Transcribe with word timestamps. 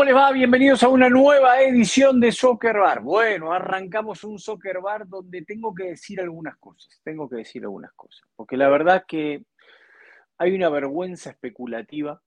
¿Cómo 0.00 0.08
les 0.08 0.16
va? 0.16 0.32
Bienvenidos 0.32 0.82
a 0.82 0.88
una 0.88 1.10
nueva 1.10 1.60
edición 1.60 2.20
de 2.20 2.32
Soccer 2.32 2.78
Bar. 2.78 3.02
Bueno, 3.02 3.52
arrancamos 3.52 4.24
un 4.24 4.38
Soccer 4.38 4.80
Bar 4.80 5.06
donde 5.06 5.42
tengo 5.42 5.74
que 5.74 5.90
decir 5.90 6.22
algunas 6.22 6.56
cosas. 6.56 6.98
Tengo 7.04 7.28
que 7.28 7.36
decir 7.36 7.64
algunas 7.64 7.92
cosas. 7.92 8.26
Porque 8.34 8.56
la 8.56 8.70
verdad 8.70 9.04
que 9.06 9.44
hay 10.38 10.54
una 10.54 10.70
vergüenza 10.70 11.28
especulativa 11.28 12.22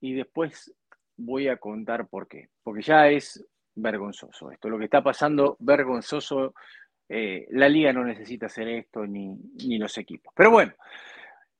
y 0.00 0.14
después 0.14 0.72
voy 1.16 1.48
a 1.48 1.56
contar 1.56 2.06
por 2.06 2.28
qué. 2.28 2.50
Porque 2.62 2.82
ya 2.82 3.08
es 3.08 3.44
vergonzoso 3.74 4.52
esto. 4.52 4.68
Lo 4.68 4.78
que 4.78 4.84
está 4.84 5.02
pasando, 5.02 5.56
vergonzoso. 5.58 6.54
Eh, 7.08 7.48
la 7.50 7.68
liga 7.68 7.92
no 7.92 8.04
necesita 8.04 8.46
hacer 8.46 8.68
esto 8.68 9.04
ni, 9.04 9.36
ni 9.66 9.78
los 9.78 9.98
equipos. 9.98 10.32
Pero 10.36 10.52
bueno, 10.52 10.74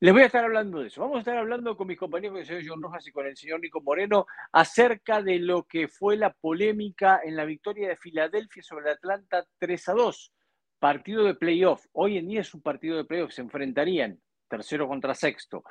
les 0.01 0.15
voy 0.15 0.23
a 0.23 0.27
estar 0.27 0.45
hablando 0.45 0.81
de 0.81 0.87
eso. 0.87 1.03
Vamos 1.03 1.17
a 1.17 1.21
estar 1.21 1.37
hablando 1.37 1.77
con 1.77 1.87
mis 1.87 1.99
compañeros, 1.99 2.33
con 2.33 2.41
el 2.41 2.47
señor 2.47 2.63
John 2.67 2.83
Rojas 2.83 3.07
y 3.07 3.13
con 3.13 3.27
el 3.27 3.37
señor 3.37 3.61
Nico 3.61 3.83
Moreno, 3.83 4.27
acerca 4.51 5.23
de 5.23 5.39
lo 5.39 5.65
que 5.65 5.89
fue 5.89 6.17
la 6.17 6.33
polémica 6.33 7.21
en 7.23 7.37
la 7.37 7.45
victoria 7.45 7.89
de 7.89 7.97
Filadelfia 7.97 8.63
sobre 8.63 8.91
Atlanta 8.91 9.47
3 9.59 9.89
a 9.91 9.93
2. 9.93 10.33
Partido 10.79 11.25
de 11.25 11.35
playoff. 11.35 11.85
Hoy 11.93 12.17
en 12.17 12.29
día 12.29 12.41
es 12.41 12.55
un 12.55 12.63
partido 12.63 12.97
de 12.97 13.05
playoff. 13.05 13.33
Se 13.33 13.43
enfrentarían 13.43 14.19
tercero 14.49 14.89
contra 14.89 15.15
sexto. 15.15 15.65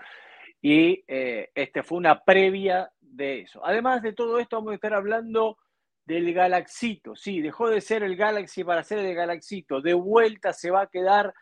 Y 0.62 1.04
eh, 1.08 1.50
este 1.56 1.82
fue 1.82 1.98
una 1.98 2.24
previa 2.24 2.92
de 3.00 3.42
eso. 3.42 3.66
Además 3.66 4.04
de 4.04 4.14
todo 4.14 4.38
esto, 4.38 4.58
vamos 4.58 4.74
a 4.74 4.76
estar 4.76 4.94
hablando 4.94 5.58
del 6.06 6.32
Galaxito. 6.36 7.16
Sí, 7.16 7.42
dejó 7.42 7.70
de 7.70 7.82
ser 7.82 8.04
el 8.04 8.16
Galaxy 8.16 8.64
para 8.64 8.84
ser 8.84 9.00
el 9.00 9.16
Galaxito. 9.16 9.82
De 9.82 9.96
vuelta 9.96 10.54
se 10.54 10.70
va 10.70 10.82
a 10.82 10.88
quedar 10.88 11.34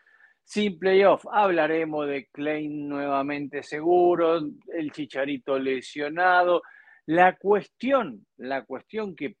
sin 0.48 0.78
playoff. 0.78 1.26
Hablaremos 1.30 2.08
de 2.08 2.26
Klein 2.32 2.88
nuevamente 2.88 3.62
seguro, 3.62 4.38
el 4.72 4.92
Chicharito 4.92 5.58
lesionado. 5.58 6.62
La 7.04 7.36
cuestión, 7.36 8.26
la 8.38 8.64
cuestión 8.64 9.14
que 9.14 9.36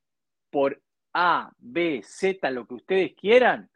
por 0.50 0.82
A, 1.14 1.50
B, 1.56 2.02
Z, 2.04 2.50
lo 2.50 2.66
que 2.66 2.74
ustedes 2.74 3.14
quieran, 3.14 3.70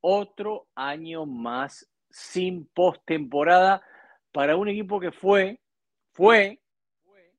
otro 0.00 0.68
año 0.74 1.26
más 1.26 1.90
sin 2.08 2.66
postemporada 2.68 3.82
para 4.32 4.56
un 4.56 4.68
equipo 4.68 4.98
que 4.98 5.12
fue, 5.12 5.60
fue, 6.12 6.58
fue 7.04 7.32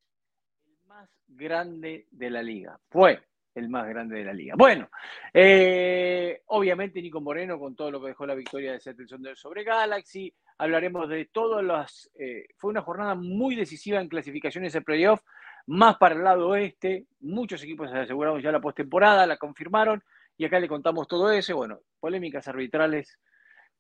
el 0.68 0.78
más 0.86 1.10
grande 1.28 2.06
de 2.12 2.30
la 2.30 2.44
liga. 2.44 2.80
Fue 2.92 3.24
el 3.58 3.70
más 3.70 3.88
grande 3.88 4.18
de 4.18 4.26
la 4.26 4.34
liga. 4.34 4.56
Bueno, 4.58 4.90
eh, 5.34 6.42
obviamente 6.48 7.02
Nico 7.02 7.22
Moreno 7.22 7.60
con 7.60 7.76
todo 7.76 7.92
lo 7.92 8.02
que 8.02 8.10
dejó 8.10 8.26
la 8.26 8.36
victoria 8.36 8.74
de 8.74 8.80
Seattle 8.80 9.08
sobre 9.36 9.64
Galaxy. 9.64 10.34
Hablaremos 10.60 11.10
de 11.10 11.26
todas 11.26 11.64
las... 11.64 12.10
Eh, 12.16 12.48
fue 12.58 12.70
una 12.70 12.82
jornada 12.82 13.16
muy 13.16 13.56
decisiva 13.56 14.00
en 14.00 14.10
clasificaciones 14.10 14.74
de 14.74 14.82
playoff, 14.82 15.22
más 15.68 15.98
para 15.98 16.16
el 16.16 16.24
lado 16.24 16.50
oeste. 16.50 17.06
Muchos 17.20 17.64
equipos 17.64 17.90
se 17.90 17.98
aseguraron 17.98 18.42
ya 18.42 18.52
la 18.52 18.62
postemporada, 18.62 19.26
la 19.26 19.38
confirmaron 19.38 20.04
y 20.38 20.46
acá 20.46 20.60
le 20.60 20.68
contamos 20.68 21.08
todo 21.08 21.32
eso. 21.32 21.56
Bueno, 21.56 21.80
polémicas 22.00 22.48
arbitrales. 22.48 23.20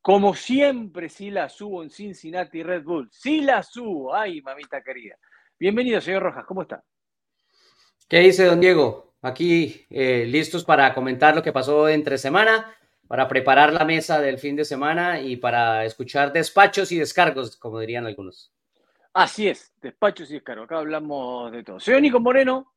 Como 0.01 0.33
siempre, 0.35 1.09
sí 1.09 1.31
las 1.31 1.59
hubo 1.61 1.83
en 1.83 1.89
Cincinnati 1.89 2.63
Red 2.63 2.83
Bull. 2.83 3.09
Sí 3.11 3.41
las 3.41 3.75
hubo. 3.77 4.15
Ay, 4.15 4.41
mamita 4.41 4.81
querida. 4.81 5.17
Bienvenido, 5.59 5.99
señor 6.01 6.23
Rojas. 6.23 6.45
¿Cómo 6.45 6.61
está? 6.61 6.83
¿Qué 8.07 8.19
dice, 8.19 8.45
don 8.45 8.61
Diego? 8.61 9.06
Aquí 9.21 9.85
eh, 9.89 10.25
listos 10.25 10.63
para 10.63 10.93
comentar 10.93 11.35
lo 11.35 11.41
que 11.41 11.51
pasó 11.51 11.89
entre 11.89 12.17
semana, 12.17 12.73
para 13.07 13.27
preparar 13.27 13.73
la 13.73 13.85
mesa 13.85 14.21
del 14.21 14.37
fin 14.37 14.55
de 14.55 14.65
semana 14.65 15.19
y 15.21 15.37
para 15.37 15.85
escuchar 15.85 16.31
despachos 16.31 16.91
y 16.91 16.99
descargos, 16.99 17.57
como 17.57 17.79
dirían 17.79 18.05
algunos. 18.05 18.51
Así 19.13 19.47
es, 19.47 19.73
despachos 19.81 20.29
y 20.29 20.35
descargos. 20.35 20.65
Acá 20.65 20.77
hablamos 20.77 21.51
de 21.51 21.63
todo. 21.63 21.79
Soy 21.79 21.99
Nico 22.01 22.19
Moreno, 22.19 22.73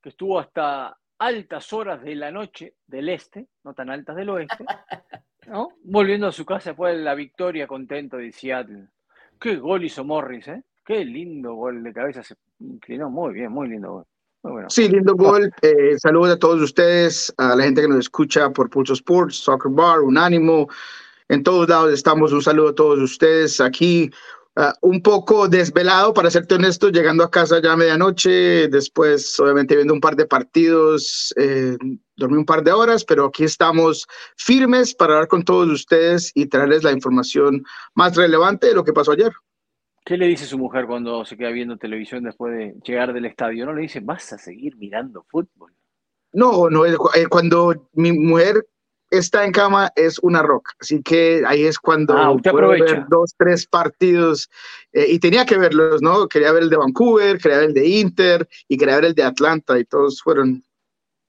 que 0.00 0.08
estuvo 0.08 0.38
hasta 0.38 0.96
altas 1.18 1.72
horas 1.72 2.02
de 2.02 2.14
la 2.14 2.30
noche 2.30 2.74
del 2.86 3.08
este, 3.08 3.46
no 3.62 3.74
tan 3.74 3.90
altas 3.90 4.16
del 4.16 4.30
oeste, 4.30 4.64
¿no? 5.46 5.68
volviendo 5.84 6.26
a 6.26 6.32
su 6.32 6.44
casa 6.44 6.70
después 6.70 6.96
de 6.96 7.02
la 7.02 7.14
victoria 7.14 7.66
contento 7.66 8.16
de 8.16 8.32
Seattle. 8.32 8.88
Qué 9.38 9.56
gol 9.56 9.84
hizo 9.84 10.04
Morris, 10.04 10.48
¿eh? 10.48 10.64
Qué 10.84 11.04
lindo 11.04 11.54
gol 11.54 11.82
de 11.82 11.92
cabeza, 11.92 12.22
se 12.22 12.34
inclinó 12.58 13.08
muy 13.08 13.34
bien, 13.34 13.52
muy 13.52 13.68
lindo 13.68 13.92
gol. 13.92 14.06
Sí, 14.68 14.88
lindo 14.88 15.14
gol. 15.14 15.52
Eh, 15.62 15.96
saludos 15.98 16.30
a 16.30 16.38
todos 16.38 16.60
ustedes, 16.60 17.32
a 17.36 17.54
la 17.54 17.62
gente 17.62 17.82
que 17.82 17.88
nos 17.88 18.00
escucha 18.00 18.50
por 18.50 18.70
Pulso 18.70 18.94
Sports, 18.94 19.36
Soccer 19.36 19.70
Bar, 19.70 20.00
Unánimo. 20.00 20.68
En 21.28 21.44
todos 21.44 21.68
lados 21.68 21.92
estamos. 21.92 22.32
Un 22.32 22.42
saludo 22.42 22.70
a 22.70 22.74
todos 22.74 22.98
ustedes. 22.98 23.60
Aquí 23.60 24.10
ah, 24.56 24.74
un 24.82 25.00
poco 25.00 25.46
desvelado, 25.48 26.12
para 26.12 26.30
serte 26.30 26.56
honesto, 26.56 26.88
llegando 26.88 27.22
a 27.22 27.30
casa 27.30 27.62
ya 27.62 27.72
a 27.72 27.76
medianoche. 27.76 28.66
Después, 28.68 29.38
obviamente, 29.38 29.76
viendo 29.76 29.94
un 29.94 30.00
par 30.00 30.16
de 30.16 30.26
partidos. 30.26 31.32
Eh, 31.36 31.76
dormí 32.16 32.36
un 32.36 32.44
par 32.44 32.64
de 32.64 32.72
horas, 32.72 33.04
pero 33.04 33.26
aquí 33.26 33.44
estamos 33.44 34.06
firmes 34.36 34.92
para 34.94 35.14
hablar 35.14 35.28
con 35.28 35.44
todos 35.44 35.68
ustedes 35.68 36.32
y 36.34 36.46
traerles 36.46 36.82
la 36.82 36.92
información 36.92 37.62
más 37.94 38.16
relevante 38.16 38.66
de 38.66 38.74
lo 38.74 38.82
que 38.82 38.92
pasó 38.92 39.12
ayer. 39.12 39.32
¿Qué 40.04 40.16
le 40.16 40.26
dice 40.26 40.46
su 40.46 40.58
mujer 40.58 40.86
cuando 40.86 41.24
se 41.24 41.36
queda 41.36 41.50
viendo 41.50 41.76
televisión 41.76 42.24
después 42.24 42.56
de 42.56 42.74
llegar 42.84 43.12
del 43.12 43.24
estadio? 43.24 43.66
¿No 43.66 43.72
le 43.72 43.82
dice, 43.82 44.00
vas 44.00 44.32
a 44.32 44.38
seguir 44.38 44.76
mirando 44.76 45.24
fútbol? 45.28 45.72
No, 46.32 46.68
no, 46.68 46.84
eh, 46.86 46.96
cuando 47.28 47.88
mi 47.92 48.10
mujer 48.10 48.66
está 49.10 49.44
en 49.44 49.52
cama 49.52 49.92
es 49.94 50.18
una 50.20 50.42
roca, 50.42 50.72
así 50.80 51.02
que 51.02 51.42
ahí 51.46 51.64
es 51.64 51.78
cuando 51.78 52.16
ah, 52.16 52.32
usted 52.32 52.50
aprovecha. 52.50 52.84
ver 52.84 53.04
dos, 53.08 53.34
tres 53.36 53.66
partidos 53.66 54.50
eh, 54.92 55.06
y 55.08 55.18
tenía 55.18 55.44
que 55.44 55.58
verlos, 55.58 56.00
¿no? 56.00 56.26
Quería 56.26 56.50
ver 56.52 56.64
el 56.64 56.70
de 56.70 56.78
Vancouver, 56.78 57.38
quería 57.38 57.58
ver 57.58 57.68
el 57.68 57.74
de 57.74 57.86
Inter 57.86 58.48
y 58.66 58.78
quería 58.78 58.96
ver 58.96 59.04
el 59.04 59.14
de 59.14 59.24
Atlanta 59.24 59.78
y 59.78 59.84
todos 59.84 60.22
fueron 60.22 60.64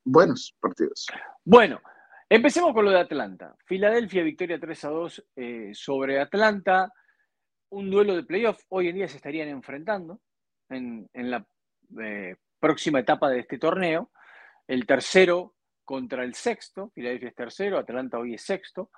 buenos 0.05 0.55
partidos. 0.61 1.07
Bueno, 1.43 1.81
empecemos 2.29 2.73
con 2.73 2.85
lo 2.85 2.91
de 2.91 3.01
Atlanta. 3.01 3.53
Filadelfia, 3.65 4.23
victoria 4.23 4.59
3 4.59 4.85
a 4.85 4.89
2 4.89 5.23
eh, 5.35 5.71
sobre 5.73 6.21
Atlanta 6.21 6.91
un 7.73 7.89
duelo 7.89 8.15
de 8.15 8.23
playoff. 8.23 8.61
Hoy 8.69 8.87
en 8.87 8.95
día 8.95 9.07
se 9.07 9.17
estarían 9.17 9.49
enfrentando 9.49 10.19
en, 10.69 11.09
la 11.13 11.45
eh, 12.01 12.35
próxima 12.59 12.99
etapa 12.99 13.29
de 13.29 13.39
este 13.39 13.57
torneo. 13.57 14.11
El 14.67 14.85
tercero 14.85 15.55
contra 15.83 16.23
el 16.23 16.33
sexto, 16.35 16.91
Filadelfia 16.93 17.29
es 17.29 17.35
tercero, 17.35 17.77
Atlanta 17.77 18.19
hoy 18.19 18.35
es 18.35 18.43
sexto. 18.43 18.91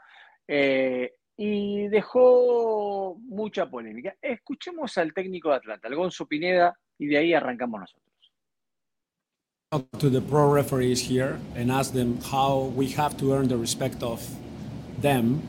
Eh, 0.48 1.14
y 1.38 1.88
dejó 1.88 3.16
mucha 3.20 3.70
polémica. 3.70 4.16
Escuchemos 4.22 4.98
al 4.98 5.14
técnico 5.14 5.50
de 5.50 5.56
Atlanta, 5.56 5.88
Alonso 5.88 6.28
Pineda, 6.28 6.78
y 6.98 7.08
de 7.08 7.18
ahí 7.18 7.34
arrancamos 7.34 7.82
nosotros. 7.82 8.06
To 10.00 10.10
the 10.10 10.22
pro 10.22 10.54
referees 10.54 11.02
here 11.02 11.38
and 11.58 11.70
ask 11.72 11.92
them 11.92 12.20
how 12.32 12.72
we 12.76 12.88
have 12.96 13.18
to 13.18 13.34
earn 13.34 13.48
the 13.48 13.58
respect 13.58 14.02
of 14.04 14.22
them 15.02 15.42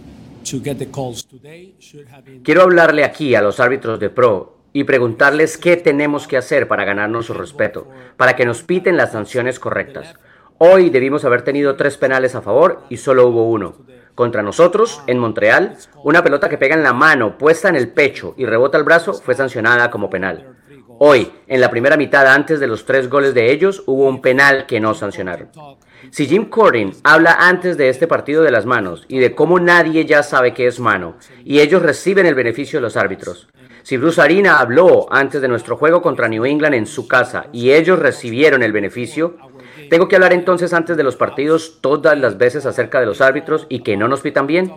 Quiero 2.44 2.62
hablarle 2.62 3.04
aquí 3.04 3.34
a 3.34 3.42
los 3.42 3.58
árbitros 3.60 3.98
de 3.98 4.10
pro 4.10 4.58
y 4.72 4.84
preguntarles 4.84 5.58
qué 5.58 5.76
tenemos 5.76 6.28
que 6.28 6.36
hacer 6.36 6.68
para 6.68 6.84
ganarnos 6.84 7.26
su 7.26 7.34
respeto, 7.34 7.88
para 8.16 8.36
que 8.36 8.44
nos 8.44 8.62
piten 8.62 8.96
las 8.96 9.12
sanciones 9.12 9.58
correctas. 9.58 10.14
Hoy 10.58 10.90
debimos 10.90 11.24
haber 11.24 11.42
tenido 11.42 11.76
tres 11.76 11.96
penales 11.96 12.34
a 12.34 12.42
favor 12.42 12.82
y 12.88 12.98
solo 12.98 13.26
hubo 13.26 13.50
uno. 13.50 13.76
Contra 14.14 14.42
nosotros, 14.42 15.02
en 15.06 15.18
Montreal, 15.18 15.76
una 16.02 16.22
pelota 16.22 16.48
que 16.48 16.58
pega 16.58 16.74
en 16.74 16.82
la 16.82 16.92
mano, 16.92 17.36
puesta 17.36 17.68
en 17.68 17.76
el 17.76 17.88
pecho 17.88 18.34
y 18.38 18.46
rebota 18.46 18.78
el 18.78 18.84
brazo, 18.84 19.12
fue 19.14 19.34
sancionada 19.34 19.90
como 19.90 20.08
penal. 20.08 20.56
Hoy, 20.98 21.30
en 21.46 21.60
la 21.60 21.70
primera 21.70 21.98
mitad 21.98 22.26
antes 22.26 22.58
de 22.58 22.66
los 22.66 22.86
tres 22.86 23.10
goles 23.10 23.34
de 23.34 23.52
ellos, 23.52 23.82
hubo 23.86 24.08
un 24.08 24.22
penal 24.22 24.64
que 24.64 24.80
no 24.80 24.94
sancionaron. 24.94 25.50
Si 26.10 26.26
Jim 26.26 26.46
Corin 26.46 26.92
habla 27.02 27.36
antes 27.38 27.76
de 27.76 27.90
este 27.90 28.06
partido 28.06 28.42
de 28.42 28.50
las 28.50 28.64
manos 28.64 29.04
y 29.08 29.18
de 29.18 29.34
cómo 29.34 29.60
nadie 29.60 30.06
ya 30.06 30.22
sabe 30.22 30.54
qué 30.54 30.66
es 30.66 30.80
mano, 30.80 31.16
y 31.44 31.60
ellos 31.60 31.82
reciben 31.82 32.24
el 32.24 32.34
beneficio 32.34 32.78
de 32.78 32.82
los 32.82 32.96
árbitros. 32.96 33.48
Si 33.82 33.98
Bruce 33.98 34.20
Arena 34.20 34.58
habló 34.58 35.06
antes 35.12 35.40
de 35.42 35.48
nuestro 35.48 35.76
juego 35.76 36.02
contra 36.02 36.28
New 36.28 36.44
England 36.44 36.74
en 36.74 36.86
su 36.86 37.06
casa 37.06 37.46
y 37.52 37.72
ellos 37.72 37.98
recibieron 37.98 38.62
el 38.62 38.72
beneficio, 38.72 39.36
tengo 39.90 40.08
que 40.08 40.16
hablar 40.16 40.32
entonces 40.32 40.72
antes 40.72 40.96
de 40.96 41.02
los 41.02 41.16
partidos 41.16 41.78
todas 41.80 42.18
las 42.18 42.38
veces 42.38 42.66
acerca 42.66 43.00
de 43.00 43.06
los 43.06 43.20
árbitros 43.20 43.66
y 43.68 43.80
que 43.80 43.96
no 43.96 44.08
nos 44.08 44.20
pitan 44.20 44.46
bien. 44.46 44.72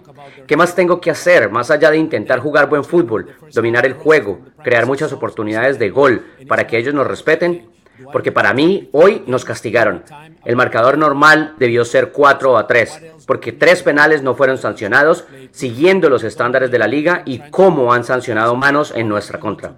¿Qué 0.47 0.57
más 0.57 0.75
tengo 0.75 1.01
que 1.01 1.11
hacer 1.11 1.49
más 1.49 1.71
allá 1.71 1.91
de 1.91 1.97
intentar 1.97 2.39
jugar 2.39 2.69
buen 2.69 2.83
fútbol, 2.83 3.35
dominar 3.53 3.85
el 3.85 3.93
juego, 3.93 4.39
crear 4.63 4.85
muchas 4.85 5.11
oportunidades 5.13 5.79
de 5.79 5.89
gol 5.89 6.25
para 6.47 6.67
que 6.67 6.77
ellos 6.77 6.93
nos 6.93 7.07
respeten? 7.07 7.69
Porque 8.11 8.31
para 8.31 8.53
mí 8.53 8.89
hoy 8.91 9.23
nos 9.27 9.45
castigaron. 9.45 10.03
El 10.45 10.55
marcador 10.55 10.97
normal 10.97 11.55
debió 11.57 11.85
ser 11.85 12.11
4 12.11 12.57
a 12.57 12.67
3, 12.67 13.01
porque 13.25 13.51
tres 13.51 13.83
penales 13.83 14.23
no 14.23 14.35
fueron 14.35 14.57
sancionados, 14.57 15.25
siguiendo 15.51 16.09
los 16.09 16.23
estándares 16.23 16.71
de 16.71 16.79
la 16.79 16.87
liga 16.87 17.23
y 17.25 17.39
cómo 17.49 17.93
han 17.93 18.03
sancionado 18.03 18.55
manos 18.55 18.93
en 18.95 19.07
nuestra 19.07 19.39
contra. 19.39 19.73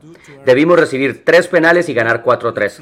Debimos 0.45 0.79
recibir 0.79 1.25
tres 1.25 1.47
penales 1.47 1.89
y 1.89 1.93
ganar 1.93 2.21
4 2.21 2.49
a 2.49 2.53
3. 2.53 2.81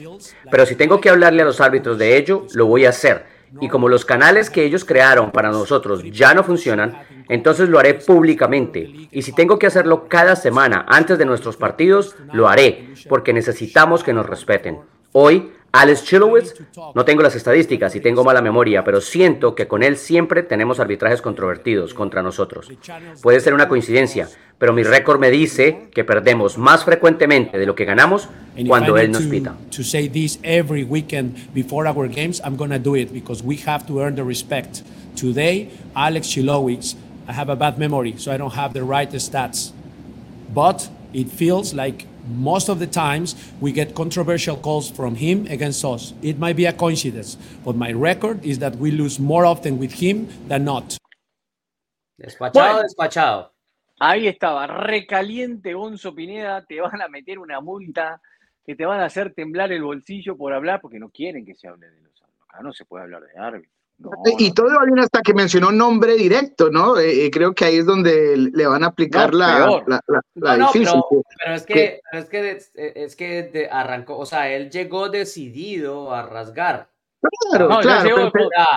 Pero 0.52 0.66
si 0.66 0.76
tengo 0.76 1.02
que 1.02 1.10
hablarle 1.10 1.42
a 1.42 1.46
los 1.46 1.62
árbitros 1.62 1.98
de 1.98 2.18
ello, 2.18 2.46
lo 2.54 2.66
voy 2.66 2.86
a 2.86 2.90
hacer. 2.90 3.26
Y 3.62 3.68
como 3.68 3.90
los 3.90 4.06
canales 4.06 4.50
que 4.50 4.64
ellos 4.64 4.86
crearon 4.86 5.32
para 5.32 5.50
nosotros 5.50 6.04
ya 6.04 6.34
no 6.34 6.44
funcionan, 6.44 7.00
entonces 7.30 7.70
lo 7.70 7.80
haré 7.80 7.96
públicamente. 7.96 9.08
Y 9.12 9.22
si 9.24 9.34
tengo 9.34 9.58
que 9.58 9.68
hacerlo 9.68 10.08
cada 10.08 10.36
semana 10.36 10.86
antes 10.88 11.18
de 11.18 11.26
nuestros 11.26 11.58
partidos, 11.58 12.16
lo 12.32 12.48
haré, 12.48 12.90
porque 13.08 13.34
necesitamos 13.34 14.04
que 14.04 14.14
nos 14.14 14.26
respeten. 14.26 14.80
Hoy 15.12 15.52
Alex 15.72 16.04
Chilowitz, 16.04 16.56
no 16.96 17.06
tengo 17.06 17.22
las 17.22 17.36
estadísticas 17.36 17.96
y 17.96 18.00
tengo 18.00 18.24
mala 18.24 18.42
memoria, 18.42 18.84
pero 18.84 19.02
siento 19.02 19.54
que 19.54 19.68
con 19.68 19.84
él 19.84 19.98
siempre 19.98 20.42
tenemos 20.42 20.80
arbitrajes 20.80 21.22
controvertidos 21.22 21.94
contra 21.94 22.24
nosotros. 22.24 22.72
Puede 23.22 23.40
ser 23.40 23.54
una 23.54 23.68
coincidencia, 23.68 24.28
pero 24.58 24.74
mi 24.74 24.82
récord 24.82 25.20
me 25.20 25.30
dice 25.30 25.90
que 25.94 26.04
perdemos 26.04 26.58
más 26.58 26.84
frecuentemente 26.84 27.60
de 27.60 27.68
lo 27.68 27.76
que 27.76 27.86
ganamos 27.86 28.30
cuando 28.68 28.98
él 28.98 29.12
nos 29.12 29.24
pita. 29.24 29.56
Today, 35.16 35.70
Alex 35.96 36.30
Chilowitz, 36.30 36.96
I 37.28 37.34
have 37.34 37.52
a 37.52 37.56
bad 37.56 37.78
memory, 37.78 38.16
so 38.18 38.32
I 38.32 38.38
don't 38.38 38.56
have 38.56 38.74
the 38.74 38.84
right 38.84 39.12
stats. 39.20 39.74
But 40.54 40.90
it 41.14 41.28
feels 41.28 41.74
like 41.74 42.06
most 42.30 42.70
of 42.70 42.80
the 42.80 42.88
times 42.88 43.36
we 43.60 43.72
get 43.72 43.94
controversial 43.96 44.56
calls 44.58 44.90
from 44.90 45.16
him 45.16 45.46
against 45.50 45.84
us. 45.84 46.14
It 46.22 46.38
might 46.38 46.56
be 46.56 46.66
a 46.66 46.74
coincidence, 46.74 47.38
but 47.66 47.76
my 47.76 47.92
record 47.92 48.44
is 48.46 48.60
that 48.60 48.76
we 48.78 48.92
lose 48.92 49.20
more 49.20 49.46
often 49.46 49.78
with 49.78 49.94
him 49.94 50.28
than 50.48 50.66
not. 50.66 50.98
Despachado, 52.18 52.54
bueno, 52.54 52.82
despachado. 52.84 53.52
Ahí 54.00 54.28
estaba, 54.28 54.68
recaliente 54.68 55.74
Gonzo 55.74 56.14
Pineda, 56.14 56.66
te 56.66 56.80
van 56.80 57.02
a 57.02 57.08
meter 57.08 57.40
una 57.40 57.60
multa 57.60 58.22
que 58.66 58.76
te 58.76 58.86
van 58.86 59.02
a 59.02 59.06
hacer 59.06 59.34
temblar 59.34 59.72
el 59.72 59.84
bolsillo 59.84 60.38
por 60.38 60.54
hablar, 60.54 60.80
porque 60.80 61.00
no 61.00 61.10
quieren 61.10 61.46
que 61.46 61.56
se 61.56 61.68
hable 61.68 61.90
de 61.90 62.02
los 62.02 62.22
árbitros. 62.22 62.48
Acá 62.50 62.64
no 62.64 62.72
se 62.72 62.86
puede 62.86 63.04
hablar 63.04 63.24
de 63.24 63.38
árbitros 63.38 63.79
y 64.38 64.52
todo 64.54 64.68
va 64.68 64.86
bien 64.86 65.00
hasta 65.00 65.22
que 65.22 65.34
mencionó 65.34 65.72
nombre 65.72 66.16
directo, 66.16 66.70
¿no? 66.70 66.98
Eh, 66.98 67.26
eh, 67.26 67.32
creo 67.32 67.54
que 67.54 67.66
ahí 67.66 67.78
es 67.78 67.86
donde 67.86 68.38
le 68.38 68.68
van 68.68 68.84
a 68.84 68.88
aplicar 68.88 69.34
la, 69.34 69.82
la, 70.36 70.58
difícil. 70.58 71.02
Pero, 71.44 71.56
es 71.56 71.64
que, 71.64 72.02
es 72.12 72.26
que, 72.26 72.60
es 72.76 73.16
que 73.16 73.68
arrancó, 73.72 74.18
o 74.18 74.26
sea, 74.26 74.52
él 74.52 74.70
llegó 74.70 75.10
decidido 75.10 76.14
a 76.14 76.24
rasgar. 76.24 76.90
Claro, 77.52 77.68
claro. 77.68 78.32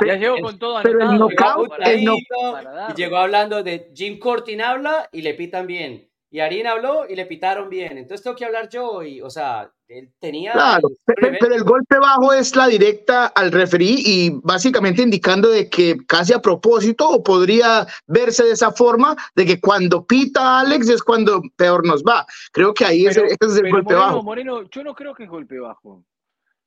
Ya, 0.05 0.17
llegó, 0.17 0.41
con 0.41 0.59
todo 0.59 0.81
pero 0.83 1.01
el 1.01 1.17
knockout, 1.17 1.73
y 1.87 2.95
llegó 2.97 3.17
hablando 3.19 3.63
de 3.63 3.93
Jim 3.95 4.19
Cortin 4.19 4.61
habla 4.61 5.09
y 5.13 5.23
le 5.23 5.35
pitan 5.35 5.67
bien. 5.67 6.09
Y 6.33 6.41
Arin 6.41 6.67
habló 6.67 7.05
y 7.07 7.15
le 7.15 7.27
pitaron 7.27 7.69
bien. 7.69 7.99
Entonces 7.99 8.25
tengo 8.25 8.35
que 8.35 8.47
hablar 8.47 8.71
yo 8.71 9.03
y, 9.03 9.21
o 9.21 9.29
sea, 9.29 9.71
él 9.87 10.11
tenía... 10.19 10.53
Claro, 10.53 10.89
pero, 11.05 11.55
el 11.55 11.63
golpe 11.63 11.99
bajo 11.99 12.33
es 12.33 12.57
la 12.57 12.69
directa 12.69 13.27
al 13.27 13.53
referí 13.53 13.97
y 13.99 14.31
básicamente 14.43 15.03
indicando 15.03 15.51
de 15.51 15.69
que 15.69 15.99
casi 16.07 16.33
a 16.33 16.41
propósito 16.41 17.07
o 17.07 17.23
podría 17.23 17.87
verse 18.07 18.45
de 18.45 18.53
esa 18.53 18.73
forma 18.73 19.15
de 19.35 19.45
que 19.45 19.61
cuando 19.61 20.07
pita 20.07 20.61
Alex 20.61 20.89
es 20.89 21.03
cuando 21.03 21.43
peor 21.55 21.87
nos 21.87 22.03
va. 22.03 22.25
Creo 22.51 22.73
que 22.73 22.87
ahí 22.87 23.05
es, 23.05 23.19
el 23.19 23.71
golpe 23.71 23.93
bajo. 23.93 24.23
Moreno, 24.23 24.63
yo 24.71 24.83
no 24.83 24.95
creo 24.95 25.15
que 25.15 25.25
es 25.25 25.29
golpe 25.29 25.59
bajo. 25.59 26.03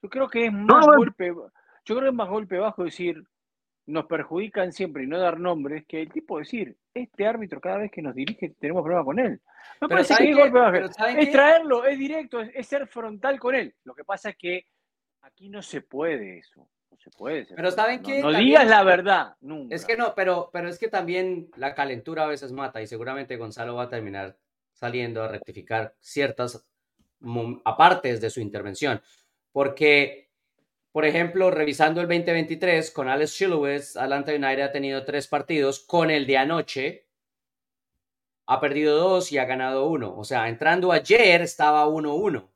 Yo 0.04 0.10
creo 0.10 0.28
que 0.28 0.46
es 0.46 0.54
más 0.54 0.86
golpe... 0.86 1.34
Yo 1.88 1.96
creo 1.96 2.02
que 2.02 2.10
es 2.10 2.16
más 2.16 2.30
golpe 2.30 2.60
bajo 2.60 2.84
decir, 2.84 3.24
nos 3.88 4.06
perjudican 4.06 4.72
siempre 4.72 5.04
y 5.04 5.08
no 5.08 5.20
dar 5.20 5.40
nombres, 5.40 5.86
que 5.86 6.02
el 6.02 6.12
tipo 6.12 6.40
decir, 6.40 6.76
este 6.94 7.28
árbitro 7.28 7.62
cada 7.62 7.78
vez 7.78 7.92
que 7.92 8.02
nos 8.02 8.16
dirige 8.16 8.50
tenemos 8.60 8.82
problema 8.84 9.06
con 9.06 9.20
él. 9.20 9.42
Me 9.82 9.88
parece 9.88 10.16
que 10.16 10.30
es 10.30 10.36
golpe 10.36 10.58
bajo. 10.58 10.76
Es 10.76 11.32
traerlo, 11.32 11.86
es 11.86 12.00
directo, 12.00 12.42
es, 12.42 12.68
ser 12.68 12.88
frontal 12.88 13.40
con 13.40 13.56
él. 13.56 13.76
Lo 13.84 13.94
que 13.94 14.04
pasa 14.04 14.30
es 14.30 14.38
que 14.38 14.66
aquí 15.22 15.50
no 15.50 15.62
se 15.62 15.82
puede 15.82 16.40
eso. 16.40 16.68
No 16.90 16.98
se 16.98 17.12
puede. 17.12 17.46
Pero 17.56 17.72
saben 17.72 18.02
que. 18.02 18.22
No, 18.22 18.32
digas 18.32 18.68
la 18.68 18.84
verdad, 18.84 19.36
nunca. 19.42 19.76
Es 19.76 19.86
que 19.86 19.98
no, 19.98 20.14
pero, 20.16 20.50
pero 20.52 20.70
es 20.70 20.80
que 20.80 20.88
también 20.88 21.50
la 21.56 21.76
calentura 21.76 22.24
a 22.24 22.28
veces 22.28 22.52
mata 22.52 22.82
y 22.82 22.88
seguramente 22.88 23.38
Gonzalo 23.38 23.76
va 23.76 23.84
a 23.84 23.90
terminar 23.90 24.38
saliendo 24.74 25.24
a 25.24 25.28
rectificar 25.28 25.96
ciertas 26.00 26.66
apartes 27.64 28.22
de 28.22 28.30
su 28.30 28.40
intervención. 28.40 29.02
Porque 29.52 30.25
por 30.96 31.04
ejemplo, 31.04 31.52
revisando 31.52 32.00
el 32.00 32.08
2023 32.08 32.90
con 32.90 33.10
Alex 33.10 33.32
Shilowitz, 33.32 33.98
Atlanta 33.98 34.32
United 34.32 34.62
ha 34.62 34.72
tenido 34.72 35.04
tres 35.04 35.28
partidos. 35.28 35.82
Con 35.82 36.10
el 36.10 36.26
de 36.26 36.38
anoche, 36.38 37.06
ha 38.46 38.62
perdido 38.62 38.98
dos 38.98 39.30
y 39.34 39.38
ha 39.38 39.44
ganado 39.44 39.90
uno. 39.90 40.16
O 40.16 40.24
sea, 40.24 40.48
entrando 40.48 40.94
ayer 40.94 41.42
estaba 41.42 41.86
1-1. 41.86 42.48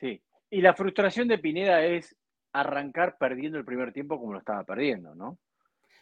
Sí, 0.00 0.20
y 0.50 0.60
la 0.60 0.74
frustración 0.74 1.28
de 1.28 1.38
Pineda 1.38 1.84
es 1.84 2.16
arrancar 2.52 3.16
perdiendo 3.16 3.58
el 3.58 3.64
primer 3.64 3.92
tiempo 3.92 4.18
como 4.18 4.32
lo 4.32 4.40
estaba 4.40 4.64
perdiendo, 4.64 5.14
¿no? 5.14 5.38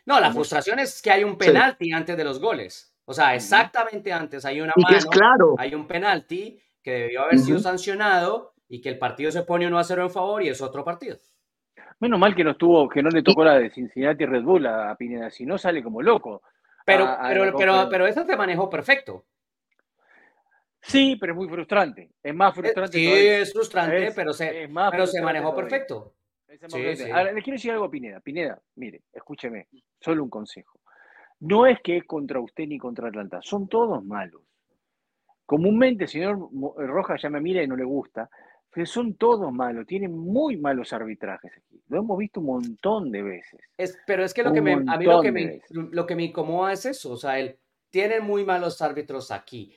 No, 0.06 0.19
la 0.19 0.32
frustración 0.32 0.78
es 0.78 1.02
que 1.02 1.10
hay 1.10 1.25
un 1.25 1.37
penalti 1.37 1.93
antes 1.93 2.16
de 2.16 2.25
los 2.25 2.40
goles. 2.40 2.96
O 3.04 3.12
sea, 3.12 3.34
exactamente 3.34 4.14
antes 4.14 4.46
hay 4.46 4.62
una 4.62 4.72
mano, 4.75 5.10
claro. 5.10 5.56
hay 5.58 5.75
un 5.75 5.87
penalti 5.87 6.58
que 6.82 6.93
debió 6.93 7.25
haber 7.25 7.38
sido 7.38 7.58
sancionado 7.58 8.56
y 8.69 8.81
que 8.81 8.89
el 8.89 8.99
partido 8.99 9.31
se 9.31 9.43
pone 9.43 9.67
1 9.67 9.79
a 9.79 9.85
0 9.85 10.03
en 10.03 10.11
favor 10.11 10.43
y 10.43 10.49
es 10.49 10.61
otro 10.61 10.85
partido. 10.85 11.17
Menos 12.01 12.19
mal 12.19 12.35
que 12.35 12.45
no 12.45 12.51
estuvo, 12.51 12.89
que 12.89 13.03
no 13.03 13.11
le 13.11 13.23
tocó 13.23 13.45
la 13.45 13.59
de 13.59 13.71
Cincinnati 13.71 14.25
y 14.25 14.27
Red 14.27 14.43
Bull 14.43 14.67
a 14.67 14.95
Pineda, 14.97 15.31
si 15.31 15.47
no 15.47 15.57
sale 15.57 15.83
como 15.83 16.03
loco. 16.03 16.43
Pero, 16.85 17.17
pero, 17.23 17.57
pero, 17.57 17.89
pero 17.91 18.07
esa 18.07 18.25
se 18.25 18.37
manejó 18.37 18.69
perfecto. 18.69 19.25
Sí, 20.81 21.17
pero 21.19 21.33
es 21.33 21.37
muy 21.37 21.49
frustrante. 21.49 22.11
Es 22.23 22.35
más 22.35 22.53
eh, 22.53 22.61
frustrante. 22.61 22.99
Sí, 22.99 23.09
es 23.09 23.53
frustrante, 23.53 24.13
pero 24.15 24.33
se, 24.33 24.69
pero 24.91 25.07
se 25.07 25.21
manejó 25.21 25.55
perfecto. 25.55 26.15
Ahora, 27.13 27.33
le 27.33 27.43
quiero 27.43 27.57
decir 27.57 27.73
algo 27.73 27.87
a 27.87 27.91
Pineda. 27.91 28.21
Pineda, 28.21 28.61
mire, 28.77 29.03
escúcheme, 29.13 29.69
solo 30.01 30.23
un 30.23 30.31
consejo. 30.31 30.81
No 31.41 31.67
es 31.67 31.81
que 31.83 31.99
es 31.99 32.05
contra 32.05 32.41
usted 32.41 32.67
ni 32.67 32.79
contra 32.79 33.09
Atlanta, 33.09 33.41
son 33.43 33.69
todos 33.69 34.05
malos. 34.05 34.43
Comúnmente 35.45 36.05
el 36.05 36.11
señor 36.11 36.49
Rojas 36.77 37.21
ya 37.21 37.31
me 37.31 37.41
mira 37.41 37.63
y 37.63 37.67
no 37.67 37.77
le 37.77 37.85
gusta, 37.85 38.31
son 38.84 39.14
todos 39.14 39.50
malos, 39.52 39.87
tienen 39.87 40.12
muy 40.17 40.58
malos 40.58 40.93
arbitrajes 40.93 41.52
aquí. 41.56 41.81
Lo 41.88 42.00
hemos 42.00 42.19
visto 42.19 42.40
un 42.40 42.46
montón 42.46 43.10
de 43.10 43.22
veces. 43.22 43.60
Es, 43.79 43.96
pero 44.06 44.24
es 44.24 44.34
que 44.34 44.43
lo 44.43 44.53
que 44.53 44.60
me, 44.60 44.72
a 44.72 44.98
mí 44.98 45.05
lo 45.05 45.22
que 45.22 45.32
me, 45.32 45.62
lo 45.70 46.06
que 46.06 46.17
me 46.17 46.24
incomoda 46.24 46.72
es 46.72 46.84
eso, 46.84 47.12
o 47.12 47.17
sea, 47.17 47.39
él, 47.39 47.56
tienen 47.91 48.24
muy 48.24 48.44
malos 48.44 48.82
árbitros 48.82 49.31
aquí 49.31 49.74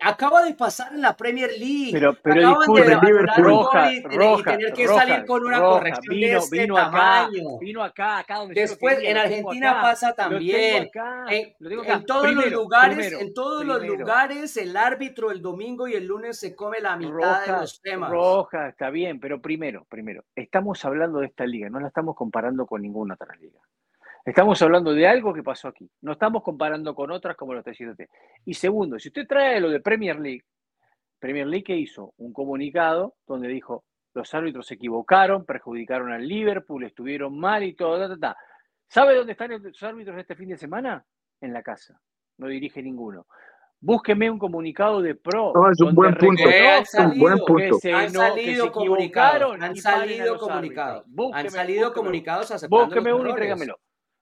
acaba 0.00 0.42
de 0.44 0.54
pasar 0.54 0.92
en 0.92 1.00
la 1.00 1.16
Premier 1.16 1.50
League. 1.58 1.90
Pero, 1.92 2.14
pero 2.22 2.48
Acaban 2.48 2.74
de 2.74 3.42
roja, 3.42 3.92
y, 3.92 4.02
roja, 4.02 4.54
y, 4.54 4.56
tener 4.56 4.72
que 4.72 4.86
salir 4.86 5.24
con 5.24 5.44
una 5.44 5.60
corrección 5.60 6.14
vino, 6.14 6.26
de 6.26 6.36
este 6.36 6.60
vino 6.60 6.74
tamaño. 6.74 7.48
Acá, 7.48 7.58
vino 7.60 7.82
acá, 7.82 8.18
acá 8.18 8.34
donde 8.38 8.60
Después 8.60 8.98
en 9.02 9.16
Argentina 9.16 9.80
pasa 9.80 10.14
también. 10.14 10.90
en, 11.28 12.06
todos 12.06 12.32
los 12.32 12.50
lugares, 12.50 13.12
en 13.12 13.34
todos 13.34 13.64
los 13.64 13.84
lugares, 13.84 14.56
el 14.56 14.76
árbitro 14.76 15.30
el 15.30 15.42
domingo 15.42 15.88
y 15.88 15.94
el 15.94 16.06
lunes 16.06 16.38
se 16.38 16.54
come 16.54 16.80
la 16.80 16.96
mitad 16.96 17.46
de 17.46 17.52
los 17.52 17.80
temas. 17.80 18.10
Roja, 18.10 18.68
está 18.68 18.90
bien, 18.90 19.20
pero 19.20 19.40
primero, 19.40 19.86
primero, 19.88 20.24
estamos 20.34 20.84
hablando 20.84 21.20
de 21.20 21.26
esta 21.26 21.46
liga, 21.46 21.68
no 21.70 21.80
la 21.80 21.88
estamos 21.88 22.16
comparando 22.16 22.66
con 22.66 22.82
ninguna 22.82 23.14
otra 23.14 23.34
liga. 23.36 23.60
Estamos 24.24 24.60
hablando 24.60 24.92
de 24.92 25.06
algo 25.06 25.32
que 25.32 25.42
pasó 25.42 25.68
aquí. 25.68 25.90
No 26.02 26.12
estamos 26.12 26.42
comparando 26.42 26.94
con 26.94 27.10
otras 27.10 27.36
como 27.36 27.54
lo 27.54 27.60
está 27.60 27.70
diciendo 27.70 27.92
usted. 27.92 28.08
Y 28.44 28.54
segundo, 28.54 28.98
si 28.98 29.08
usted 29.08 29.26
trae 29.26 29.60
lo 29.60 29.70
de 29.70 29.80
Premier 29.80 30.18
League, 30.18 30.44
Premier 31.18 31.46
League 31.46 31.64
que 31.64 31.76
hizo 31.76 32.12
un 32.18 32.32
comunicado 32.32 33.14
donde 33.26 33.48
dijo 33.48 33.84
los 34.12 34.34
árbitros 34.34 34.66
se 34.66 34.74
equivocaron, 34.74 35.44
perjudicaron 35.44 36.12
al 36.12 36.26
Liverpool, 36.26 36.84
estuvieron 36.84 37.38
mal 37.38 37.62
y 37.62 37.74
todo. 37.74 38.16
¿Sabe 38.88 39.14
dónde 39.14 39.32
están 39.32 39.50
los 39.50 39.82
árbitros 39.82 40.18
este 40.18 40.34
fin 40.34 40.48
de 40.48 40.58
semana? 40.58 41.04
En 41.40 41.52
la 41.52 41.62
casa. 41.62 41.98
No 42.38 42.48
dirige 42.48 42.82
ninguno. 42.82 43.26
Búsqueme 43.80 44.30
un 44.30 44.38
comunicado 44.38 45.00
de 45.00 45.14
pro. 45.14 45.52
No, 45.54 45.70
es 45.70 45.80
un 45.80 45.94
buen 45.94 46.14
punto. 46.16 46.42
han 46.44 46.84
salido, 46.84 47.28
han 47.28 48.10
salido 48.10 48.72
comunicados. 48.72 49.56
Han 49.60 49.76
salido 49.76 50.38
comunicados. 50.38 51.04
Han 51.32 51.50
salido 51.50 51.92
comunicados 51.94 52.50
aceptando 52.50 52.86
Búsqueme 52.86 53.14
uno 53.14 53.30
y 53.30 53.34
tráigamelo. 53.34 53.78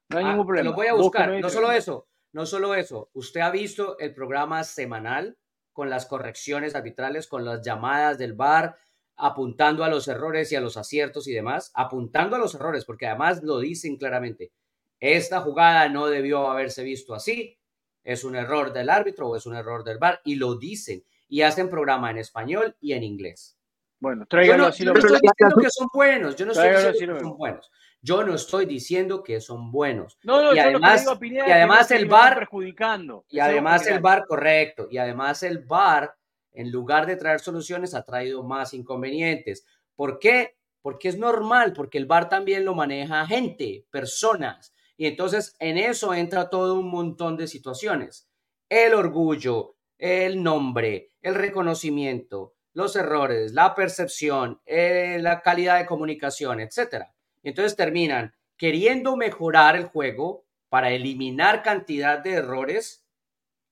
No 0.08 0.18
hay 0.18 0.24
ah, 0.24 0.28
ningún 0.30 0.46
problema. 0.46 0.70
Lo 0.70 0.76
voy 0.76 0.86
a 0.86 0.94
buscar. 0.94 1.30
No 1.40 1.50
solo 1.50 1.72
eso, 1.72 2.08
no 2.32 2.46
solo 2.46 2.74
eso. 2.74 3.10
Usted 3.14 3.40
ha 3.40 3.50
visto 3.50 3.98
el 3.98 4.14
programa 4.14 4.64
semanal 4.64 5.36
con 5.72 5.90
las 5.90 6.06
correcciones 6.06 6.74
arbitrales, 6.74 7.26
con 7.28 7.44
las 7.44 7.62
llamadas 7.62 8.18
del 8.18 8.32
VAR, 8.32 8.76
apuntando 9.16 9.84
a 9.84 9.88
los 9.88 10.08
errores 10.08 10.50
y 10.52 10.56
a 10.56 10.60
los 10.60 10.76
aciertos 10.76 11.28
y 11.28 11.32
demás, 11.32 11.70
apuntando 11.74 12.36
a 12.36 12.38
los 12.38 12.54
errores, 12.54 12.84
porque 12.84 13.06
además 13.06 13.42
lo 13.42 13.58
dicen 13.58 13.96
claramente. 13.96 14.52
Esta 15.00 15.40
jugada 15.40 15.88
no 15.88 16.08
debió 16.08 16.48
haberse 16.50 16.82
visto 16.82 17.14
así. 17.14 17.58
Es 18.02 18.24
un 18.24 18.36
error 18.36 18.72
del 18.72 18.90
árbitro 18.90 19.28
o 19.28 19.36
es 19.36 19.46
un 19.46 19.54
error 19.54 19.84
del 19.84 19.98
VAR 19.98 20.20
y 20.24 20.36
lo 20.36 20.56
dicen 20.56 21.04
y 21.28 21.42
hacen 21.42 21.68
programa 21.68 22.10
en 22.10 22.18
español 22.18 22.76
y 22.80 22.94
en 22.94 23.02
inglés. 23.02 23.58
Bueno, 24.00 24.26
tráigalo 24.26 24.66
así 24.66 24.84
lo 24.84 24.94
no 24.94 25.00
estoy 25.00 25.18
diciendo 25.20 25.56
que 25.60 25.70
son 25.70 25.88
buenos, 25.92 26.36
yo 26.36 26.46
no 26.46 26.52
estoy 26.52 26.92
diciendo 26.92 27.16
que 27.16 27.20
son 27.20 27.36
buenos. 27.36 27.70
Yo 28.00 28.24
no 28.24 28.34
estoy 28.34 28.66
diciendo 28.66 29.22
que 29.22 29.40
son 29.40 29.70
buenos. 29.72 30.18
No, 30.22 30.42
no, 30.42 30.54
y 30.54 30.58
además, 30.58 31.04
y 31.20 31.38
además 31.38 31.90
el 31.90 32.06
VAR 32.06 32.38
perjudicando. 32.38 33.24
Y 33.28 33.40
además 33.40 33.86
el 33.86 34.00
VAR 34.00 34.24
correcto, 34.26 34.86
y 34.90 34.98
además 34.98 35.42
el 35.42 35.64
VAR 35.64 36.14
en 36.52 36.70
lugar 36.70 37.06
de 37.06 37.16
traer 37.16 37.40
soluciones 37.40 37.94
ha 37.94 38.04
traído 38.04 38.42
más 38.42 38.74
inconvenientes. 38.74 39.64
¿Por 39.94 40.18
qué? 40.18 40.56
Porque 40.82 41.08
es 41.08 41.18
normal, 41.18 41.72
porque 41.72 41.98
el 41.98 42.06
VAR 42.06 42.28
también 42.28 42.64
lo 42.64 42.74
maneja 42.74 43.26
gente, 43.26 43.86
personas. 43.90 44.72
Y 44.96 45.06
entonces 45.06 45.54
en 45.58 45.78
eso 45.78 46.14
entra 46.14 46.50
todo 46.50 46.74
un 46.78 46.90
montón 46.90 47.36
de 47.36 47.46
situaciones. 47.46 48.28
El 48.68 48.94
orgullo, 48.94 49.76
el 49.98 50.42
nombre, 50.42 51.10
el 51.22 51.34
reconocimiento, 51.34 52.54
los 52.72 52.96
errores, 52.96 53.52
la 53.52 53.74
percepción, 53.74 54.60
eh, 54.64 55.18
la 55.20 55.42
calidad 55.42 55.78
de 55.78 55.86
comunicación, 55.86 56.60
etc. 56.60 57.06
Entonces 57.48 57.76
terminan 57.76 58.34
queriendo 58.56 59.16
mejorar 59.16 59.76
el 59.76 59.86
juego 59.86 60.44
para 60.68 60.90
eliminar 60.90 61.62
cantidad 61.62 62.18
de 62.18 62.32
errores, 62.32 63.04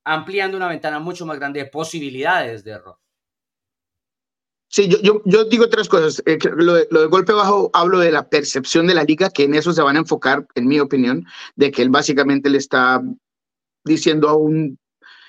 ampliando 0.04 0.56
una 0.56 0.68
ventana 0.68 0.98
mucho 0.98 1.26
más 1.26 1.38
grande 1.38 1.60
de 1.60 1.66
posibilidades 1.66 2.64
de 2.64 2.70
error. 2.72 2.98
Sí, 4.68 4.88
yo, 4.88 5.44
digo 5.44 5.68
tres 5.68 5.88
cosas. 5.88 6.22
Eh, 6.26 6.38
lo, 6.56 6.74
de, 6.74 6.86
golpe 7.06 7.32
bajo 7.32 7.70
hablo 7.72 7.98
de 8.00 8.10
la 8.10 8.28
percepción 8.28 8.86
de 8.86 8.94
la 8.94 9.04
liga, 9.04 9.30
que 9.30 9.44
en 9.44 9.54
eso 9.54 9.72
se 9.72 9.82
van 9.82 9.96
a 9.96 10.00
enfocar, 10.00 10.46
en 10.54 10.66
mi 10.66 10.80
opinión, 10.80 11.24
de 11.54 11.70
que 11.70 11.82
él 11.82 11.90
básicamente 11.90 12.50
le 12.50 12.58
está 12.58 13.02
diciendo 13.84 14.28
a 14.28 14.36
un, 14.36 14.78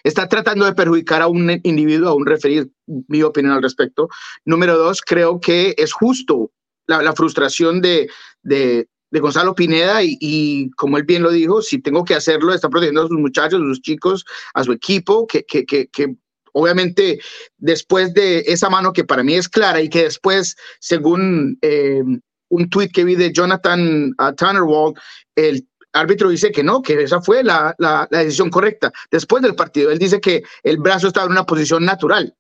está 0.04 0.27
tratando 0.27 0.66
de 0.66 0.74
perjudicar 0.74 1.22
a 1.22 1.27
un 1.27 1.50
individuo, 1.63 2.10
a 2.10 2.16
un 2.16 2.25
referir, 2.25 2.72
mi 2.86 3.22
opinión 3.22 3.54
al 3.54 3.62
respecto. 3.62 4.10
Número 4.46 4.77
dos, 4.77 5.01
creo 5.01 5.39
que 5.39 5.75
es 5.77 5.94
justo 5.94 6.51
la 6.88 7.13
frustración 7.13 7.82
de, 7.82 8.10
de, 8.48 8.88
Gonzalo 9.12 9.56
Pineda 9.56 10.01
y, 10.04 10.70
como 10.72 10.98
él 10.98 11.04
bien 11.04 11.24
lo 11.24 11.32
dijo, 11.32 11.62
si 11.62 11.80
tengo 11.80 12.04
que 12.04 12.13
hacerlo, 12.13 12.54
está 12.54 12.70
protegiendo 12.70 13.04
a 13.04 13.08
sus 13.08 13.18
muchachos, 13.18 13.60
a 13.62 13.63
sus 13.63 13.82
chicos, 13.82 14.25
a 14.54 14.63
su 14.63 14.72
equipo, 14.72 15.25
que, 15.25 15.44
que, 15.44 15.66
que, 15.66 15.88
que 15.88 16.16
obviamente 16.54 17.20
después 17.58 18.13
de 18.13 18.39
esa 18.48 18.70
mano 18.70 18.94
que 18.94 19.04
para 19.04 19.24
mí 19.24 19.36
es 19.36 19.48
clara 19.48 19.82
y 19.82 19.89
que 19.89 20.04
después, 20.04 20.56
según 20.80 21.58
eh, 21.62 22.04
un 22.50 22.70
tweet 22.70 22.89
que 22.89 23.04
vi 23.04 23.16
de 23.16 23.32
Jonathan 23.32 24.13
uh, 24.20 24.34
Tannerwald, 24.34 24.98
el 25.36 25.68
árbitro 25.94 26.30
dice 26.30 26.51
que 26.51 26.63
no, 26.63 26.82
que 26.82 27.01
esa 27.01 27.22
fue 27.22 27.44
la, 27.44 27.75
la, 27.77 28.08
decisión 28.12 28.50
correcta. 28.50 28.92
Después 29.12 29.42
del 29.42 29.56
partido, 29.56 29.92
él 29.92 30.00
dice 30.00 30.20
que 30.20 30.44
el 30.63 30.77
brazo 30.77 31.08
estaba 31.08 31.25
en 31.25 31.34
una 31.34 31.46
posición 31.46 31.86
natural, 31.86 32.36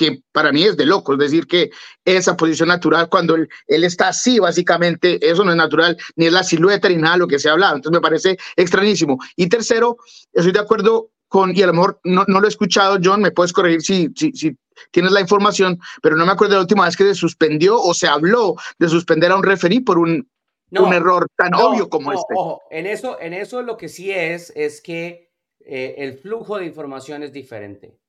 que 0.00 0.22
para 0.32 0.50
mí 0.50 0.62
es 0.62 0.78
de 0.78 0.86
loco, 0.86 1.12
es 1.12 1.18
decir, 1.18 1.46
que 1.46 1.70
esa 2.06 2.34
posición 2.34 2.70
natural, 2.70 3.10
cuando 3.10 3.34
él, 3.34 3.50
él 3.66 3.84
está 3.84 4.08
así, 4.08 4.38
básicamente, 4.38 5.18
eso 5.20 5.44
no 5.44 5.50
es 5.50 5.58
natural, 5.58 5.94
ni 6.16 6.24
es 6.24 6.32
la 6.32 6.42
silueta 6.42 6.88
ni 6.88 6.96
nada 6.96 7.16
de 7.16 7.18
lo 7.18 7.28
que 7.28 7.38
se 7.38 7.50
ha 7.50 7.52
hablado. 7.52 7.76
Entonces 7.76 7.98
me 7.98 8.00
parece 8.00 8.38
extrañísimo. 8.56 9.18
Y 9.36 9.50
tercero, 9.50 9.98
estoy 10.32 10.52
de 10.52 10.58
acuerdo 10.58 11.10
con, 11.28 11.54
y 11.54 11.60
a 11.60 11.66
lo 11.66 11.74
mejor 11.74 12.00
no, 12.04 12.24
no 12.28 12.40
lo 12.40 12.46
he 12.46 12.48
escuchado, 12.48 12.98
John, 13.04 13.20
me 13.20 13.30
puedes 13.30 13.52
corregir 13.52 13.82
si, 13.82 14.08
si, 14.16 14.32
si, 14.32 14.56
tienes 14.90 15.12
la 15.12 15.20
información, 15.20 15.78
pero 16.00 16.16
no 16.16 16.24
me 16.24 16.32
acuerdo 16.32 16.52
de 16.52 16.56
la 16.56 16.62
última 16.62 16.86
vez 16.86 16.96
que 16.96 17.04
se 17.04 17.14
suspendió 17.14 17.78
o 17.78 17.92
se 17.92 18.08
habló 18.08 18.56
de 18.78 18.88
suspender 18.88 19.30
a 19.32 19.36
un 19.36 19.42
referí 19.42 19.80
por 19.80 19.98
un, 19.98 20.30
no, 20.70 20.86
un 20.86 20.94
error 20.94 21.26
tan 21.36 21.50
no, 21.50 21.68
obvio 21.68 21.90
como 21.90 22.10
no, 22.10 22.18
este. 22.18 22.34
Ojo, 22.34 22.62
en 22.70 22.86
eso, 22.86 23.20
en 23.20 23.34
eso 23.34 23.60
lo 23.60 23.76
que 23.76 23.90
sí 23.90 24.10
es, 24.10 24.50
es 24.56 24.80
que 24.80 25.30
eh, 25.60 25.96
el 25.98 26.14
flujo 26.14 26.56
de 26.56 26.64
información 26.64 27.22
es 27.22 27.34
diferente. 27.34 27.99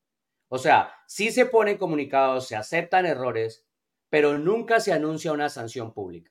O 0.52 0.58
sea, 0.58 0.92
sí 1.06 1.32
se 1.32 1.46
ponen 1.46 1.78
comunicados, 1.78 2.46
se 2.46 2.56
aceptan 2.56 3.06
errores, 3.06 3.64
pero 4.10 4.36
nunca 4.36 4.80
se 4.80 4.92
anuncia 4.92 5.32
una 5.32 5.48
sanción 5.48 5.94
pública. 5.94 6.30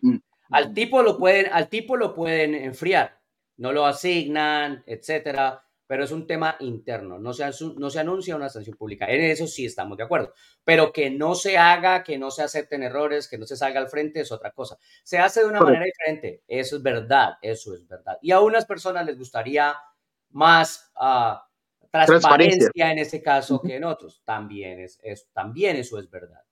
Mm. 0.00 0.16
Al 0.50 0.72
tipo 0.72 1.02
lo 1.02 1.18
pueden, 1.18 1.52
al 1.52 1.68
tipo 1.68 1.98
lo 1.98 2.14
pueden 2.14 2.54
enfriar, 2.54 3.20
no 3.58 3.72
lo 3.72 3.84
asignan, 3.84 4.82
etcétera 4.86 5.62
pero 5.92 6.04
es 6.04 6.10
un 6.10 6.26
tema 6.26 6.56
interno, 6.60 7.18
no 7.18 7.34
se, 7.34 7.44
no 7.76 7.90
se 7.90 8.00
anuncia 8.00 8.34
una 8.34 8.48
sanción 8.48 8.78
pública. 8.78 9.04
En 9.10 9.20
eso 9.20 9.46
sí 9.46 9.66
estamos 9.66 9.98
de 9.98 10.04
acuerdo, 10.04 10.32
pero 10.64 10.90
que 10.90 11.10
no 11.10 11.34
se 11.34 11.58
haga, 11.58 12.02
que 12.02 12.16
no 12.16 12.30
se 12.30 12.42
acepten 12.42 12.82
errores, 12.82 13.28
que 13.28 13.36
no 13.36 13.44
se 13.44 13.58
salga 13.58 13.78
al 13.78 13.90
frente 13.90 14.20
es 14.20 14.32
otra 14.32 14.52
cosa. 14.52 14.78
Se 15.04 15.18
hace 15.18 15.40
de 15.40 15.48
una 15.48 15.60
manera 15.60 15.84
diferente, 15.84 16.44
eso 16.48 16.76
es 16.76 16.82
verdad, 16.82 17.34
eso 17.42 17.74
es 17.74 17.86
verdad. 17.86 18.16
Y 18.22 18.30
a 18.30 18.40
unas 18.40 18.64
personas 18.64 19.04
les 19.04 19.18
gustaría 19.18 19.76
más 20.30 20.90
uh, 20.98 21.36
transparencia 21.92 22.90
en 22.90 22.98
ese 22.98 23.22
caso 23.22 23.60
que 23.60 23.76
en 23.76 23.84
otros, 23.84 24.22
también, 24.24 24.80
es, 24.80 24.98
es, 25.02 25.28
también 25.32 25.76
eso 25.76 25.98
es 25.98 26.10
verdad. 26.10 26.42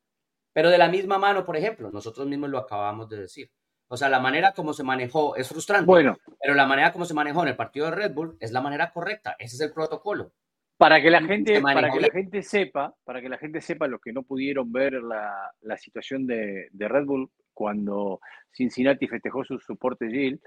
Pero 0.52 0.70
de 0.70 0.78
la 0.78 0.88
misma 0.88 1.18
mano, 1.18 1.44
por 1.44 1.56
ejemplo, 1.56 1.90
nosotros 1.90 2.26
mismos 2.26 2.50
lo 2.50 2.58
acabamos 2.58 3.08
de 3.08 3.20
decir. 3.20 3.50
O 3.88 3.96
sea, 3.96 4.08
la 4.08 4.20
manera 4.20 4.52
como 4.52 4.72
se 4.72 4.84
manejó 4.84 5.34
es 5.34 5.48
frustrante. 5.48 5.86
Bueno, 5.86 6.16
pero 6.40 6.54
la 6.54 6.66
manera 6.66 6.92
como 6.92 7.04
se 7.04 7.14
manejó 7.14 7.42
en 7.42 7.48
el 7.48 7.56
partido 7.56 7.86
de 7.86 7.92
Red 7.92 8.14
Bull 8.14 8.36
es 8.38 8.52
la 8.52 8.60
manera 8.60 8.92
correcta. 8.92 9.34
Ese 9.38 9.56
es 9.56 9.60
el 9.62 9.72
protocolo. 9.72 10.32
Para 10.76 11.02
que 11.02 11.10
la 11.10 11.22
gente, 11.22 11.60
para 11.60 11.90
que 11.90 12.00
la 12.00 12.10
gente 12.10 12.42
sepa, 12.42 12.94
para 13.04 13.20
que 13.20 13.28
la 13.28 13.36
gente 13.36 13.60
sepa, 13.60 13.86
los 13.86 14.00
que 14.00 14.12
no 14.12 14.22
pudieron 14.22 14.72
ver 14.72 14.94
la, 14.94 15.52
la 15.60 15.76
situación 15.76 16.26
de, 16.26 16.68
de, 16.70 16.88
Red 16.88 17.04
Bull 17.04 17.30
cuando 17.52 18.20
Cincinnati 18.50 19.06
festejó 19.06 19.44
su 19.44 19.58
soporte 19.58 20.08
Gil, 20.08 20.40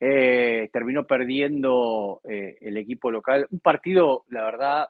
eh, 0.00 0.70
terminó 0.72 1.06
perdiendo 1.06 2.22
eh, 2.24 2.56
el 2.60 2.78
equipo 2.78 3.10
local. 3.10 3.46
Un 3.50 3.60
partido, 3.60 4.24
la 4.28 4.44
verdad, 4.44 4.88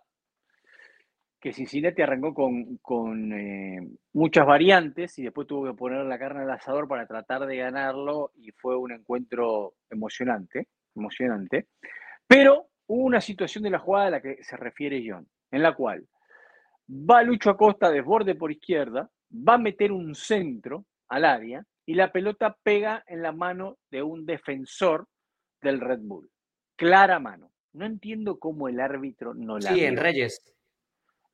que 1.40 1.52
Cincinnati 1.52 2.02
arrancó 2.02 2.32
con, 2.32 2.76
con 2.78 3.32
eh, 3.32 3.80
muchas 4.12 4.46
variantes 4.46 5.18
y 5.18 5.24
después 5.24 5.48
tuvo 5.48 5.66
que 5.66 5.76
poner 5.76 6.04
la 6.04 6.18
carne 6.18 6.42
al 6.42 6.50
asador 6.50 6.86
para 6.86 7.06
tratar 7.06 7.46
de 7.46 7.56
ganarlo 7.56 8.30
y 8.36 8.52
fue 8.52 8.76
un 8.76 8.92
encuentro 8.92 9.74
emocionante, 9.90 10.68
emocionante. 10.94 11.66
Pero 12.26 12.68
hubo 12.86 13.02
una 13.02 13.20
situación 13.20 13.64
de 13.64 13.70
la 13.70 13.78
jugada 13.78 14.06
a 14.06 14.10
la 14.10 14.20
que 14.20 14.42
se 14.42 14.56
refiere 14.56 15.02
John, 15.04 15.26
en 15.50 15.62
la 15.62 15.74
cual 15.74 16.06
va 16.88 17.22
Lucho 17.22 17.50
Acosta 17.50 17.90
desborde 17.90 18.34
por 18.34 18.52
izquierda, 18.52 19.10
va 19.32 19.54
a 19.54 19.58
meter 19.58 19.92
un 19.92 20.14
centro 20.14 20.84
al 21.08 21.24
área 21.24 21.64
y 21.90 21.94
la 21.94 22.12
pelota 22.12 22.56
pega 22.62 23.02
en 23.08 23.20
la 23.20 23.32
mano 23.32 23.78
de 23.90 24.00
un 24.00 24.24
defensor 24.24 25.08
del 25.60 25.80
Red 25.80 25.98
Bull. 26.02 26.30
Clara 26.76 27.18
mano. 27.18 27.50
No 27.72 27.84
entiendo 27.84 28.38
cómo 28.38 28.68
el 28.68 28.78
árbitro 28.78 29.34
no 29.34 29.58
la 29.58 29.70
Sí, 29.70 29.74
vio. 29.74 29.88
en 29.88 29.96
Reyes 29.96 30.54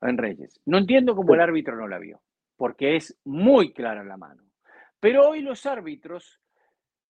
en 0.00 0.16
Reyes. 0.16 0.58
No 0.64 0.78
entiendo 0.78 1.14
cómo 1.14 1.34
el 1.34 1.42
árbitro 1.42 1.76
no 1.76 1.86
la 1.86 1.98
vio, 1.98 2.22
porque 2.56 2.96
es 2.96 3.18
muy 3.24 3.74
clara 3.74 4.02
la 4.02 4.16
mano. 4.16 4.44
Pero 4.98 5.28
hoy 5.28 5.42
los 5.42 5.66
árbitros 5.66 6.40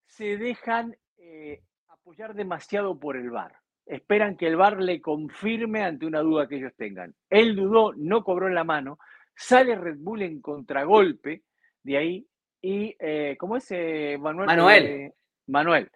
se 0.07 0.37
dejan 0.39 0.97
eh, 1.17 1.63
apoyar 1.87 2.35
demasiado 2.35 2.99
por 2.99 3.17
el 3.17 3.31
VAR. 3.31 3.55
Esperan 3.87 4.37
que 4.37 4.49
el 4.49 4.57
VAR 4.57 4.83
le 4.83 5.01
confirme 5.01 5.85
ante 5.85 6.05
una 6.05 6.19
duda 6.21 6.49
que 6.49 6.57
ellos 6.57 6.75
tengan. 6.77 7.15
Él 7.31 7.55
dudó, 7.55 7.93
no 7.95 8.25
cobró 8.25 8.49
en 8.49 8.57
la 8.57 8.65
mano, 8.65 8.99
sale 9.37 9.77
Red 9.77 9.99
Bull 9.99 10.23
en 10.23 10.41
contragolpe 10.41 11.45
de 11.85 11.97
ahí 11.97 12.27
y, 12.67 12.97
eh, 12.99 13.37
¿cómo 13.39 13.57
es 13.57 13.67
eh, 13.71 14.17
Manuel? 14.19 14.47
Manuel. 14.47 15.13
Manuel, 15.47 15.91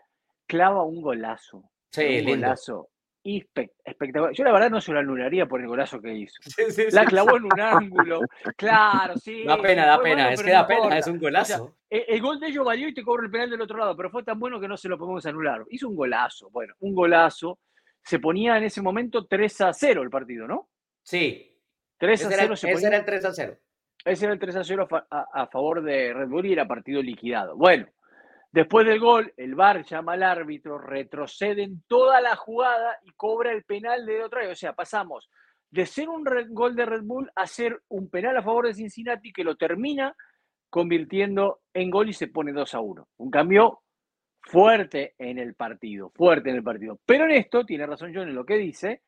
clava 0.46 0.84
un 0.84 1.02
golazo. 1.02 1.70
Sí, 1.90 2.02
un 2.02 2.24
lindo. 2.24 2.46
golazo 2.46 2.88
espectacular. 3.22 4.32
Yo 4.32 4.44
la 4.44 4.52
verdad 4.52 4.70
no 4.70 4.80
se 4.80 4.92
lo 4.92 4.98
anularía 4.98 5.46
por 5.46 5.60
el 5.60 5.66
golazo 5.66 6.00
que 6.00 6.14
hizo. 6.14 6.40
Sí, 6.42 6.70
sí, 6.70 6.84
la 6.92 7.02
sí. 7.02 7.08
clavó 7.08 7.36
en 7.36 7.44
un 7.44 7.60
ángulo. 7.60 8.20
Claro, 8.56 9.16
sí. 9.18 9.44
Da 9.44 9.60
pena, 9.60 9.84
da 9.84 10.00
pena. 10.00 10.24
bueno, 10.24 10.30
es 10.30 10.42
que 10.42 10.50
no 10.50 10.54
da 10.54 10.66
pena, 10.66 10.78
importa. 10.78 10.98
es 10.98 11.06
un 11.06 11.18
golazo. 11.18 11.64
O 11.64 11.66
sea, 11.66 11.74
el, 11.90 12.04
el, 12.08 12.22
gol 12.22 12.40
de 12.40 12.46
ellos 12.46 12.64
valió 12.64 12.88
y 12.88 12.94
te 12.94 13.02
cobro 13.02 13.24
el 13.24 13.30
penal 13.30 13.50
del 13.50 13.60
otro 13.60 13.78
lado, 13.78 13.96
pero 13.96 14.10
fue 14.10 14.22
tan 14.22 14.38
bueno 14.38 14.60
que 14.60 14.68
no 14.68 14.76
se 14.76 14.88
lo 14.88 14.96
podemos 14.96 15.26
anular. 15.26 15.64
Hizo 15.70 15.88
un 15.88 15.96
golazo. 15.96 16.50
Bueno, 16.50 16.74
un 16.80 16.94
golazo. 16.94 17.58
Se 18.02 18.18
ponía 18.18 18.56
en 18.56 18.64
ese 18.64 18.80
momento 18.80 19.26
3 19.26 19.60
a 19.60 19.72
0 19.72 20.02
el 20.02 20.10
partido, 20.10 20.46
¿no? 20.46 20.70
Sí. 21.02 21.58
3 21.98 22.10
a 22.10 22.14
ese 22.14 22.36
0 22.36 22.42
era, 22.46 22.56
se 22.56 22.66
ese 22.68 22.74
ponía. 22.74 22.88
era 22.88 22.96
el 22.98 23.04
3 23.04 23.24
a 23.26 23.32
0. 23.32 23.58
Ese 24.04 24.24
era 24.24 24.34
el 24.34 24.40
3 24.40 24.56
a 24.56 24.64
0 24.64 24.88
a, 24.90 25.06
a, 25.10 25.42
a 25.42 25.46
favor 25.48 25.82
de 25.82 26.12
Red 26.12 26.28
Bull 26.28 26.46
y 26.46 26.52
era 26.52 26.66
partido 26.66 27.02
liquidado. 27.02 27.56
Bueno, 27.56 27.86
Después 28.52 28.84
del 28.84 28.98
gol, 28.98 29.32
el 29.36 29.54
VAR 29.54 29.84
llama 29.84 30.14
al 30.14 30.24
árbitro, 30.24 30.76
retrocede 30.76 31.62
en 31.62 31.84
toda 31.86 32.20
la 32.20 32.34
jugada 32.34 32.98
y 33.04 33.12
cobra 33.12 33.52
el 33.52 33.62
penal 33.62 34.04
de 34.04 34.24
otra 34.24 34.40
vez. 34.40 34.50
O 34.50 34.54
sea, 34.56 34.72
pasamos 34.72 35.30
de 35.70 35.86
ser 35.86 36.08
un 36.08 36.24
gol 36.48 36.74
de 36.74 36.84
Red 36.84 37.02
Bull 37.04 37.30
a 37.36 37.46
ser 37.46 37.80
un 37.90 38.10
penal 38.10 38.36
a 38.36 38.42
favor 38.42 38.66
de 38.66 38.74
Cincinnati 38.74 39.32
que 39.32 39.44
lo 39.44 39.54
termina 39.54 40.16
convirtiendo 40.68 41.60
en 41.72 41.90
gol 41.90 42.08
y 42.08 42.12
se 42.12 42.26
pone 42.26 42.52
2 42.52 42.74
a 42.74 42.80
1. 42.80 43.08
Un 43.18 43.30
cambio 43.30 43.82
fuerte 44.42 45.14
en 45.18 45.38
el 45.38 45.54
partido, 45.54 46.10
fuerte 46.14 46.50
en 46.50 46.56
el 46.56 46.64
partido. 46.64 46.98
Pero 47.06 47.26
en 47.26 47.32
esto, 47.32 47.64
tiene 47.64 47.86
razón 47.86 48.12
John 48.12 48.28
en 48.28 48.34
lo 48.34 48.44
que 48.44 48.56
dice, 48.56 49.02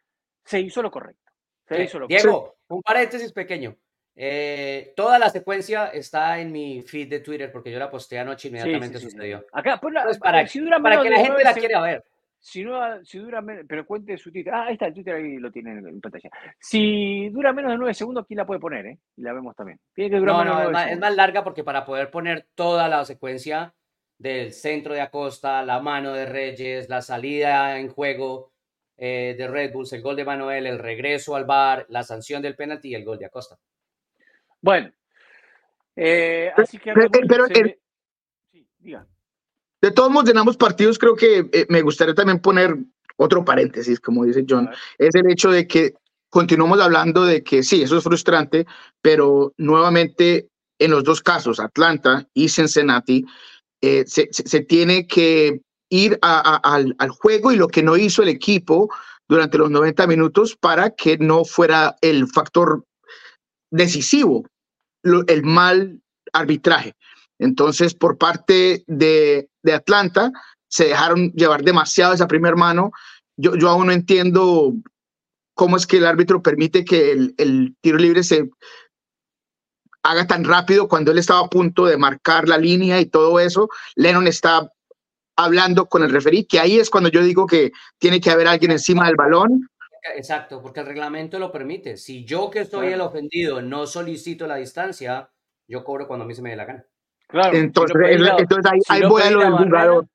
se 0.45 0.61
hizo 0.61 0.83
lo 0.83 0.91
correcto. 0.93 1.33
Se 1.67 1.77
Sí. 1.77 1.83
hizo 1.83 1.99
lo 1.99 2.07
Diego, 2.07 2.23
correcto. 2.43 2.57
un 2.69 2.83
paréntesis 2.83 3.33
pequeño. 3.33 3.75
Eh, 4.15 4.93
toda 4.95 5.19
la 5.19 5.31
secuencia 5.31 5.87
está 5.87 6.39
en 6.39 6.53
mi 6.53 6.83
feed 6.83 7.09
de 7.09 7.21
Twitter 7.21 7.51
porque 7.51 7.71
yo 7.71 7.79
la 7.79 7.91
posté 7.91 8.19
anoche 8.19 8.49
inmediatamente 8.49 8.99
sí, 8.99 9.05
sí, 9.05 9.11
sí. 9.11 9.17
sucedió. 9.17 9.45
Acá, 9.53 9.81
ponla- 9.81 10.05
Pues 10.05 10.19
para, 10.19 10.47
si 10.47 10.61
dura 10.61 10.79
para 10.81 10.97
menos 10.97 11.05
que 11.05 11.11
la 11.11 11.25
gente 11.27 11.45
la 11.45 11.55
quiera 11.55 11.81
ver. 11.81 12.05
Si, 12.39 12.65
no, 12.65 13.05
si 13.05 13.19
dura 13.19 13.41
menos, 13.41 13.65
pero 13.69 13.87
cuente 13.87 14.19
su 14.19 14.33
Twitter. 14.33 14.53
Ah, 14.53 14.65
ahí 14.67 14.73
está, 14.73 14.87
el 14.87 14.95
Twitter 14.95 15.15
ahí 15.15 15.37
lo 15.37 15.51
tiene 15.53 15.79
en, 15.79 16.01
pantalla. 16.01 16.29
Si 16.59 17.29
dura 17.31 17.53
menos 17.53 17.71
de 17.71 17.79
9 17.79 17.95
segundos, 17.95 18.25
aquí 18.25 18.35
la 18.35 18.45
puede 18.45 18.59
poner, 18.59 18.85
¿eh? 18.87 18.99
Y 19.17 19.23
la 19.23 19.33
vemos 19.33 19.55
también. 19.55 19.79
Tiene 19.95 20.11
que 20.11 20.17
durar 20.19 20.35
No, 20.35 20.39
menos 20.41 20.55
no, 20.55 20.61
de 20.61 20.65
es 20.67 20.71
9 20.71 20.73
más, 20.73 20.83
es 20.83 20.89
segundos. 20.91 21.09
más 21.11 21.17
larga 21.17 21.45
porque 21.45 21.63
para 21.65 21.85
poder 21.85 22.11
poner 22.11 22.47
toda 22.57 22.89
la 22.89 23.05
secuencia 23.05 23.73
del 24.19 24.53
centro 24.53 24.93
de 24.93 25.01
Acosta, 25.03 25.63
la 25.63 25.81
mano 25.81 26.13
de 26.13 26.27
Reyes, 26.27 26.89
la 26.89 27.01
salida 27.01 27.79
en 27.79 27.89
juego 27.89 28.51
eh, 28.97 29.37
de 29.39 29.47
Red 29.49 29.73
Bulls, 29.73 29.93
el 29.93 30.03
gol 30.03 30.17
de 30.17 30.25
Manuel, 30.25 30.67
el 30.67 30.79
regreso 30.81 31.37
al 31.37 31.45
bar, 31.45 31.87
la 31.91 32.03
sanción 32.03 32.43
del 32.43 32.57
penalti 32.57 32.89
y 32.89 32.95
el 32.97 33.05
gol 33.05 33.19
de 33.19 33.27
Acosta. 33.27 33.57
Bueno, 34.63 34.91
eh, 35.97 36.51
así 36.57 36.79
que 36.79 36.93
Pero- 36.93 37.11
pero 37.29 37.47
el- 37.47 37.63
ve- 37.63 37.81
Sí, 38.53 38.67
diga. 38.79 39.07
De 39.81 39.91
todos 39.91 40.11
modos, 40.11 40.29
llenamos 40.29 40.57
partidos, 40.57 40.99
creo 40.99 41.17
que 41.17 41.49
eh, 41.53 41.67
me 41.69 41.83
gustaría 41.83 42.15
también 42.15 42.39
poner 42.39 42.77
otro 43.17 43.45
paréntesis, 43.45 43.99
como 44.01 44.25
dice 44.25 44.41
A 44.41 44.45
John, 44.49 44.71
es 44.99 45.15
el 45.15 45.31
hecho 45.31 45.51
de 45.51 45.67
que 45.67 45.95
continuamos 46.31 46.81
hablando 46.81 47.25
de 47.25 47.43
que 47.43 47.63
sí, 47.63 47.83
eso 47.83 47.99
es 47.99 48.05
frustrante, 48.05 48.67
pero 49.03 49.53
nuevamente 49.59 50.49
en 50.79 50.91
los 50.93 51.05
dos 51.05 51.21
casos, 51.21 51.61
Atlanta 51.61 52.27
y 52.33 52.49
Cincinnati, 52.49 53.25
eh, 53.81 54.05
se, 54.07 54.27
tiene 54.61 55.07
que 55.07 55.61
ir 55.91 56.19
al, 56.23 56.95
juego 57.11 57.53
y 57.53 57.57
lo 57.57 57.69
que 57.69 57.83
no 57.83 57.97
hizo 57.97 58.23
el 58.23 58.29
equipo 58.29 58.89
durante 59.29 59.59
los 59.59 59.71
90 59.71 60.07
minutos 60.07 60.57
para 60.57 60.91
que 60.91 61.19
no 61.19 61.45
fuera 61.45 61.97
el 62.01 62.27
factor 62.29 62.85
decisivo, 63.71 64.47
el 65.03 65.43
mal 65.43 66.01
arbitraje. 66.33 66.95
Entonces, 67.39 67.95
por 67.95 68.19
parte 68.19 68.85
de, 68.87 69.49
Atlanta, 69.73 70.31
se 70.69 70.87
dejaron 70.87 71.33
llevar 71.33 71.63
demasiado 71.63 72.15
esa 72.15 72.29
primera 72.29 72.57
mano. 72.57 72.93
Yo, 73.37 73.57
yo 73.57 73.69
aún 73.69 73.87
no 73.87 73.93
entiendo 73.93 74.75
cómo 75.55 75.77
es 75.77 75.87
que 75.87 75.99
el 75.99 76.07
árbitro 76.07 76.43
permite 76.43 76.85
que 76.85 77.13
el, 77.13 77.77
tiro 77.81 77.99
libre 77.99 78.23
se 78.23 78.49
haga 80.03 80.27
tan 80.27 80.45
rápido 80.45 80.89
cuando 80.89 81.13
él 81.13 81.19
estaba 81.19 81.41
a 81.41 81.49
punto 81.49 81.87
de 81.87 81.97
marcar 81.97 82.49
la 82.49 82.59
línea 82.59 83.01
y 83.01 83.07
todo 83.07 83.39
eso. 83.39 83.69
Lennon 83.95 84.27
está 84.27 84.71
hablando 85.37 85.87
con 85.87 86.03
el 86.03 86.11
referí, 86.11 86.45
que 86.45 86.61
ahí 86.61 86.79
es 86.79 86.91
cuando 86.91 87.11
yo 87.11 87.23
digo 87.23 87.47
que 87.47 87.73
tiene 87.99 88.21
que 88.21 88.31
haber 88.31 88.49
alguien 88.49 88.73
encima 88.73 89.07
del 89.07 89.17
balón. 89.17 89.69
Exacto, 90.17 90.61
porque 90.61 90.81
el 90.81 90.87
reglamento 90.87 91.39
lo 91.39 91.53
permite. 91.53 91.97
Si 91.97 92.25
yo 92.25 92.51
que 92.51 92.61
estoy 92.61 92.89
el 92.89 93.01
ofendido 93.01 93.63
no 93.63 93.87
solicito 93.87 94.47
la 94.47 94.57
distancia, 94.57 95.31
yo 95.69 95.85
cobro 95.85 96.07
cuando 96.07 96.25
a 96.25 96.29
mí 96.29 96.35
se 96.35 96.43
me 96.43 96.51
dé 96.51 96.57
la 96.57 96.65
gana. 96.65 96.87
Claro. 97.29 97.57
Entonces, 97.57 97.97
entonces 98.39 98.73
ahí, 98.89 99.03
voy 99.03 99.23
a 99.23 99.31
lo 99.31 99.41
del 99.41 99.53
jugador 99.53 100.07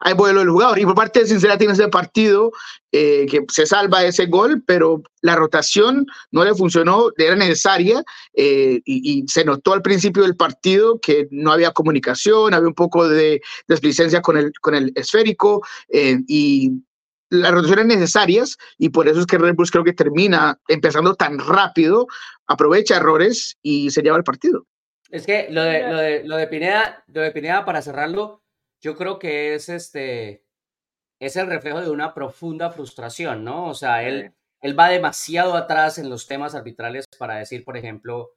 hay 0.00 0.14
vuelo 0.14 0.40
del 0.40 0.50
jugador. 0.50 0.78
Y 0.78 0.84
por 0.84 0.94
parte 0.94 1.20
de 1.20 1.26
Cincinnati 1.26 1.64
en 1.66 1.72
ese 1.72 1.88
partido, 1.88 2.52
eh, 2.90 3.26
que 3.26 3.44
se 3.50 3.66
salva 3.66 4.04
ese 4.04 4.26
gol, 4.26 4.62
pero 4.66 5.02
la 5.20 5.36
rotación 5.36 6.06
no 6.30 6.42
le 6.42 6.54
funcionó, 6.54 7.10
era 7.16 7.36
necesaria 7.36 8.02
eh, 8.34 8.80
y, 8.84 9.24
se 9.28 9.44
notó 9.44 9.74
al 9.74 9.82
principio 9.82 10.22
del 10.22 10.36
partido 10.36 10.98
que 11.00 11.28
no 11.30 11.52
había 11.52 11.72
comunicación, 11.72 12.54
había 12.54 12.68
un 12.68 12.74
poco 12.74 13.08
de 13.08 13.42
desplicencia 13.68 14.22
con 14.22 14.38
el, 14.38 14.52
con 14.60 14.74
el 14.74 14.92
esférico 14.96 15.64
eh, 15.88 16.18
y 16.26 16.72
las 17.30 17.52
rotaciones 17.52 17.86
necesarias 17.86 18.58
y 18.76 18.90
por 18.90 19.08
eso 19.08 19.20
es 19.20 19.26
que 19.26 19.38
Red 19.38 19.54
Bulls 19.54 19.70
creo 19.70 19.84
que 19.84 19.92
termina 19.92 20.60
empezando 20.68 21.14
tan 21.14 21.38
rápido, 21.38 22.06
aprovecha 22.46 22.96
errores 22.96 23.56
y 23.62 23.90
se 23.90 24.02
lleva 24.02 24.16
el 24.16 24.24
partido. 24.24 24.66
Es 25.10 25.26
que 25.26 25.48
lo 25.50 25.62
de, 25.62 25.88
lo 25.88 25.96
de, 25.96 26.24
lo 26.24 26.36
de 26.36 26.46
Pineda, 26.46 27.04
lo 27.08 27.20
de 27.20 27.32
Pineda, 27.32 27.64
para 27.64 27.82
cerrarlo, 27.82 28.42
yo 28.80 28.96
creo 28.96 29.18
que 29.18 29.54
es 29.54 29.68
este, 29.68 30.44
es 31.18 31.36
el 31.36 31.46
reflejo 31.46 31.80
de 31.80 31.90
una 31.90 32.14
profunda 32.14 32.70
frustración, 32.70 33.44
¿no? 33.44 33.68
O 33.68 33.74
sea, 33.74 34.02
él, 34.04 34.32
él 34.60 34.78
va 34.78 34.88
demasiado 34.88 35.54
atrás 35.54 35.98
en 35.98 36.08
los 36.08 36.26
temas 36.26 36.54
arbitrales 36.54 37.04
para 37.18 37.36
decir, 37.36 37.64
por 37.64 37.76
ejemplo, 37.76 38.32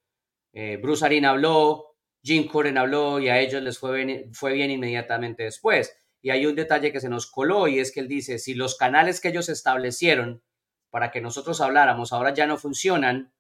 eh, 0.53 0.77
Bruce 0.77 1.05
Arena 1.05 1.31
habló, 1.31 1.95
Jim 2.23 2.47
Curran 2.47 2.77
habló 2.77 3.19
y 3.19 3.29
a 3.29 3.39
ellos 3.39 3.61
les 3.61 3.77
fue 3.77 4.03
bien, 4.03 4.33
fue 4.33 4.53
bien 4.53 4.71
inmediatamente 4.71 5.43
después. 5.43 5.95
Y 6.23 6.31
hay 6.31 6.47
un 6.47 6.55
detalle 6.55 6.91
que 6.91 6.99
se 6.99 7.09
nos 7.09 7.29
coló 7.29 7.67
y 7.67 7.77
es 7.77 7.91
que 7.91 7.99
él 7.99 8.07
dice, 8.07 8.39
si 8.39 8.55
los 8.55 8.75
canales 8.75 9.21
que 9.21 9.27
ellos 9.27 9.49
establecieron 9.49 10.41
para 10.89 11.11
que 11.11 11.21
nosotros 11.21 11.61
habláramos 11.61 12.13
ahora 12.13 12.33
ya 12.33 12.47
no 12.47 12.57
funcionan, 12.57 13.31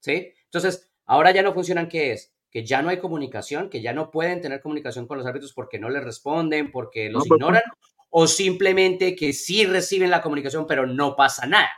¿sí? 0.00 0.32
Entonces, 0.46 0.90
ahora 1.04 1.30
ya 1.30 1.42
no 1.42 1.54
funcionan, 1.54 1.88
¿qué 1.88 2.10
es? 2.10 2.34
que 2.54 2.64
ya 2.64 2.82
no 2.82 2.88
hay 2.88 3.00
comunicación, 3.00 3.68
que 3.68 3.82
ya 3.82 3.92
no 3.92 4.12
pueden 4.12 4.40
tener 4.40 4.62
comunicación 4.62 5.08
con 5.08 5.18
los 5.18 5.26
árbitros 5.26 5.52
porque 5.52 5.80
no 5.80 5.88
les 5.90 6.04
responden, 6.04 6.70
porque 6.70 7.10
los 7.10 7.26
pues, 7.26 7.36
ignoran, 7.36 7.64
o 8.10 8.28
simplemente 8.28 9.16
que 9.16 9.32
sí 9.32 9.66
reciben 9.66 10.08
la 10.08 10.22
comunicación, 10.22 10.64
pero 10.68 10.86
no 10.86 11.16
pasa 11.16 11.48
nada, 11.48 11.72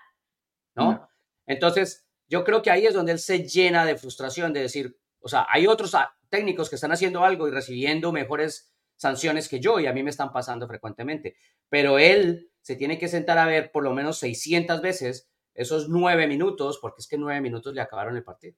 ¿no? 0.74 1.08
Entonces, 1.46 2.06
yo 2.28 2.44
creo 2.44 2.60
que 2.60 2.70
ahí 2.70 2.84
es 2.84 2.92
donde 2.92 3.12
él 3.12 3.18
se 3.18 3.48
llena 3.48 3.86
de 3.86 3.96
frustración 3.96 4.52
de 4.52 4.60
decir, 4.60 4.98
o 5.20 5.28
sea, 5.28 5.46
hay 5.48 5.66
otros 5.66 5.96
técnicos 6.28 6.68
que 6.68 6.74
están 6.74 6.92
haciendo 6.92 7.24
algo 7.24 7.48
y 7.48 7.52
recibiendo 7.52 8.12
mejores 8.12 8.70
sanciones 8.96 9.48
que 9.48 9.60
yo 9.60 9.78
y 9.78 9.86
a 9.86 9.92
mí 9.92 10.02
me 10.02 10.10
están 10.10 10.32
pasando 10.32 10.66
frecuentemente, 10.66 11.36
pero 11.68 11.98
él 11.98 12.50
se 12.60 12.76
tiene 12.76 12.98
que 12.98 13.08
sentar 13.08 13.38
a 13.38 13.46
ver 13.46 13.70
por 13.70 13.84
lo 13.84 13.94
menos 13.94 14.18
600 14.18 14.80
veces 14.82 15.28
esos 15.54 15.88
nueve 15.88 16.26
minutos, 16.26 16.78
porque 16.80 17.00
es 17.00 17.08
que 17.08 17.16
nueve 17.16 17.40
minutos 17.40 17.74
le 17.74 17.80
acabaron 17.80 18.16
el 18.16 18.24
partido. 18.24 18.56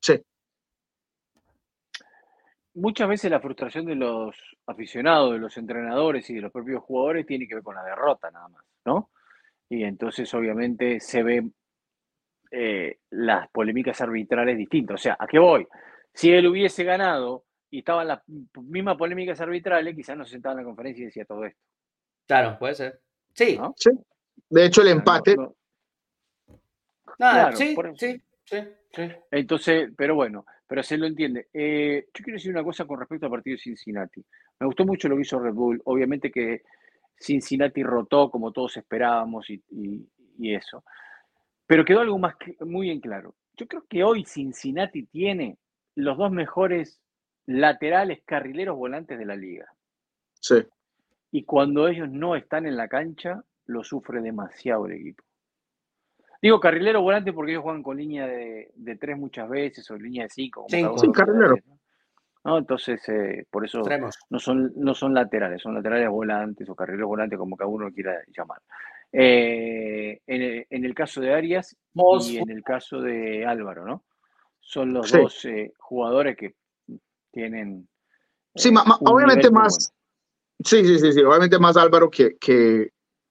Sí, 0.00 0.24
muchas 2.74 3.08
veces 3.08 3.30
la 3.30 3.40
frustración 3.40 3.86
de 3.86 3.94
los 3.94 4.36
aficionados, 4.66 5.32
de 5.32 5.38
los 5.38 5.56
entrenadores 5.56 6.28
y 6.30 6.34
de 6.34 6.40
los 6.40 6.52
propios 6.52 6.82
jugadores 6.82 7.26
tiene 7.26 7.46
que 7.46 7.54
ver 7.54 7.64
con 7.64 7.76
la 7.76 7.84
derrota 7.84 8.30
nada 8.30 8.48
más, 8.48 8.64
¿no? 8.84 9.10
Y 9.68 9.84
entonces 9.84 10.32
obviamente 10.34 11.00
se 11.00 11.22
ven 11.22 11.54
eh, 12.50 12.98
las 13.10 13.48
polémicas 13.50 14.00
arbitrales 14.00 14.58
distintas. 14.58 14.94
O 14.94 15.02
sea, 15.02 15.16
¿a 15.18 15.26
qué 15.26 15.38
voy? 15.38 15.66
Si 16.12 16.30
él 16.32 16.46
hubiese 16.46 16.84
ganado 16.84 17.44
y 17.74 17.78
estaban 17.78 18.06
las 18.06 18.20
mismas 18.62 18.96
polémicas 18.96 19.40
arbitrales, 19.40 19.96
quizás 19.96 20.16
no 20.16 20.24
se 20.24 20.30
sentaba 20.30 20.52
en 20.52 20.58
la 20.58 20.64
conferencia 20.64 21.02
y 21.02 21.06
decía 21.06 21.24
todo 21.24 21.44
esto. 21.44 21.60
Claro, 22.24 22.56
puede 22.56 22.76
ser. 22.76 23.00
Sí. 23.34 23.58
sí. 23.74 23.90
De 24.48 24.66
hecho, 24.66 24.82
el 24.82 24.88
empate. 24.88 25.34
sí, 27.54 27.74
sí, 27.96 28.22
sí, 28.44 28.58
sí. 28.92 29.02
Entonces, 29.28 29.90
pero 29.96 30.14
bueno, 30.14 30.46
pero 30.68 30.84
se 30.84 30.96
lo 30.96 31.06
entiende. 31.06 31.48
Eh, 31.52 32.06
yo 32.14 32.22
quiero 32.22 32.36
decir 32.36 32.52
una 32.52 32.62
cosa 32.62 32.84
con 32.84 33.00
respecto 33.00 33.26
al 33.26 33.32
partido 33.32 33.56
de 33.56 33.62
Cincinnati. 33.62 34.24
Me 34.60 34.66
gustó 34.66 34.86
mucho 34.86 35.08
lo 35.08 35.16
que 35.16 35.22
hizo 35.22 35.40
Red 35.40 35.54
Bull. 35.54 35.82
Obviamente 35.86 36.30
que 36.30 36.62
Cincinnati 37.18 37.82
rotó 37.82 38.30
como 38.30 38.52
todos 38.52 38.76
esperábamos 38.76 39.50
y, 39.50 40.08
eso. 40.38 40.84
Pero 41.66 41.84
quedó 41.84 42.02
algo 42.02 42.18
más 42.20 42.36
muy 42.60 42.90
en 42.90 43.00
claro. 43.00 43.34
Yo 43.56 43.66
creo 43.66 43.84
que 43.88 44.04
hoy 44.04 44.24
Cincinnati 44.24 45.06
tiene 45.06 45.58
los 45.96 46.16
dos 46.16 46.30
mejores 46.30 47.00
laterales 47.46 48.22
carrileros 48.24 48.76
volantes 48.76 49.18
de 49.18 49.24
la 49.24 49.36
liga. 49.36 49.66
Sí. 50.40 50.56
Y 51.32 51.44
cuando 51.44 51.88
ellos 51.88 52.08
no 52.10 52.36
están 52.36 52.66
en 52.66 52.76
la 52.76 52.88
cancha, 52.88 53.42
lo 53.66 53.82
sufre 53.82 54.20
demasiado 54.20 54.86
el 54.86 54.92
equipo. 54.92 55.24
Digo 56.40 56.60
carrilero 56.60 57.00
volante 57.00 57.32
porque 57.32 57.52
ellos 57.52 57.62
juegan 57.62 57.82
con 57.82 57.96
línea 57.96 58.26
de, 58.26 58.70
tres 59.00 59.16
muchas 59.16 59.48
veces 59.48 59.90
o 59.90 59.96
línea 59.96 60.24
de 60.24 60.30
cinco. 60.30 60.66
sí, 60.68 60.82
carrilero. 61.12 61.56
¿no? 62.44 62.58
Entonces, 62.58 63.00
eh, 63.08 63.46
por 63.50 63.64
eso 63.64 63.82
no 64.28 64.38
son, 64.38 64.72
no 64.76 64.94
son 64.94 65.14
laterales, 65.14 65.62
son 65.62 65.74
laterales 65.74 66.10
volantes 66.10 66.68
o 66.68 66.74
carrileros 66.74 67.08
volantes, 67.08 67.38
como 67.38 67.56
cada 67.56 67.68
uno 67.68 67.90
quiera 67.90 68.22
llamar. 68.36 68.60
Eh, 69.10 70.20
en, 70.26 70.84
el, 70.84 70.94
caso 70.94 71.20
de 71.20 71.32
Arias 71.32 71.76
y 71.94 72.36
en 72.36 72.50
el 72.50 72.62
caso 72.62 73.00
de 73.00 73.46
Álvaro, 73.46 73.86
¿no? 73.86 74.04
Son 74.60 74.92
los 74.92 75.10
dos 75.12 75.44
eh, 75.44 75.72
jugadores 75.78 76.36
que 76.36 76.54
tienen. 77.34 77.88
Sí, 78.54 78.72
obviamente 79.00 79.50
más. 79.50 79.92
Sí, 80.64 80.84
sí, 80.84 80.98
sí, 80.98 81.12
sí, 81.12 81.20
obviamente 81.20 81.58
más 81.58 81.76
Álvaro 81.76 82.08
que, 82.08 82.36
que, 82.38 82.90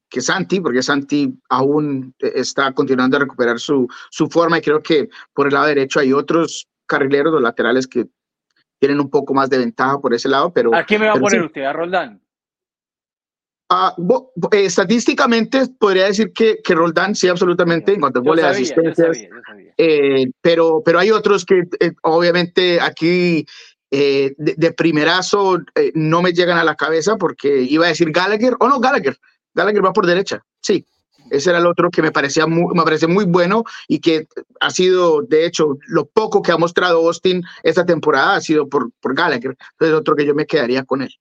que 0.10 0.22
Santi, 0.22 0.60
porque 0.60 0.84
Santi 0.84 1.34
aún 1.50 2.14
está 2.20 2.72
continuando 2.74 3.18
a 3.18 3.22
recuperar 3.22 3.60
su, 3.60 3.88
su 4.12 4.28
forma 4.28 4.58
y 4.58 4.62
creo 4.62 4.82
que 4.82 5.10
por 5.34 5.48
el 5.48 5.54
lado 5.54 5.68
derecho 5.68 6.00
hay 6.00 6.14
otros 6.14 6.68
carrileros 6.86 7.34
o 7.34 7.40
laterales 7.40 7.88
que 7.88 8.06
tienen 8.80 9.00
un 9.00 9.10
poco 9.10 9.34
más 9.34 9.50
de 9.50 9.58
ventaja 9.58 10.00
por 10.00 10.14
ese 10.14 10.28
lado, 10.28 10.52
pero... 10.52 10.76
¿A 10.76 10.84
quién 10.84 11.00
me 11.00 11.08
va 11.08 11.14
a 11.14 11.20
poner 11.20 11.44
usted? 11.44 11.64
¿A 11.64 11.72
Roldán? 11.72 12.22
Ah, 13.70 13.96
eh, 14.52 14.66
estadísticamente 14.66 15.68
podría 15.80 16.06
decir 16.06 16.32
que, 16.32 16.60
que 16.62 16.76
Roldán 16.76 17.16
sí, 17.16 17.28
absolutamente, 17.28 17.94
en 17.94 18.02
cuanto 18.02 18.20
a 18.20 18.22
goles 18.22 18.44
de 18.44 18.52
asistencias. 18.52 19.18
Eh, 19.78 20.28
pero, 20.42 20.84
pero 20.86 21.00
hay 21.00 21.10
otros 21.10 21.46
que 21.46 21.64
eh, 21.80 21.94
obviamente 22.04 22.80
aquí 22.80 23.46
de, 23.98 24.56
de, 24.58 24.72
primerazo 24.72 25.60
no 25.94 26.22
me 26.22 26.34
llegan 26.34 26.58
a 26.58 26.64
la 26.64 26.76
cabeza 26.76 27.18
porque 27.18 27.62
iba 27.62 27.86
a 27.86 27.90
decir 27.90 28.12
Gallagher, 28.12 28.56
o 28.60 28.68
no, 28.68 28.80
Gallagher, 28.80 29.18
Gallagher 29.54 29.86
va 29.86 29.94
por 29.94 30.06
derecha, 30.06 30.44
sí. 30.62 30.86
Ese 31.30 31.50
era 31.50 31.60
el 31.60 31.66
otro 31.66 31.90
que 31.90 32.02
me 32.02 32.12
parecía 32.12 32.46
muy, 32.46 32.76
me 32.76 32.84
parece 32.84 33.08
muy 33.08 33.26
bueno 33.26 33.64
y 33.88 34.00
que 34.00 34.28
ha 34.60 34.70
sido, 34.70 35.22
de 35.24 35.46
hecho, 35.46 35.78
lo 35.88 36.06
poco 36.06 36.42
que 36.42 36.52
ha 36.52 36.58
mostrado 36.58 37.06
Austin 37.06 37.42
esta 37.64 37.86
temporada 37.86 38.36
ha 38.36 38.42
sido 38.42 38.68
por, 38.68 38.92
por 39.00 39.16
Gallagher. 39.16 39.56
Entonces, 39.72 39.98
otro 39.98 40.16
que 40.16 40.26
yo 40.26 40.36
me 40.36 40.46
quedaría 40.46 40.84
con 40.84 41.02
él. 41.02 41.14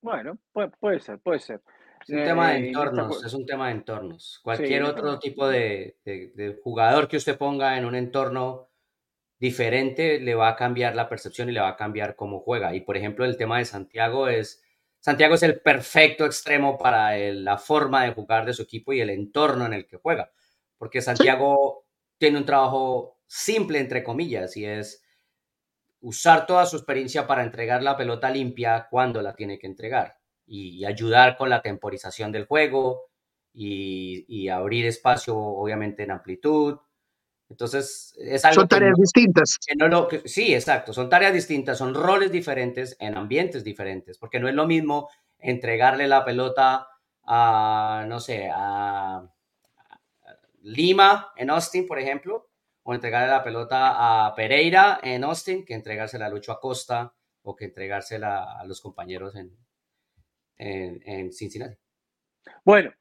Bueno, 0.00 0.38
puede, 0.52 1.00
ser, 1.00 1.18
puede 1.18 1.38
ser. 1.38 1.60
Es 2.02 2.10
un 2.10 2.24
tema 2.24 2.50
de 2.50 2.58
eh, 2.58 2.68
entornos, 2.68 3.24
es 3.24 3.32
un 3.32 3.46
tema 3.46 3.66
de 3.68 3.72
entornos. 3.72 4.40
Cualquier 4.42 4.82
otro 4.84 5.18
tipo 5.18 5.48
de, 5.48 5.96
de, 6.04 6.60
jugador 6.62 7.08
que 7.08 7.16
usted 7.16 7.38
ponga 7.38 7.78
en 7.78 7.86
un 7.86 7.94
entorno 7.94 8.68
diferente 9.38 10.20
le 10.20 10.34
va 10.34 10.48
a 10.48 10.56
cambiar 10.56 10.94
la 10.94 11.08
percepción 11.08 11.48
y 11.48 11.52
le 11.52 11.60
va 11.60 11.68
a 11.68 11.76
cambiar 11.76 12.16
cómo 12.16 12.40
juega. 12.40 12.74
Y 12.74 12.80
por 12.80 12.96
ejemplo, 12.96 13.24
el 13.24 13.36
tema 13.36 13.58
de 13.58 13.64
Santiago 13.64 14.28
es 14.28 14.62
Santiago 15.04 15.34
es 15.34 15.42
el 15.42 15.60
perfecto 15.60 16.24
extremo 16.24 16.78
para 16.78 17.14
la 17.18 17.58
forma 17.58 18.04
de 18.04 18.14
jugar 18.14 18.46
de 18.46 18.54
su 18.54 18.62
equipo 18.62 18.94
y 18.94 19.02
el 19.02 19.10
entorno 19.10 19.66
en 19.66 19.74
el 19.74 19.86
que 19.86 19.98
juega, 19.98 20.32
porque 20.78 21.02
Santiago 21.02 21.84
tiene 22.16 22.38
un 22.38 22.46
trabajo 22.46 23.18
simple, 23.26 23.80
entre 23.80 24.02
comillas, 24.02 24.56
y 24.56 24.64
es 24.64 25.04
usar 26.00 26.46
toda 26.46 26.64
su 26.64 26.76
experiencia 26.76 27.26
para 27.26 27.42
entregar 27.42 27.82
la 27.82 27.98
pelota 27.98 28.30
limpia 28.30 28.88
cuando 28.90 29.20
la 29.20 29.34
tiene 29.34 29.58
que 29.58 29.66
entregar 29.66 30.16
y 30.46 30.86
ayudar 30.86 31.36
con 31.36 31.50
la 31.50 31.60
temporización 31.60 32.32
del 32.32 32.46
juego 32.46 33.10
y, 33.52 34.48
abrir 34.48 34.86
espacio, 34.86 35.36
obviamente, 35.36 36.04
en 36.04 36.12
amplitud. 36.12 36.78
Entonces, 37.48 38.14
es 38.18 38.44
algo... 38.44 38.62
Son 38.62 38.68
tareas 38.68 38.96
distintas. 38.96 39.58
sí, 40.24 40.54
exacto, 40.54 40.92
son 40.92 41.08
tareas 41.08 41.32
distintas, 41.32 41.78
son 41.78 41.94
roles 41.94 42.32
diferentes 42.32 42.96
en 43.00 43.16
ambientes 43.16 43.64
diferentes, 43.64 44.18
porque 44.18 44.40
no 44.40 44.48
es 44.48 44.54
lo 44.54 44.66
mismo 44.66 45.10
entregarle 45.38 46.08
la 46.08 46.24
pelota 46.24 46.88
a, 47.24 48.04
no 48.08 48.20
sé, 48.20 48.50
a 48.52 49.30
Lima 50.62 51.32
en 51.36 51.50
Austin, 51.50 51.86
por 51.86 51.98
ejemplo, 51.98 52.50
o 52.82 52.94
entregarle 52.94 53.28
la 53.28 53.44
pelota 53.44 54.26
a 54.26 54.34
Pereira 54.34 55.00
en 55.02 55.24
Austin, 55.24 55.64
que 55.64 55.74
entregársela 55.74 56.26
a 56.26 56.30
Lucho 56.30 56.52
Acosta 56.52 57.14
o 57.42 57.54
que 57.54 57.66
entregársela 57.66 58.58
a 58.58 58.64
los 58.64 58.80
compañeros 58.80 59.36
en, 59.36 59.56
en, 60.56 61.02
en 61.04 61.32
Cincinnati. 61.32 61.76
Bueno, 62.64 62.92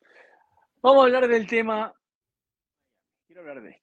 Vamos 0.84 1.03
a 1.03 1.06
hablar 1.06 1.29
del 1.29 1.47
tema. 1.47 1.93
Quiero 3.25 3.39
hablar 3.39 3.62
de 3.62 3.69
esto. 3.69 3.83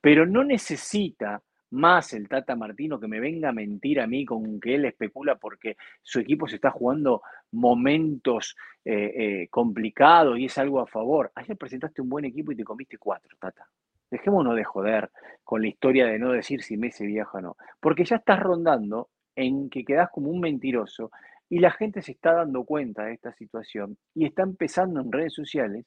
Pero 0.00 0.26
no 0.26 0.42
necesita 0.42 1.40
más 1.70 2.12
el 2.14 2.28
Tata 2.28 2.56
Martino 2.56 2.98
que 2.98 3.06
me 3.06 3.20
venga 3.20 3.50
a 3.50 3.52
mentir 3.52 4.00
a 4.00 4.08
mí 4.08 4.24
con 4.24 4.58
que 4.58 4.74
él 4.74 4.84
especula 4.84 5.36
porque 5.36 5.76
su 6.02 6.18
equipo 6.18 6.48
se 6.48 6.56
está 6.56 6.72
jugando 6.72 7.22
momentos 7.52 8.56
eh, 8.84 9.12
eh, 9.16 9.48
complicados 9.50 10.36
y 10.36 10.46
es 10.46 10.58
algo 10.58 10.80
a 10.80 10.86
favor. 10.88 11.30
Ayer 11.36 11.56
presentaste 11.56 12.02
un 12.02 12.08
buen 12.08 12.24
equipo 12.24 12.50
y 12.50 12.56
te 12.56 12.64
comiste 12.64 12.98
cuatro, 12.98 13.36
Tata. 13.38 13.68
Dejémonos 14.10 14.56
de 14.56 14.64
joder 14.64 15.12
con 15.44 15.62
la 15.62 15.68
historia 15.68 16.06
de 16.06 16.18
no 16.18 16.32
decir 16.32 16.60
si 16.60 16.76
Messi 16.76 17.06
viaja 17.06 17.38
o 17.38 17.40
no, 17.40 17.56
porque 17.78 18.04
ya 18.04 18.16
estás 18.16 18.40
rondando 18.40 19.10
en 19.36 19.70
que 19.70 19.84
quedas 19.84 20.10
como 20.10 20.28
un 20.28 20.40
mentiroso 20.40 21.12
y 21.48 21.60
la 21.60 21.70
gente 21.70 22.02
se 22.02 22.12
está 22.12 22.32
dando 22.32 22.64
cuenta 22.64 23.04
de 23.04 23.14
esta 23.14 23.32
situación 23.32 23.96
y 24.12 24.26
está 24.26 24.42
empezando 24.42 25.00
en 25.00 25.12
redes 25.12 25.34
sociales 25.34 25.86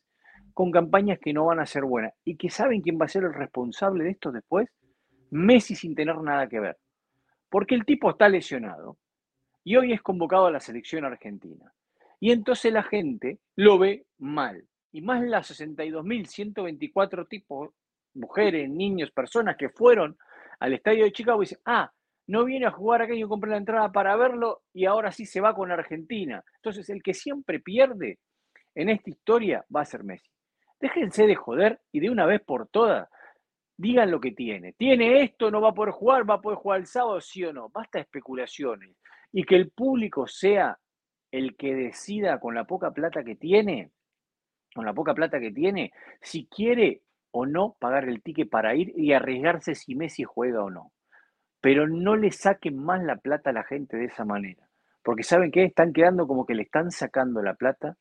con 0.57 0.71
campañas 0.71 1.19
que 1.19 1.33
no 1.33 1.45
van 1.45 1.59
a 1.59 1.67
ser 1.67 1.83
buenas 1.83 2.15
y 2.25 2.35
que 2.35 2.49
saben 2.49 2.81
quién 2.81 2.97
va 2.99 3.05
a 3.05 3.09
ser 3.09 3.23
el 3.23 3.31
responsable 3.35 4.05
de 4.05 4.09
esto 4.09 4.31
después, 4.31 4.67
Messi 5.29 5.75
sin 5.75 5.93
tener 5.93 6.17
nada 6.17 6.49
que 6.49 6.59
ver. 6.59 6.79
Porque 7.47 7.75
el 7.75 7.85
tipo 7.85 8.09
está 8.09 8.27
lesionado 8.27 8.97
y 9.63 9.75
hoy 9.75 9.93
es 9.93 10.01
convocado 10.01 10.47
a 10.47 10.51
la 10.51 10.59
selección 10.59 11.05
argentina. 11.05 11.71
Y 12.19 12.31
entonces 12.31 12.73
la 12.73 12.81
gente 12.81 13.37
lo 13.55 13.77
ve 13.77 14.07
mal. 14.17 14.67
Y 14.91 15.03
más 15.03 15.21
las 15.21 15.51
62.124 15.51 17.27
tipos 17.27 17.69
mujeres, 18.15 18.67
niños, 18.67 19.11
personas 19.11 19.57
que 19.57 19.69
fueron 19.69 20.17
al 20.59 20.73
estadio 20.73 21.03
de 21.03 21.11
Chicago 21.11 21.43
y 21.43 21.45
dicen, 21.45 21.59
ah, 21.65 21.91
no 22.25 22.45
viene 22.45 22.65
a 22.65 22.71
jugar 22.71 23.03
acá, 23.03 23.13
yo 23.13 23.29
compré 23.29 23.51
la 23.51 23.57
entrada 23.57 23.91
para 23.91 24.15
verlo 24.15 24.63
y 24.73 24.85
ahora 24.85 25.11
sí 25.11 25.27
se 25.27 25.39
va 25.39 25.53
con 25.53 25.71
Argentina. 25.71 26.43
Entonces, 26.55 26.89
el 26.89 27.03
que 27.03 27.13
siempre 27.13 27.59
pierde 27.59 28.17
en 28.73 28.89
esta 28.89 29.11
historia 29.11 29.63
va 29.69 29.81
a 29.81 29.85
ser 29.85 30.03
Messi. 30.03 30.31
Déjense 30.79 31.25
de 31.25 31.35
joder 31.35 31.79
y 31.91 31.99
de 31.99 32.09
una 32.09 32.25
vez 32.25 32.41
por 32.41 32.67
todas 32.67 33.09
digan 33.77 34.11
lo 34.11 34.19
que 34.19 34.31
tiene. 34.31 34.73
Tiene 34.73 35.21
esto, 35.21 35.51
no 35.51 35.61
va 35.61 35.69
a 35.69 35.73
poder 35.73 35.93
jugar, 35.93 36.29
va 36.29 36.35
a 36.35 36.41
poder 36.41 36.57
jugar 36.57 36.79
el 36.79 36.87
sábado, 36.87 37.21
sí 37.21 37.43
o 37.43 37.53
no. 37.53 37.69
Basta 37.69 37.99
especulaciones. 37.99 38.97
Y 39.31 39.43
que 39.43 39.55
el 39.55 39.69
público 39.69 40.27
sea 40.27 40.77
el 41.31 41.55
que 41.55 41.75
decida 41.75 42.39
con 42.39 42.55
la 42.55 42.65
poca 42.65 42.91
plata 42.91 43.23
que 43.23 43.35
tiene, 43.35 43.91
con 44.73 44.85
la 44.85 44.93
poca 44.93 45.13
plata 45.13 45.39
que 45.39 45.51
tiene, 45.51 45.91
si 46.21 46.47
quiere 46.47 47.03
o 47.31 47.45
no 47.45 47.75
pagar 47.79 48.05
el 48.05 48.23
ticket 48.23 48.49
para 48.49 48.75
ir 48.75 48.93
y 48.95 49.13
arriesgarse 49.13 49.75
si 49.75 49.95
Messi 49.95 50.23
juega 50.23 50.63
o 50.63 50.71
no. 50.71 50.91
Pero 51.61 51.87
no 51.87 52.15
le 52.15 52.31
saquen 52.31 52.77
más 52.77 53.03
la 53.03 53.17
plata 53.17 53.51
a 53.51 53.53
la 53.53 53.63
gente 53.63 53.97
de 53.97 54.05
esa 54.05 54.25
manera. 54.25 54.67
Porque 55.03 55.23
saben 55.23 55.51
que 55.51 55.63
están 55.63 55.93
quedando 55.93 56.27
como 56.27 56.45
que 56.45 56.55
le 56.55 56.63
están 56.63 56.91
sacando 56.91 57.41
la 57.41 57.53
plata 57.53 57.97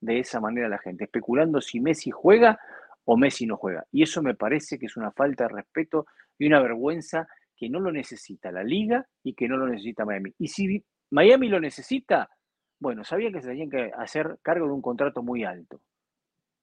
de 0.00 0.18
esa 0.18 0.40
manera 0.40 0.68
la 0.68 0.78
gente, 0.78 1.04
especulando 1.04 1.60
si 1.60 1.80
Messi 1.80 2.10
juega 2.10 2.58
o 3.04 3.16
Messi 3.16 3.46
no 3.46 3.56
juega. 3.56 3.84
Y 3.92 4.02
eso 4.02 4.22
me 4.22 4.34
parece 4.34 4.78
que 4.78 4.86
es 4.86 4.96
una 4.96 5.12
falta 5.12 5.44
de 5.44 5.54
respeto 5.54 6.06
y 6.38 6.46
una 6.46 6.60
vergüenza 6.60 7.28
que 7.56 7.68
no 7.68 7.80
lo 7.80 7.92
necesita 7.92 8.50
la 8.50 8.64
liga 8.64 9.06
y 9.22 9.34
que 9.34 9.48
no 9.48 9.56
lo 9.56 9.68
necesita 9.68 10.04
Miami. 10.04 10.34
Y 10.38 10.48
si 10.48 10.84
Miami 11.10 11.48
lo 11.48 11.60
necesita, 11.60 12.30
bueno, 12.78 13.04
sabían 13.04 13.32
que 13.32 13.42
se 13.42 13.48
tenían 13.48 13.68
que 13.68 13.92
hacer 13.96 14.38
cargo 14.42 14.66
de 14.66 14.72
un 14.72 14.80
contrato 14.80 15.22
muy 15.22 15.44
alto. 15.44 15.82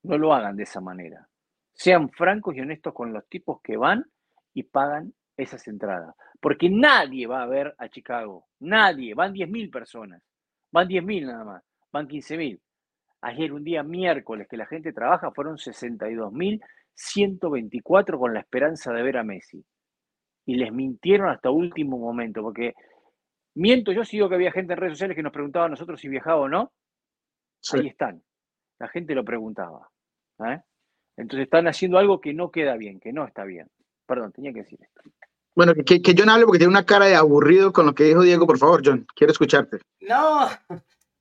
No 0.03 0.17
lo 0.17 0.33
hagan 0.33 0.55
de 0.55 0.63
esa 0.63 0.81
manera. 0.81 1.27
Sean 1.73 2.09
francos 2.09 2.55
y 2.55 2.61
honestos 2.61 2.93
con 2.93 3.13
los 3.13 3.27
tipos 3.27 3.61
que 3.61 3.77
van 3.77 4.05
y 4.53 4.63
pagan 4.63 5.13
esas 5.35 5.67
entradas. 5.67 6.15
Porque 6.39 6.69
nadie 6.69 7.27
va 7.27 7.43
a 7.43 7.47
ver 7.47 7.75
a 7.77 7.89
Chicago. 7.89 8.47
Nadie. 8.59 9.13
Van 9.13 9.33
10.000 9.33 9.71
personas. 9.71 10.23
Van 10.71 10.87
10.000 10.87 11.27
nada 11.27 11.43
más. 11.43 11.63
Van 11.91 12.07
15.000. 12.07 12.59
Ayer, 13.27 13.51
un 13.51 13.65
día 13.65 13.83
miércoles 13.83 14.47
que 14.49 14.55
la 14.55 14.65
gente 14.65 14.93
trabaja, 14.93 15.31
fueron 15.31 15.57
62.124 15.57 18.17
con 18.17 18.33
la 18.33 18.39
esperanza 18.39 18.93
de 18.93 19.03
ver 19.03 19.17
a 19.17 19.25
Messi. 19.25 19.61
Y 20.45 20.55
les 20.55 20.71
mintieron 20.71 21.27
hasta 21.27 21.49
último 21.49 21.97
momento. 21.97 22.41
Porque 22.41 22.73
miento, 23.55 23.91
yo 23.91 24.05
sigo 24.05 24.29
que 24.29 24.35
había 24.35 24.53
gente 24.53 24.71
en 24.71 24.79
redes 24.79 24.93
sociales 24.93 25.17
que 25.17 25.23
nos 25.23 25.33
preguntaba 25.33 25.65
a 25.65 25.69
nosotros 25.69 25.99
si 25.99 26.07
viajaba 26.07 26.39
o 26.39 26.47
no. 26.47 26.71
Ahí 27.73 27.87
están. 27.87 28.23
La 28.79 28.87
gente 28.87 29.13
lo 29.13 29.25
preguntaba. 29.25 29.89
¿eh? 30.45 30.61
Entonces 31.17 31.43
están 31.43 31.67
haciendo 31.67 31.97
algo 31.97 32.21
que 32.21 32.33
no 32.33 32.49
queda 32.49 32.77
bien, 32.77 33.01
que 33.01 33.11
no 33.11 33.27
está 33.27 33.43
bien. 33.43 33.67
Perdón, 34.05 34.31
tenía 34.31 34.53
que 34.53 34.61
decir 34.61 34.79
esto. 34.81 35.01
Bueno, 35.53 35.73
que, 35.73 36.01
que 36.01 36.15
John 36.17 36.29
hable 36.29 36.45
porque 36.45 36.59
tiene 36.59 36.71
una 36.71 36.85
cara 36.85 37.07
de 37.07 37.15
aburrido 37.15 37.73
con 37.73 37.87
lo 37.87 37.93
que 37.93 38.05
dijo 38.05 38.21
Diego, 38.21 38.47
por 38.47 38.57
favor, 38.57 38.81
John, 38.85 39.05
quiero 39.13 39.33
escucharte. 39.33 39.79
No, 39.99 40.47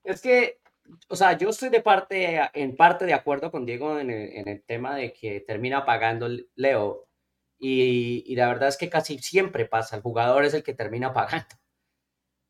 es 0.04 0.22
que, 0.22 0.60
o 1.08 1.16
sea, 1.16 1.36
yo 1.38 1.50
estoy 1.50 1.68
de 1.68 1.80
parte, 1.80 2.40
en 2.54 2.76
parte 2.76 3.06
de 3.06 3.14
acuerdo 3.14 3.50
con 3.50 3.66
Diego 3.66 3.98
en 3.98 4.10
el, 4.10 4.62
tema 4.64 4.96
de 4.96 5.12
que 5.12 5.40
termina 5.40 5.84
pagando 5.84 6.28
Leo. 6.54 7.08
Y, 7.58 8.24
y, 8.26 8.36
la 8.36 8.48
verdad 8.48 8.68
es 8.68 8.76
que 8.76 8.90
casi 8.90 9.18
siempre 9.18 9.64
pasa, 9.66 9.96
el 9.96 10.02
jugador 10.02 10.44
es 10.44 10.54
el 10.54 10.62
que 10.62 10.74
termina 10.74 11.12
pagando. 11.14 11.56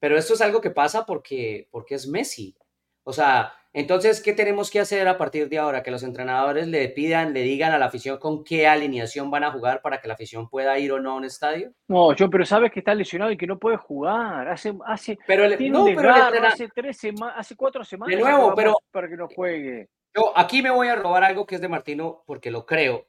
Pero 0.00 0.18
esto 0.18 0.34
es 0.34 0.40
algo 0.40 0.60
que 0.60 0.70
pasa 0.70 1.06
porque, 1.06 1.68
porque 1.70 1.94
es 1.94 2.06
Messi. 2.06 2.56
O 3.04 3.12
sea, 3.12 3.52
Entonces, 3.76 4.22
¿qué 4.22 4.32
tenemos 4.32 4.70
que 4.70 4.80
hacer 4.80 5.06
a 5.06 5.18
partir 5.18 5.50
de 5.50 5.58
ahora? 5.58 5.82
Que 5.82 5.90
los 5.90 6.02
entrenadores 6.02 6.66
le 6.66 6.88
pidan, 6.88 7.34
le 7.34 7.42
digan 7.42 7.72
a 7.72 7.78
la 7.78 7.84
afición 7.84 8.16
con 8.18 8.42
qué 8.42 8.66
alineación 8.66 9.30
van 9.30 9.44
a 9.44 9.52
jugar 9.52 9.82
para 9.82 10.00
que 10.00 10.08
la 10.08 10.14
afición 10.14 10.48
pueda 10.48 10.78
ir 10.78 10.92
o 10.92 10.98
no 10.98 11.10
a 11.10 11.14
un 11.16 11.26
estadio. 11.26 11.74
No, 11.86 12.14
yo, 12.14 12.30
pero 12.30 12.46
sabes 12.46 12.72
que 12.72 12.78
está 12.78 12.94
lesionado 12.94 13.30
y 13.32 13.36
que 13.36 13.46
no 13.46 13.58
puede 13.58 13.76
jugar. 13.76 14.48
Hace, 14.48 14.74
hace, 14.86 15.18
pero 15.26 15.46
no, 15.46 15.84
pero 15.94 16.10
hace 16.10 16.68
tres 16.74 16.96
semanas, 16.96 17.34
hace 17.36 17.54
cuatro 17.54 17.84
semanas. 17.84 18.16
De 18.16 18.22
nuevo, 18.22 18.54
pero 18.54 18.78
para 18.90 19.10
que 19.10 19.16
no 19.18 19.28
juegue. 19.28 19.90
Yo 20.16 20.32
aquí 20.34 20.62
me 20.62 20.70
voy 20.70 20.88
a 20.88 20.96
robar 20.96 21.24
algo 21.24 21.44
que 21.44 21.56
es 21.56 21.60
de 21.60 21.68
Martino 21.68 22.22
porque 22.24 22.50
lo 22.50 22.64
creo. 22.64 23.06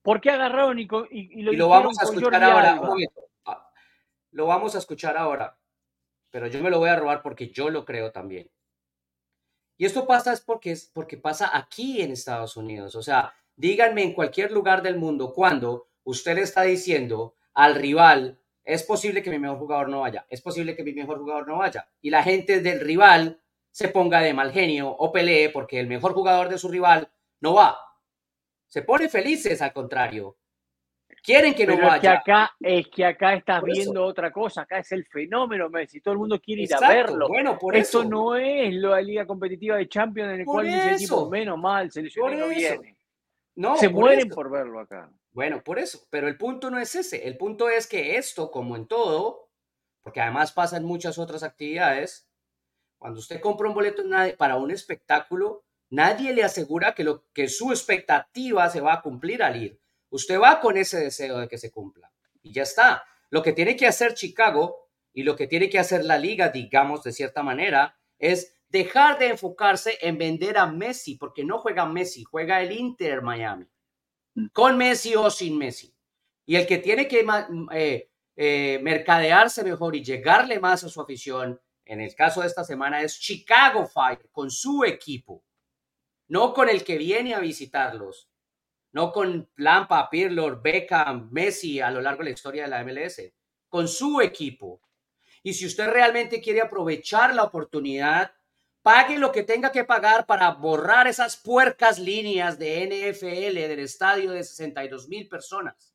¿Por 0.00 0.22
qué 0.22 0.30
agarraron 0.30 0.78
y, 0.78 0.88
y, 1.10 1.42
lo, 1.42 1.52
y 1.52 1.56
lo 1.56 1.68
vamos 1.68 2.00
a 2.00 2.04
escuchar 2.04 2.42
ahora? 2.42 2.80
Ah, 3.44 3.70
lo 4.30 4.46
vamos 4.46 4.74
a 4.76 4.78
escuchar 4.78 5.18
ahora, 5.18 5.58
pero 6.30 6.46
yo 6.46 6.62
me 6.62 6.70
lo 6.70 6.78
voy 6.78 6.88
a 6.88 6.96
robar 6.96 7.20
porque 7.20 7.50
yo 7.50 7.68
lo 7.68 7.84
creo 7.84 8.12
también. 8.12 8.48
Y 9.76 9.84
esto 9.84 10.06
pasa 10.06 10.32
es 10.32 10.40
porque, 10.40 10.72
es 10.72 10.90
porque 10.92 11.16
pasa 11.16 11.50
aquí 11.56 12.02
en 12.02 12.12
Estados 12.12 12.56
Unidos. 12.56 12.94
O 12.94 13.02
sea, 13.02 13.34
díganme 13.56 14.02
en 14.02 14.14
cualquier 14.14 14.52
lugar 14.52 14.82
del 14.82 14.96
mundo 14.96 15.32
cuando 15.32 15.88
usted 16.04 16.38
está 16.38 16.62
diciendo 16.62 17.34
al 17.54 17.74
rival, 17.74 18.38
es 18.64 18.82
posible 18.82 19.22
que 19.22 19.30
mi 19.30 19.38
mejor 19.38 19.58
jugador 19.58 19.88
no 19.88 20.00
vaya, 20.00 20.26
es 20.28 20.40
posible 20.40 20.74
que 20.74 20.82
mi 20.82 20.92
mejor 20.92 21.18
jugador 21.18 21.46
no 21.46 21.58
vaya. 21.58 21.88
Y 22.00 22.10
la 22.10 22.22
gente 22.22 22.60
del 22.60 22.80
rival 22.80 23.40
se 23.70 23.88
ponga 23.88 24.20
de 24.20 24.34
mal 24.34 24.52
genio 24.52 24.88
o 24.88 25.12
pelee 25.12 25.50
porque 25.50 25.78
el 25.78 25.86
mejor 25.86 26.14
jugador 26.14 26.48
de 26.48 26.58
su 26.58 26.68
rival 26.68 27.10
no 27.40 27.54
va. 27.54 27.78
Se 28.66 28.82
pone 28.82 29.08
felices 29.08 29.62
al 29.62 29.72
contrario. 29.72 30.36
Quieren 31.26 31.54
que 31.54 31.66
no 31.66 31.76
vaya. 31.76 31.96
Es 31.96 32.00
que 32.00 32.08
acá, 32.08 32.56
es 32.60 32.86
que 32.86 33.04
acá 33.04 33.34
estás 33.34 33.60
viendo 33.64 34.04
otra 34.04 34.30
cosa. 34.30 34.62
Acá 34.62 34.78
es 34.78 34.92
el 34.92 35.04
fenómeno 35.06 35.68
Messi. 35.68 36.00
Todo 36.00 36.12
el 36.12 36.18
mundo 36.18 36.40
quiere 36.40 36.62
ir 36.62 36.72
a 36.72 36.78
verlo. 36.78 37.26
Bueno, 37.26 37.58
por 37.58 37.74
eso. 37.74 38.04
no 38.04 38.36
es 38.36 38.72
la 38.72 39.00
liga 39.00 39.26
competitiva 39.26 39.76
de 39.76 39.88
Champions 39.88 40.34
en 40.34 40.40
el 40.40 40.46
cual 40.46 40.66
dice 40.66 40.98
tipo 40.98 41.28
menos 41.28 41.58
mal, 41.58 41.90
seleccionado 41.90 42.36
no 42.36 42.48
viene. 42.48 42.96
No, 43.56 43.76
se 43.76 43.88
mueren 43.88 44.28
por 44.28 44.48
verlo 44.52 44.78
acá. 44.78 45.10
Bueno, 45.32 45.64
por 45.64 45.80
eso. 45.80 46.06
Pero 46.10 46.28
el 46.28 46.38
punto 46.38 46.70
no 46.70 46.78
es 46.78 46.94
ese. 46.94 47.26
El 47.26 47.36
punto 47.36 47.68
es 47.68 47.88
que 47.88 48.16
esto, 48.18 48.52
como 48.52 48.76
en 48.76 48.86
todo, 48.86 49.48
porque 50.02 50.20
además 50.20 50.52
pasa 50.52 50.76
en 50.76 50.84
muchas 50.84 51.18
otras 51.18 51.42
actividades, 51.42 52.30
cuando 52.98 53.18
usted 53.18 53.40
compra 53.40 53.66
un 53.66 53.74
boleto 53.74 54.04
para 54.38 54.54
un 54.54 54.70
espectáculo, 54.70 55.64
nadie 55.90 56.32
le 56.32 56.44
asegura 56.44 56.94
que, 56.94 57.02
lo, 57.02 57.24
que 57.32 57.48
su 57.48 57.72
expectativa 57.72 58.70
se 58.70 58.80
va 58.80 58.94
a 58.94 59.02
cumplir 59.02 59.42
al 59.42 59.60
ir. 59.60 59.80
Usted 60.10 60.40
va 60.40 60.60
con 60.60 60.76
ese 60.76 60.98
deseo 60.98 61.38
de 61.38 61.48
que 61.48 61.58
se 61.58 61.70
cumpla 61.70 62.12
y 62.42 62.52
ya 62.52 62.62
está. 62.62 63.04
Lo 63.30 63.42
que 63.42 63.52
tiene 63.52 63.76
que 63.76 63.86
hacer 63.86 64.14
Chicago 64.14 64.88
y 65.12 65.22
lo 65.22 65.34
que 65.34 65.46
tiene 65.46 65.68
que 65.68 65.78
hacer 65.78 66.04
la 66.04 66.18
liga, 66.18 66.50
digamos 66.50 67.02
de 67.02 67.12
cierta 67.12 67.42
manera, 67.42 67.98
es 68.18 68.54
dejar 68.68 69.18
de 69.18 69.28
enfocarse 69.28 69.98
en 70.00 70.18
vender 70.18 70.58
a 70.58 70.66
Messi, 70.66 71.16
porque 71.16 71.44
no 71.44 71.58
juega 71.58 71.86
Messi, 71.86 72.24
juega 72.24 72.60
el 72.60 72.72
Inter 72.72 73.22
Miami, 73.22 73.66
mm. 74.34 74.46
con 74.52 74.76
Messi 74.76 75.14
o 75.14 75.30
sin 75.30 75.56
Messi. 75.56 75.94
Y 76.44 76.56
el 76.56 76.66
que 76.66 76.78
tiene 76.78 77.08
que 77.08 77.26
eh, 77.72 78.10
eh, 78.36 78.78
mercadearse 78.82 79.64
mejor 79.64 79.96
y 79.96 80.04
llegarle 80.04 80.60
más 80.60 80.84
a 80.84 80.88
su 80.88 81.00
afición, 81.00 81.60
en 81.84 82.00
el 82.00 82.14
caso 82.14 82.40
de 82.40 82.48
esta 82.48 82.64
semana, 82.64 83.02
es 83.02 83.18
Chicago 83.18 83.86
Fire, 83.86 84.28
con 84.30 84.50
su 84.50 84.84
equipo, 84.84 85.44
no 86.28 86.52
con 86.52 86.68
el 86.68 86.84
que 86.84 86.98
viene 86.98 87.34
a 87.34 87.40
visitarlos, 87.40 88.28
no 88.92 89.12
con 89.12 89.48
Lampa, 89.56 90.08
Pirlo, 90.10 90.60
Beckham, 90.60 91.28
Messi 91.30 91.80
a 91.80 91.90
lo 91.90 92.00
largo 92.00 92.20
de 92.20 92.30
la 92.30 92.34
historia 92.34 92.62
de 92.62 92.68
la 92.68 92.84
MLS, 92.84 93.32
con 93.68 93.88
su 93.88 94.20
equipo. 94.20 94.80
Y 95.42 95.54
si 95.54 95.66
usted 95.66 95.88
realmente 95.88 96.40
quiere 96.40 96.60
aprovechar 96.60 97.34
la 97.34 97.44
oportunidad, 97.44 98.32
pague 98.82 99.18
lo 99.18 99.32
que 99.32 99.42
tenga 99.42 99.70
que 99.70 99.84
pagar 99.84 100.26
para 100.26 100.50
borrar 100.52 101.08
esas 101.08 101.36
puercas 101.36 101.98
líneas 101.98 102.58
de 102.58 102.86
NFL 102.86 103.54
del 103.54 103.80
estadio 103.80 104.30
de 104.32 104.44
62 104.44 105.08
mil 105.08 105.28
personas. 105.28 105.94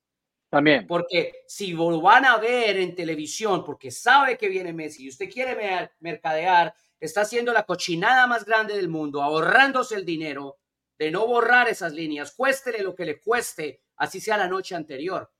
También. 0.49 0.85
Porque 0.85 1.43
si 1.47 1.71
lo 1.71 2.01
van 2.01 2.25
a 2.25 2.37
ver 2.37 2.77
en 2.77 2.93
televisión, 2.93 3.63
porque 3.63 3.89
sabe 3.91 4.37
que 4.37 4.49
viene 4.49 4.73
Messi 4.73 5.05
y 5.05 5.09
usted 5.09 5.29
quiere 5.29 5.89
mercadear, 6.01 6.73
está 6.99 7.21
haciendo 7.21 7.53
la 7.53 7.63
cochinada 7.63 8.27
más 8.27 8.45
grande 8.45 8.75
del 8.75 8.89
mundo, 8.89 9.21
ahorrándose 9.23 9.95
el 9.95 10.05
dinero 10.05 10.57
de 11.01 11.09
no 11.09 11.25
borrar 11.25 11.67
esas 11.67 11.93
líneas, 11.93 12.31
cuéstele 12.31 12.83
lo 12.83 12.93
que 12.93 13.05
le 13.05 13.19
cueste, 13.19 13.81
así 13.95 14.21
sea 14.21 14.37
la 14.37 14.47
noche 14.47 14.75
anterior. 14.75 15.33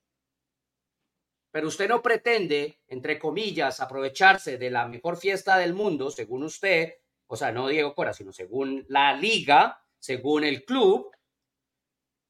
Pero 1.51 1.67
usted 1.67 1.87
no 1.87 2.01
pretende, 2.01 2.81
entre 2.87 3.19
comillas, 3.19 3.79
aprovecharse 3.79 4.57
de 4.57 4.71
la 4.71 4.87
mejor 4.87 5.17
fiesta 5.17 5.59
del 5.59 5.75
mundo, 5.75 6.09
según 6.09 6.45
usted, 6.45 6.95
o 7.27 7.35
sea, 7.35 7.51
no 7.51 7.67
Diego 7.67 7.93
Cora, 7.93 8.11
sino 8.11 8.33
según 8.33 8.87
la 8.89 9.13
liga, 9.13 9.85
según 9.99 10.45
el 10.45 10.65
club, 10.65 11.11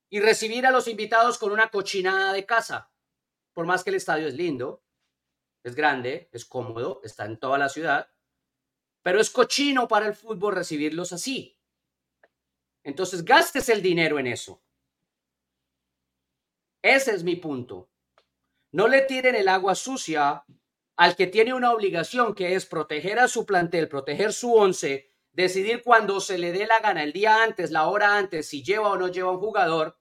y 0.10 0.20
recibir 0.20 0.66
a 0.66 0.72
los 0.72 0.90
invitados 0.90 1.38
con 1.38 1.54
una 1.54 1.70
cochinada 1.70 2.34
de 2.34 2.46
casa. 2.46 2.92
Por 3.54 3.66
más 3.66 3.86
que 3.86 3.92
el 3.92 3.96
estadio 3.96 4.28
es 4.28 4.34
lindo, 4.34 4.84
es 5.64 5.74
grande, 5.74 6.28
es 6.34 6.44
cómodo, 6.44 7.00
está 7.06 7.24
en 7.24 7.40
toda 7.40 7.58
la 7.58 7.70
ciudad, 7.70 8.12
pero 9.02 9.22
es 9.22 9.30
cochino 9.30 9.88
para 9.88 10.08
el 10.08 10.16
fútbol 10.16 10.54
recibirlos 10.54 11.14
así. 11.14 11.61
Entonces, 12.84 13.24
gastes 13.24 13.70
el 13.70 13.82
dinero 13.82 14.20
en 14.20 14.28
eso. 14.28 14.62
Ese 16.82 17.12
es 17.12 17.24
mi 17.24 17.36
punto. 17.36 17.90
No 18.72 18.88
le 18.88 19.02
tiren 19.02 19.36
el 19.36 19.48
agua 19.48 19.76
sucia 19.76 20.44
al 20.96 21.16
que 21.16 21.28
tiene 21.28 21.54
una 21.54 21.72
obligación 21.72 22.34
que 22.34 22.56
es 22.56 22.66
proteger 22.66 23.20
a 23.20 23.28
su 23.28 23.46
plantel, 23.46 23.88
proteger 23.88 24.34
su 24.34 24.54
once, 24.54 25.12
decidir 25.32 25.82
cuando 25.84 26.20
se 26.20 26.38
le 26.38 26.52
dé 26.52 26.68
la 26.68 26.80
gana, 26.80 27.04
el 27.04 27.14
día 27.14 27.44
antes, 27.44 27.72
la 27.72 27.88
hora 27.88 28.18
antes, 28.18 28.48
si 28.48 28.64
lleva 28.64 28.90
o 28.90 28.98
no 28.98 29.08
lleva 29.08 29.32
un 29.32 29.40
jugador 29.40 29.98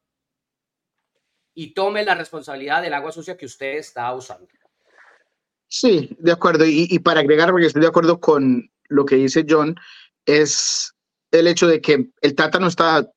y 1.55 1.75
tome 1.75 2.05
la 2.05 2.15
responsabilidad 2.15 2.83
del 2.83 2.95
agua 2.95 3.13
sucia 3.13 3.37
que 3.37 3.47
usted 3.47 3.77
está 3.77 4.13
usando. 4.15 4.49
Sí, 5.69 6.17
de 6.19 6.33
acuerdo. 6.33 6.65
Y, 6.67 6.99
para 6.99 7.21
agregar, 7.21 7.51
porque 7.51 7.67
estoy 7.67 7.83
de 7.83 7.89
acuerdo 7.89 8.19
con 8.21 8.71
lo 8.89 9.05
que 9.05 9.17
dice 9.17 9.47
John, 9.49 9.77
es 10.27 10.95
el 11.31 11.47
hecho 11.47 11.67
de 11.67 11.81
que 11.81 12.11
el 12.21 12.35
Tata 12.35 12.59
no 12.59 12.67
está, 12.67 13.09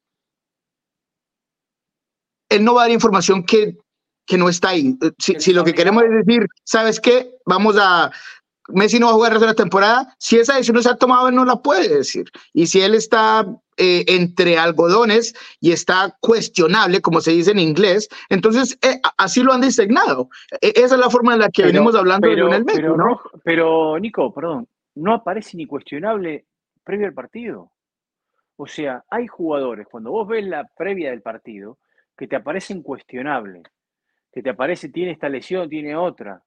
él 2.50 2.64
no 2.64 2.76
va 2.76 2.82
a 2.82 2.86
dar 2.86 2.92
información 2.92 3.44
que, 3.44 3.78
que 4.26 4.38
no 4.38 4.50
está 4.50 4.70
ahí. 4.70 4.98
Si, 5.18 5.40
si 5.40 5.54
lo 5.54 5.64
que 5.64 5.74
queremos 5.74 6.04
es 6.04 6.26
decir, 6.26 6.48
¿sabes 6.64 7.00
qué? 7.00 7.32
Vamos 7.46 7.76
a, 7.80 8.12
Messi 8.70 9.00
no 9.00 9.08
va 9.08 9.12
a 9.12 9.16
jugar 9.16 9.32
el 9.32 9.36
resto 9.36 9.46
de 9.46 9.52
la 9.52 9.56
temporada, 9.56 10.16
si 10.20 10.38
esa 10.38 10.54
decisión 10.54 10.76
no 10.76 10.82
se 10.82 10.90
ha 10.90 10.96
tomado, 10.96 11.28
él 11.28 11.36
no 11.36 11.46
la 11.46 11.58
puede 11.58 11.90
decir. 11.90 12.26
Y 12.54 12.68
si 12.68 12.82
él 12.82 12.96
está 12.96 13.46
eh, 13.78 14.06
entre 14.08 14.58
algodones 14.58 15.34
y 15.60 15.72
está 15.72 16.16
cuestionable, 16.22 17.02
como 17.02 17.20
se 17.20 17.32
dice 17.32 17.52
en 17.52 17.60
inglés, 17.60 18.08
entonces 18.30 18.78
eh, 18.82 19.00
así 19.18 19.42
lo 19.42 19.54
han 19.54 19.62
designado. 19.62 20.30
E, 20.62 20.74
esa 20.76 20.96
es 20.96 21.02
la 21.02 21.10
forma 21.10 21.34
en 21.34 21.40
la 21.40 21.50
que 21.50 21.64
venimos 21.64 21.96
hablando 21.96 22.28
pero, 22.28 22.50
de 22.50 22.64
pero, 22.64 22.96
¿no? 22.96 23.20
Pero, 23.44 24.00
Nico, 24.00 24.34
perdón, 24.34 24.68
no 24.96 25.14
aparece 25.14 25.58
ni 25.58 25.66
cuestionable 25.66 26.46
previo 26.84 27.08
al 27.08 27.14
partido. 27.14 27.72
O 28.56 28.68
sea, 28.68 29.04
hay 29.10 29.28
jugadores, 29.28 29.88
cuando 29.90 30.12
vos 30.12 30.28
ves 30.28 30.46
la 30.46 30.66
previa 30.76 31.10
del 31.10 31.22
partido, 31.22 31.80
que 32.16 32.28
te 32.28 32.36
aparecen 32.36 32.84
cuestionables, 32.84 33.64
que 34.32 34.42
te 34.42 34.52
aparece, 34.52 34.90
tiene 34.90 35.12
esta 35.12 35.30
lesión, 35.30 35.70
tiene 35.70 35.96
otra. 35.96 36.42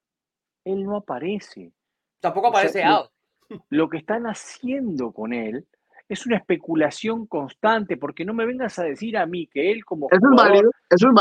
Él 0.64 0.84
no 0.84 0.96
aparece. 0.96 1.72
Tampoco 2.20 2.48
aparece 2.48 2.82
out. 2.84 3.10
Lo, 3.70 3.88
que 3.88 3.98
están 3.98 4.24
haciendo 4.24 5.12
con 5.12 5.32
él 5.32 5.66
es 6.08 6.26
una 6.26 6.36
especulación 6.36 7.26
constante, 7.26 7.96
porque 7.96 8.24
no 8.24 8.34
me 8.34 8.46
vengas 8.46 8.78
a 8.78 8.84
decir 8.84 9.16
a 9.16 9.26
mí 9.26 9.46
que 9.48 9.70
él 9.70 9.84
como 9.84 10.08
jugador 10.08 10.70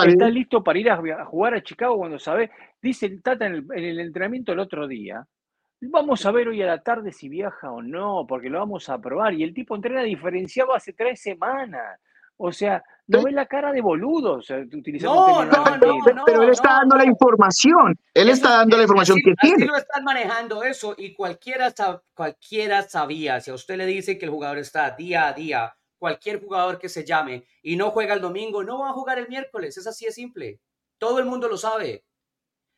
está 0.07 0.29
listo 0.29 0.63
para 0.63 0.79
ir 0.79 0.89
a, 0.89 1.25
jugar 1.25 1.55
a 1.55 1.63
Chicago 1.63 1.97
cuando 1.97 2.19
sabe, 2.19 2.51
dice 2.81 3.07
el 3.07 3.21
Tata 3.21 3.47
en 3.47 3.65
el 3.71 3.99
entrenamiento 3.99 4.53
el 4.53 4.59
otro 4.59 4.87
día, 4.87 5.27
Vamos 5.89 6.25
a 6.25 6.31
ver 6.31 6.47
hoy 6.47 6.61
a 6.61 6.67
la 6.67 6.81
tarde 6.81 7.11
si 7.11 7.29
viaja 7.29 7.71
o 7.71 7.81
no, 7.81 8.25
porque 8.27 8.49
lo 8.49 8.59
vamos 8.59 8.89
a 8.89 8.99
probar. 8.99 9.33
Y 9.33 9.43
el 9.43 9.53
tipo 9.53 9.75
entrena 9.75 10.03
diferenciado 10.03 10.73
hace 10.73 10.93
tres 10.93 11.21
semanas. 11.21 11.99
O 12.37 12.51
sea, 12.51 12.83
no 13.07 13.23
ve 13.23 13.31
la 13.31 13.45
cara 13.45 13.71
de 13.71 13.81
boludo. 13.81 14.33
O 14.33 14.41
sea, 14.41 14.57
no, 14.57 15.45
no, 15.45 15.77
no, 15.77 16.23
pero 16.25 16.43
él 16.43 16.49
está 16.49 16.73
dando 16.79 16.97
la 16.97 17.05
información. 17.05 17.95
Él 18.13 18.29
está 18.29 18.57
dando 18.57 18.77
la 18.77 18.83
información 18.83 19.17
que 19.23 19.33
tiene. 19.39 19.63
Así 19.63 19.67
lo 19.67 19.77
están 19.77 20.03
manejando 20.03 20.63
eso 20.63 20.95
y 20.97 21.13
cualquiera, 21.13 21.73
cualquiera 22.13 22.81
sabía. 22.83 23.39
Si 23.39 23.51
a 23.51 23.53
usted 23.53 23.77
le 23.77 23.85
dice 23.85 24.17
que 24.17 24.25
el 24.25 24.31
jugador 24.31 24.57
está 24.57 24.91
día 24.91 25.27
a 25.27 25.33
día, 25.33 25.75
cualquier 25.97 26.41
jugador 26.41 26.77
que 26.77 26.89
se 26.89 27.05
llame 27.05 27.45
y 27.61 27.75
no 27.75 27.91
juega 27.91 28.13
el 28.13 28.21
domingo, 28.21 28.63
no 28.63 28.79
va 28.79 28.89
a 28.89 28.93
jugar 28.93 29.19
el 29.19 29.29
miércoles. 29.29 29.77
Es 29.77 29.87
así 29.87 30.05
de 30.05 30.11
simple. 30.11 30.59
Todo 30.97 31.19
el 31.19 31.25
mundo 31.25 31.47
lo 31.47 31.57
sabe. 31.57 32.03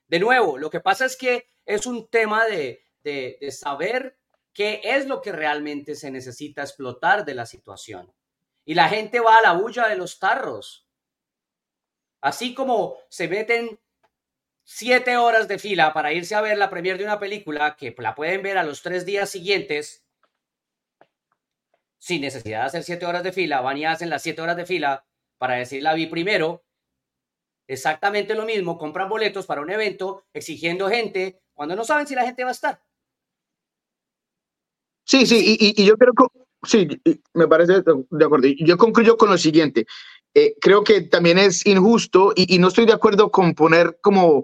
De 0.07 0.19
nuevo, 0.19 0.57
lo 0.57 0.69
que 0.69 0.79
pasa 0.79 1.05
es 1.05 1.17
que 1.17 1.49
es 1.65 1.85
un 1.85 2.07
tema 2.07 2.45
de, 2.45 2.86
de, 3.07 3.51
saber 3.51 4.17
qué 4.53 4.81
es 4.83 5.07
lo 5.07 5.21
que 5.21 5.31
realmente 5.31 5.95
se 5.95 6.11
necesita 6.11 6.61
explotar 6.61 7.23
de 7.25 7.35
la 7.35 7.45
situación. 7.45 8.13
Y 8.65 8.73
la 8.73 8.89
gente 8.89 9.19
va 9.19 9.37
a 9.37 9.41
la 9.41 9.53
bulla 9.53 9.87
de 9.87 9.95
los 9.95 10.19
tarros. 10.19 10.87
Así 12.19 12.53
como 12.53 12.97
se 13.09 13.27
meten 13.27 13.79
siete 14.63 15.15
horas 15.15 15.47
de 15.47 15.59
fila 15.59 15.93
para 15.93 16.11
irse 16.11 16.35
a 16.35 16.41
ver 16.41 16.57
la 16.57 16.69
premier 16.69 16.97
de 16.97 17.05
una 17.05 17.19
película 17.19 17.77
que 17.77 17.95
la 17.97 18.15
pueden 18.15 18.41
ver 18.41 18.57
a 18.57 18.63
los 18.63 18.81
tres 18.81 19.05
días 19.05 19.29
siguientes, 19.29 20.03
sin 21.97 22.21
necesidad 22.21 22.61
de 22.61 22.65
hacer 22.65 22.83
siete 22.83 23.05
horas 23.05 23.23
de 23.23 23.31
fila, 23.31 23.61
van 23.61 23.77
y 23.77 23.85
hacen 23.85 24.09
las 24.09 24.23
siete 24.23 24.41
horas 24.41 24.57
de 24.57 24.65
fila 24.65 25.05
para 25.37 25.55
decir 25.55 25.81
la 25.81 25.93
vi 25.93 26.07
primero. 26.07 26.65
Exactamente 27.67 28.33
lo 28.33 28.45
mismo, 28.45 28.77
compran 28.77 29.09
boletos 29.09 29.45
para 29.45 29.61
un 29.61 29.69
evento 29.69 30.25
exigiendo 30.33 30.89
gente 30.89 31.41
cuando 31.53 31.75
no 31.75 31.83
saben 31.83 32.07
si 32.07 32.15
la 32.15 32.23
gente 32.23 32.43
va 32.43 32.49
a 32.49 32.53
estar. 32.53 32.86
Sí, 35.07 35.25
sí, 35.25 35.57
y, 35.57 35.85
yo 35.85 35.97
creo 35.97 36.13
que, 36.13 36.25
sí, 36.67 36.87
me 37.33 37.47
parece 37.47 37.81
de 37.81 38.25
acuerdo. 38.25 38.47
Yo 38.59 38.77
concluyo 38.77 39.15
con 39.15 39.29
lo 39.29 39.37
siguiente. 39.37 39.87
Eh, 40.33 40.55
creo 40.59 40.83
que 40.83 41.01
también 41.01 41.37
es 41.37 41.65
injusto 41.65 42.33
y, 42.35 42.53
y, 42.53 42.59
no 42.59 42.67
estoy 42.67 42.85
de 42.85 42.93
acuerdo 42.93 43.31
con 43.31 43.55
poner 43.55 43.97
como 44.01 44.43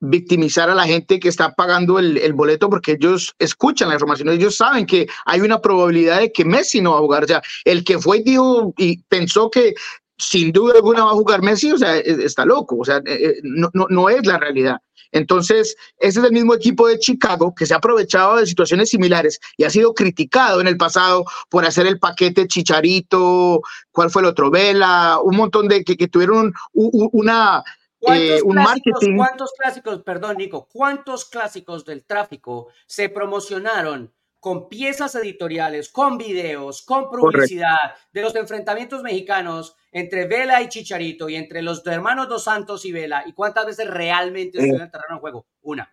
victimizar 0.00 0.70
a 0.70 0.74
la 0.74 0.84
gente 0.84 1.20
que 1.20 1.28
está 1.28 1.52
pagando 1.52 1.98
el, 1.98 2.16
el, 2.16 2.32
boleto 2.32 2.68
porque 2.68 2.92
ellos 2.92 3.34
escuchan 3.38 3.88
la 3.88 3.94
información, 3.94 4.30
ellos 4.30 4.56
saben 4.56 4.84
que 4.84 5.06
hay 5.26 5.42
una 5.42 5.60
probabilidad 5.60 6.18
de 6.20 6.32
que 6.32 6.44
Messi 6.44 6.80
no 6.80 6.92
va 6.92 6.96
a 6.96 7.02
jugar. 7.02 7.24
O 7.24 7.28
sea, 7.28 7.42
el 7.64 7.84
que 7.84 7.98
fue 7.98 8.18
y 8.18 8.22
dijo 8.22 8.72
y 8.78 9.02
pensó 9.04 9.50
que 9.50 9.74
sin 10.16 10.52
duda 10.52 10.74
alguna 10.76 11.04
va 11.04 11.10
a 11.10 11.14
jugar 11.14 11.42
Messi, 11.42 11.70
o 11.70 11.78
sea, 11.78 11.98
e, 11.98 12.24
está 12.24 12.46
loco, 12.46 12.78
o 12.78 12.84
sea, 12.84 13.02
e, 13.04 13.12
e, 13.12 13.40
no, 13.42 13.70
no, 13.74 13.86
no 13.90 14.08
es 14.08 14.24
la 14.26 14.38
realidad. 14.38 14.78
Entonces, 15.12 15.76
ese 15.98 16.20
es 16.20 16.24
el 16.24 16.32
mismo 16.32 16.54
equipo 16.54 16.88
de 16.88 16.98
Chicago 16.98 17.54
que 17.54 17.66
se 17.66 17.74
ha 17.74 17.76
aprovechado 17.76 18.36
de 18.36 18.46
situaciones 18.46 18.90
similares 18.90 19.38
y 19.56 19.64
ha 19.64 19.70
sido 19.70 19.94
criticado 19.94 20.60
en 20.60 20.66
el 20.66 20.76
pasado 20.76 21.24
por 21.48 21.64
hacer 21.64 21.86
el 21.86 21.98
paquete 21.98 22.48
Chicharito, 22.48 23.60
¿cuál 23.92 24.10
fue 24.10 24.22
el 24.22 24.28
otro? 24.28 24.50
Vela, 24.50 25.20
un 25.22 25.36
montón 25.36 25.68
de 25.68 25.84
que, 25.84 25.96
que 25.96 26.08
tuvieron 26.08 26.52
una 26.72 27.62
eh, 28.00 28.40
un 28.42 28.56
marketing. 28.56 29.16
¿Cuántos 29.16 29.52
clásicos, 29.56 30.02
perdón, 30.02 30.36
Nico, 30.38 30.68
cuántos 30.72 31.26
clásicos 31.26 31.84
del 31.84 32.04
tráfico 32.04 32.68
se 32.86 33.08
promocionaron 33.08 34.12
con 34.42 34.68
piezas 34.68 35.14
editoriales, 35.14 35.88
con 35.88 36.18
videos, 36.18 36.82
con 36.82 37.08
publicidad 37.08 37.76
de 38.12 38.22
los 38.22 38.34
enfrentamientos 38.34 39.00
mexicanos 39.00 39.76
entre 39.92 40.26
Vela 40.26 40.60
y 40.60 40.68
Chicharito 40.68 41.28
y 41.28 41.36
entre 41.36 41.62
los 41.62 41.86
hermanos 41.86 42.28
Dos 42.28 42.42
Santos 42.42 42.84
y 42.84 42.90
Vela? 42.90 43.22
¿Y 43.24 43.34
cuántas 43.34 43.66
veces 43.66 43.88
realmente 43.88 44.60
se 44.60 44.66
en 44.66 44.80
el 44.80 44.90
terreno 44.90 45.14
de 45.14 45.20
juego? 45.20 45.46
Una. 45.60 45.88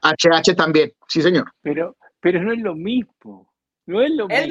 HH 0.00 0.54
también, 0.54 0.92
sí, 1.08 1.22
señor. 1.22 1.52
Pero, 1.60 1.96
pero 2.20 2.40
no 2.40 2.52
es 2.52 2.60
lo 2.60 2.76
mismo. 2.76 3.52
No 3.86 4.00
es 4.00 4.10
lo 4.10 4.28
mismo. 4.28 4.44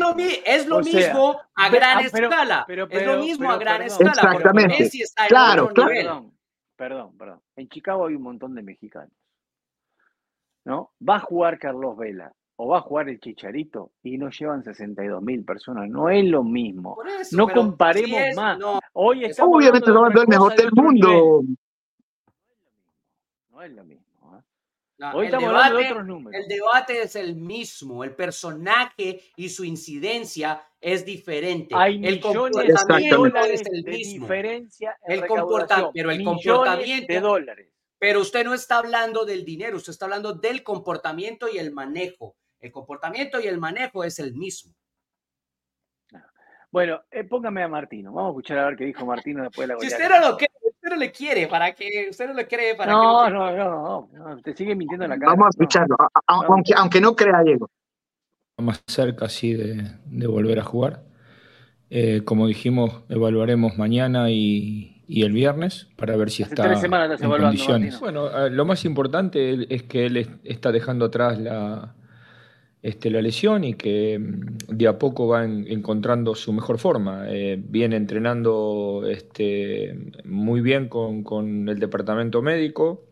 Es 0.46 0.68
lo, 0.68 0.82
mismo 0.82 1.40
a 1.56 1.70
gran 1.70 2.06
escala. 2.06 2.66
es 2.68 3.06
lo 3.06 3.18
mismo 3.18 3.50
a 3.50 3.58
gran 3.58 3.82
escala. 3.84 4.12
Exactamente. 4.12 4.90
claro, 5.30 5.70
claro 5.70 6.34
perdón, 6.76 7.18
perdón. 7.18 7.42
En 7.56 7.70
Chicago 7.70 8.08
hay 8.08 8.16
un 8.16 8.24
montón 8.24 8.54
de 8.56 8.62
mexicanos. 8.62 9.16
¿No? 10.66 10.92
Va 11.02 11.16
a 11.16 11.20
jugar 11.22 11.60
Carlos 11.60 11.96
Vela 11.96 12.34
o 12.58 12.67
va 12.67 12.80
a 12.80 12.82
jugar 12.82 13.08
el 13.08 13.20
Chicharito 13.20 13.91
y 14.04 14.17
nos 14.17 14.38
llevan 14.38 14.63
62 14.63 15.22
mil 15.22 15.46
personas. 15.46 15.89
No 15.89 16.10
es 16.10 16.26
lo 16.26 16.43
mismo. 16.43 16.98
no 17.32 17.48
comparemos 17.48 18.36
más. 18.36 18.60
Hoy 18.93 19.32
Obviamente 19.39 19.91
no 19.91 20.08
es 20.10 20.15
el 20.15 20.28
mejor 20.28 20.56
del 20.56 20.72
mundo. 20.74 21.43
No 23.52 23.62
es 23.62 23.72
lo 23.72 23.84
mismo. 23.84 24.08
Hoy 25.13 25.26
estamos 25.28 25.50
hablando 25.50 25.78
de 25.78 25.86
otros 25.86 26.08
números. 26.08 26.41
El 26.41 26.48
debate 26.48 27.02
es 27.04 27.15
el 27.15 27.36
mismo. 27.36 28.04
El 28.04 28.15
personaje 28.15 29.22
y 29.36 29.50
su 29.50 29.63
incidencia 29.63 30.63
es 30.82 31.06
diferente. 31.06 31.76
Hay 31.78 32.04
el 32.04 32.20
comportamiento 32.20 33.26
es 33.46 33.62
el 33.67 33.84
mismo. 33.84 34.26
diferencia 34.26 34.98
el 35.06 35.28
comportamiento, 35.28 35.91
pero 35.93 36.10
el 36.10 36.24
comportamiento 36.24 37.13
de 37.13 37.20
dólares. 37.20 37.70
Pero 38.00 38.22
usted 38.22 38.43
no 38.43 38.56
está 38.56 38.80
hablando 38.80 39.26
del 39.26 39.46
dinero, 39.46 39.78
usted 39.78 39.91
está 39.91 40.06
hablando 40.06 40.34
del 40.34 40.63
comportamiento 40.63 41.48
y 41.48 41.60
el 41.60 41.72
manejo. 41.72 42.36
El 42.60 42.72
comportamiento 42.72 43.39
y 43.39 43.48
el 43.48 43.60
manejo 43.60 44.04
es 44.04 44.20
el 44.20 44.34
mismo. 44.34 44.74
Bueno, 46.70 47.02
eh, 47.12 47.24
póngame 47.24 47.63
a 47.63 47.67
Martino. 47.67 48.12
Vamos 48.12 48.30
a 48.30 48.32
escuchar 48.32 48.60
a 48.60 48.65
ver 48.65 48.76
qué 48.76 48.86
dijo 48.86 49.06
Martino 49.06 49.43
después 49.43 49.67
de 49.67 49.74
la 49.74 49.80
Si 49.82 49.88
usted 49.88 50.10
no 50.10 50.20
lo 50.20 50.38
cree, 50.38 50.50
usted 50.63 50.89
no 50.89 50.96
le 50.98 51.12
quiere, 51.12 51.48
para 51.48 51.74
que 51.74 52.08
usted 52.10 52.28
no 52.28 52.34
le 52.34 52.48
cree, 52.48 52.76
para 52.76 52.91
no, 52.91 53.26
que... 53.26 53.32
No, 53.32 53.52
no, 53.56 54.10
no, 54.12 54.41
te 54.41 54.54
sigue 54.54 54.76
mintiendo 54.76 55.06
en 55.06 55.12
la 55.12 55.17
cara. 55.17 55.32
Vamos 55.32 55.48
a 55.48 55.50
escucharlo, 55.50 55.96
aunque, 56.26 56.74
aunque 56.76 57.00
no 57.00 57.15
crea 57.15 57.41
Diego 57.43 57.70
más 58.62 58.84
cerca 58.88 59.30
sí 59.30 59.54
de, 59.54 60.28
volver 60.28 60.60
a 60.60 60.63
jugar. 60.63 61.04
Eh, 61.89 62.22
como 62.26 62.48
dijimos, 62.48 63.04
evaluaremos 63.10 63.78
mañana 63.78 64.30
y, 64.30 64.93
el 65.08 65.32
viernes 65.32 65.88
para 65.96 66.17
ver 66.17 66.30
si 66.30 66.43
está 66.43 66.74
en 66.74 67.30
condiciones. 67.30 68.00
Bueno, 68.00 68.28
eh, 68.46 68.50
lo 68.50 68.65
más 68.65 68.84
importante 68.84 69.74
es 69.74 69.84
que 69.84 70.06
él 70.06 70.39
está 70.43 70.74
dejando 70.74 71.06
atrás 71.06 71.39
la, 71.39 71.96
este, 72.88 73.10
la 73.10 73.21
lesión 73.21 73.65
y 73.65 73.73
que 73.73 74.17
mm, 74.17 74.78
de 74.78 74.88
a 74.88 74.97
poco 74.97 75.28
va 75.28 75.43
encontrando 75.43 76.36
su 76.36 76.54
mejor 76.54 76.80
forma. 76.80 77.26
Eh, 77.28 77.62
viene 77.62 77.97
entrenando 77.97 79.04
este, 79.10 79.93
muy 80.23 80.62
bien 80.62 80.88
con, 80.88 81.67
el 81.67 81.80
departamento 81.80 82.41
médico, 82.41 83.04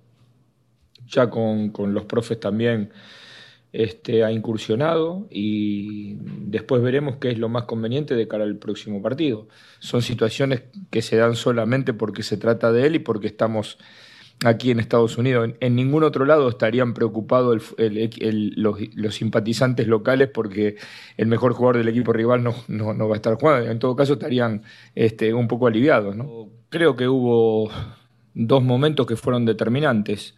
ya 1.08 1.30
con, 1.30 1.74
los 1.94 2.06
profes 2.06 2.40
también 2.40 2.92
este, 3.74 4.24
ha 4.24 4.32
incursionado 4.32 5.28
y 5.30 6.16
después 6.22 6.82
veremos 6.82 7.18
qué 7.18 7.32
es 7.32 7.38
lo 7.38 7.50
más 7.50 7.64
conveniente 7.64 8.16
de 8.16 8.30
cara 8.30 8.46
al 8.46 8.56
próximo 8.56 9.02
partido. 9.02 9.50
Son 9.80 10.02
situaciones 10.02 10.64
que 10.90 11.02
se 11.02 11.18
dan 11.18 11.36
solamente 11.36 11.94
porque 11.94 12.24
se 12.24 12.38
trata 12.38 12.72
de 12.72 12.88
él 12.88 12.96
y 12.96 13.00
porque 13.00 13.28
estamos 13.28 13.78
aquí 14.44 14.72
en 14.72 14.80
Estados 14.80 15.18
Unidos. 15.18 15.52
En, 15.60 15.76
ningún 15.76 16.04
otro 16.04 16.26
lado 16.26 16.50
estarían 16.50 16.94
preocupados 16.94 17.76
los, 17.78 19.16
simpatizantes 19.16 19.88
locales 19.88 20.30
porque 20.30 20.76
el 21.18 21.28
mejor 21.28 21.54
jugador 21.54 21.78
del 21.78 21.88
equipo 21.88 22.14
rival 22.14 22.44
no, 22.44 22.56
no, 22.68 23.08
va 23.08 23.16
a 23.16 23.18
estar 23.18 23.36
jugando. 23.36 23.70
En 23.70 23.80
todo 23.80 23.96
caso 23.96 24.14
estarían 24.14 24.64
este, 24.94 25.34
un 25.34 25.48
poco 25.48 25.68
aliviados. 25.68 26.16
Creo 26.70 26.96
que 26.96 27.08
hubo 27.08 27.70
dos 28.34 28.64
momentos 28.64 29.06
que 29.06 29.16
fueron 29.16 29.46
determinantes. 29.46 30.36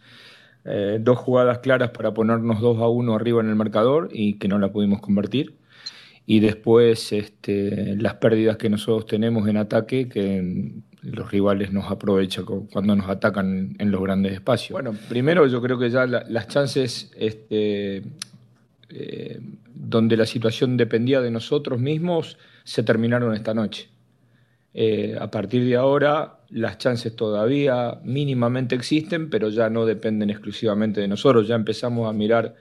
Eh, 0.64 0.98
dos 1.00 1.18
jugadas 1.18 1.58
claras 1.60 1.90
para 1.90 2.12
ponernos 2.12 2.60
2 2.60 2.78
a 2.78 2.88
1 2.88 3.14
arriba 3.14 3.40
en 3.40 3.48
el 3.48 3.54
marcador 3.56 4.08
y 4.12 4.34
que 4.34 4.48
no 4.48 4.58
la 4.58 4.70
pudimos 4.70 5.00
convertir. 5.00 5.56
Y 6.26 6.40
después 6.40 7.12
este, 7.12 7.96
las 7.96 8.14
pérdidas 8.16 8.58
que 8.58 8.68
nosotros 8.68 9.06
tenemos 9.06 9.48
en 9.48 9.56
ataque, 9.56 10.08
que 10.10 10.74
los 11.02 11.30
rivales 11.30 11.72
nos 11.72 11.90
aprovechan 11.90 12.44
cuando 12.44 12.96
nos 12.96 13.08
atacan 13.08 13.76
en 13.78 13.90
los 13.90 14.02
grandes 14.02 14.32
espacios. 14.32 14.72
Bueno, 14.72 14.94
primero 15.08 15.46
yo 15.46 15.62
creo 15.62 15.78
que 15.78 15.90
ya 15.90 16.06
las 16.06 16.48
chances 16.48 17.10
este, 17.16 18.02
eh, 18.90 19.40
donde 19.74 20.16
la 20.16 20.26
situación 20.26 20.76
dependía 20.76 21.20
de 21.20 21.30
nosotros 21.30 21.78
mismos 21.78 22.38
se 22.64 22.82
terminaron 22.82 23.34
esta 23.34 23.54
noche. 23.54 23.88
Eh, 24.74 25.16
a 25.18 25.30
partir 25.30 25.64
de 25.64 25.76
ahora, 25.76 26.40
las 26.50 26.78
chances 26.78 27.16
todavía 27.16 27.98
mínimamente 28.04 28.74
existen, 28.74 29.30
pero 29.30 29.48
ya 29.48 29.70
no 29.70 29.86
dependen 29.86 30.30
exclusivamente 30.30 31.00
de 31.00 31.08
nosotros, 31.08 31.48
ya 31.48 31.54
empezamos 31.54 32.08
a 32.08 32.12
mirar 32.12 32.54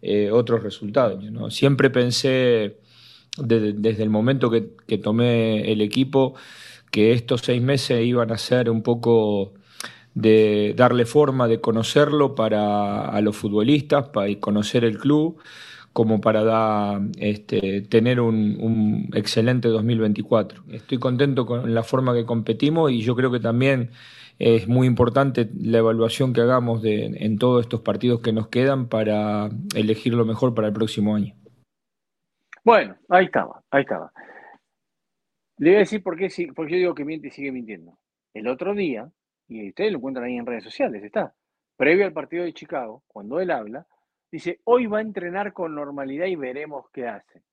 eh, 0.00 0.30
otros 0.30 0.62
resultados. 0.62 1.22
Siempre 1.54 1.90
pensé, 1.90 2.78
desde 3.38 4.02
el 4.02 4.10
momento 4.10 4.50
que, 4.50 4.98
tomé 4.98 5.70
el 5.70 5.80
equipo, 5.80 6.34
que 6.92 7.12
estos 7.12 7.40
seis 7.40 7.60
meses 7.60 8.04
iban 8.04 8.30
a 8.30 8.38
ser 8.38 8.70
un 8.70 8.82
poco 8.82 9.54
de 10.14 10.74
darle 10.76 11.06
forma, 11.06 11.48
de 11.48 11.60
conocerlo 11.60 12.34
para 12.34 13.06
a 13.06 13.20
los 13.22 13.36
futbolistas, 13.36 14.10
para 14.10 14.28
conocer 14.38 14.84
el 14.84 14.98
club 14.98 15.40
como 15.94 16.20
para 16.20 17.00
este, 17.18 17.80
tener 17.82 18.20
un, 18.20 19.10
excelente 19.14 19.68
2024. 19.68 20.64
Estoy 20.70 20.98
contento 20.98 21.46
con 21.46 21.74
la 21.74 21.82
forma 21.82 22.14
que 22.14 22.26
competimos 22.26 22.90
y 22.92 23.00
yo 23.00 23.16
creo 23.16 23.30
que 23.30 23.40
también 23.40 23.90
es 24.38 24.68
muy 24.68 24.86
importante 24.86 25.50
la 25.60 25.78
evaluación 25.78 26.32
que 26.32 26.42
hagamos 26.42 26.82
de, 26.82 27.06
en 27.06 27.38
todos 27.38 27.62
estos 27.62 27.80
partidos 27.80 28.20
que 28.20 28.32
nos 28.32 28.48
quedan 28.48 28.88
para 28.88 29.50
elegir 29.74 30.14
lo 30.14 30.26
mejor 30.26 30.54
para 30.54 30.68
el 30.68 30.74
próximo 30.74 31.14
año. 31.14 31.34
Bueno, 32.64 32.96
ahí 33.08 33.26
estaba, 33.26 33.62
ahí 33.70 33.82
estaba. 33.82 34.12
Le 35.62 35.70
voy 35.70 35.76
a 35.76 35.80
decir 35.80 36.02
por 36.02 36.16
qué, 36.16 36.28
por 36.56 36.66
qué 36.66 36.72
yo 36.72 36.78
digo 36.78 36.94
que 36.94 37.04
miente 37.04 37.28
y 37.28 37.30
sigue 37.30 37.52
mintiendo. 37.52 37.96
El 38.34 38.48
otro 38.48 38.74
día, 38.74 39.08
y 39.46 39.68
ustedes 39.68 39.92
lo 39.92 39.98
encuentran 39.98 40.26
ahí 40.26 40.36
en 40.36 40.46
redes 40.46 40.64
sociales, 40.64 41.04
está, 41.04 41.34
previo 41.76 42.04
al 42.04 42.12
partido 42.12 42.42
de 42.42 42.52
Chicago, 42.52 43.04
cuando 43.06 43.38
él 43.38 43.52
habla, 43.52 43.86
Dice, 44.32 44.60
hoy 44.64 44.86
va 44.86 44.98
a 44.98 45.02
entrenar 45.02 45.52
con 45.52 45.74
normalidad 45.74 46.24
y 46.24 46.36
veremos 46.36 46.86
qué 46.90 47.06
hace. 47.06 47.44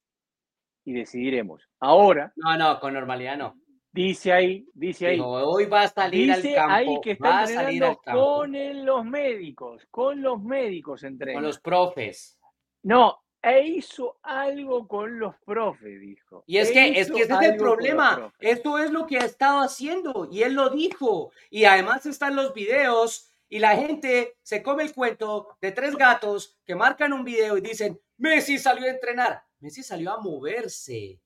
Y 0.85 0.93
decidiremos. 0.93 1.61
Ahora. 1.81 2.31
No, 2.37 2.57
no, 2.57 2.79
con 2.79 2.93
normalidad 2.93 3.37
no. 3.37 3.55
Dice 3.91 4.31
ahí, 4.31 4.65
dice 4.73 5.07
ahí. 5.07 5.19
hoy 5.21 5.65
va 5.65 5.81
a 5.81 5.87
salir 5.89 6.31
al 6.31 6.41
campo. 6.41 6.73
ahí 6.73 7.01
que 7.03 7.11
está 7.11 7.43
entrenando 7.43 7.99
con 8.05 8.85
los 8.85 9.03
médicos, 9.03 9.85
con 9.91 10.21
los 10.21 10.41
médicos 10.41 11.03
entrena. 11.03 11.33
Con 11.33 11.43
los 11.43 11.59
profes. 11.59 12.39
No, 12.83 13.23
e 13.41 13.63
hizo 13.67 14.19
algo 14.21 14.87
con 14.87 15.19
los 15.19 15.35
profes, 15.45 15.99
dijo. 15.99 16.43
Y 16.45 16.57
es 16.57 16.71
que, 16.71 16.99
es 16.99 17.11
que 17.11 17.21
ese 17.21 17.33
es 17.33 17.41
el 17.41 17.57
problema. 17.57 18.33
Esto 18.39 18.77
es 18.77 18.91
lo 18.91 19.07
que 19.07 19.17
ha 19.17 19.25
estado 19.25 19.61
haciendo 19.61 20.27
y 20.31 20.43
él 20.43 20.53
lo 20.53 20.69
dijo. 20.69 21.31
Y 21.49 21.65
además 21.65 22.05
están 22.05 22.35
los 22.35 22.53
videos 22.53 23.31
y 23.47 23.59
la 23.59 23.75
gente 23.75 24.37
se 24.41 24.61
come 24.61 24.83
el 24.83 24.93
cuento 24.93 25.57
de 25.61 25.71
tres 25.71 25.95
gatos 25.95 26.59
que 26.65 26.75
marcan 26.75 27.13
un 27.13 27.23
video 27.23 27.57
y 27.57 27.61
dicen, 27.61 27.99
Messi 28.17 28.57
salió 28.57 28.85
a 28.85 28.91
entrenar. 28.91 29.41
Messi 29.59 29.83
salió 29.83 30.11
a 30.11 30.19
moverse. 30.19 31.19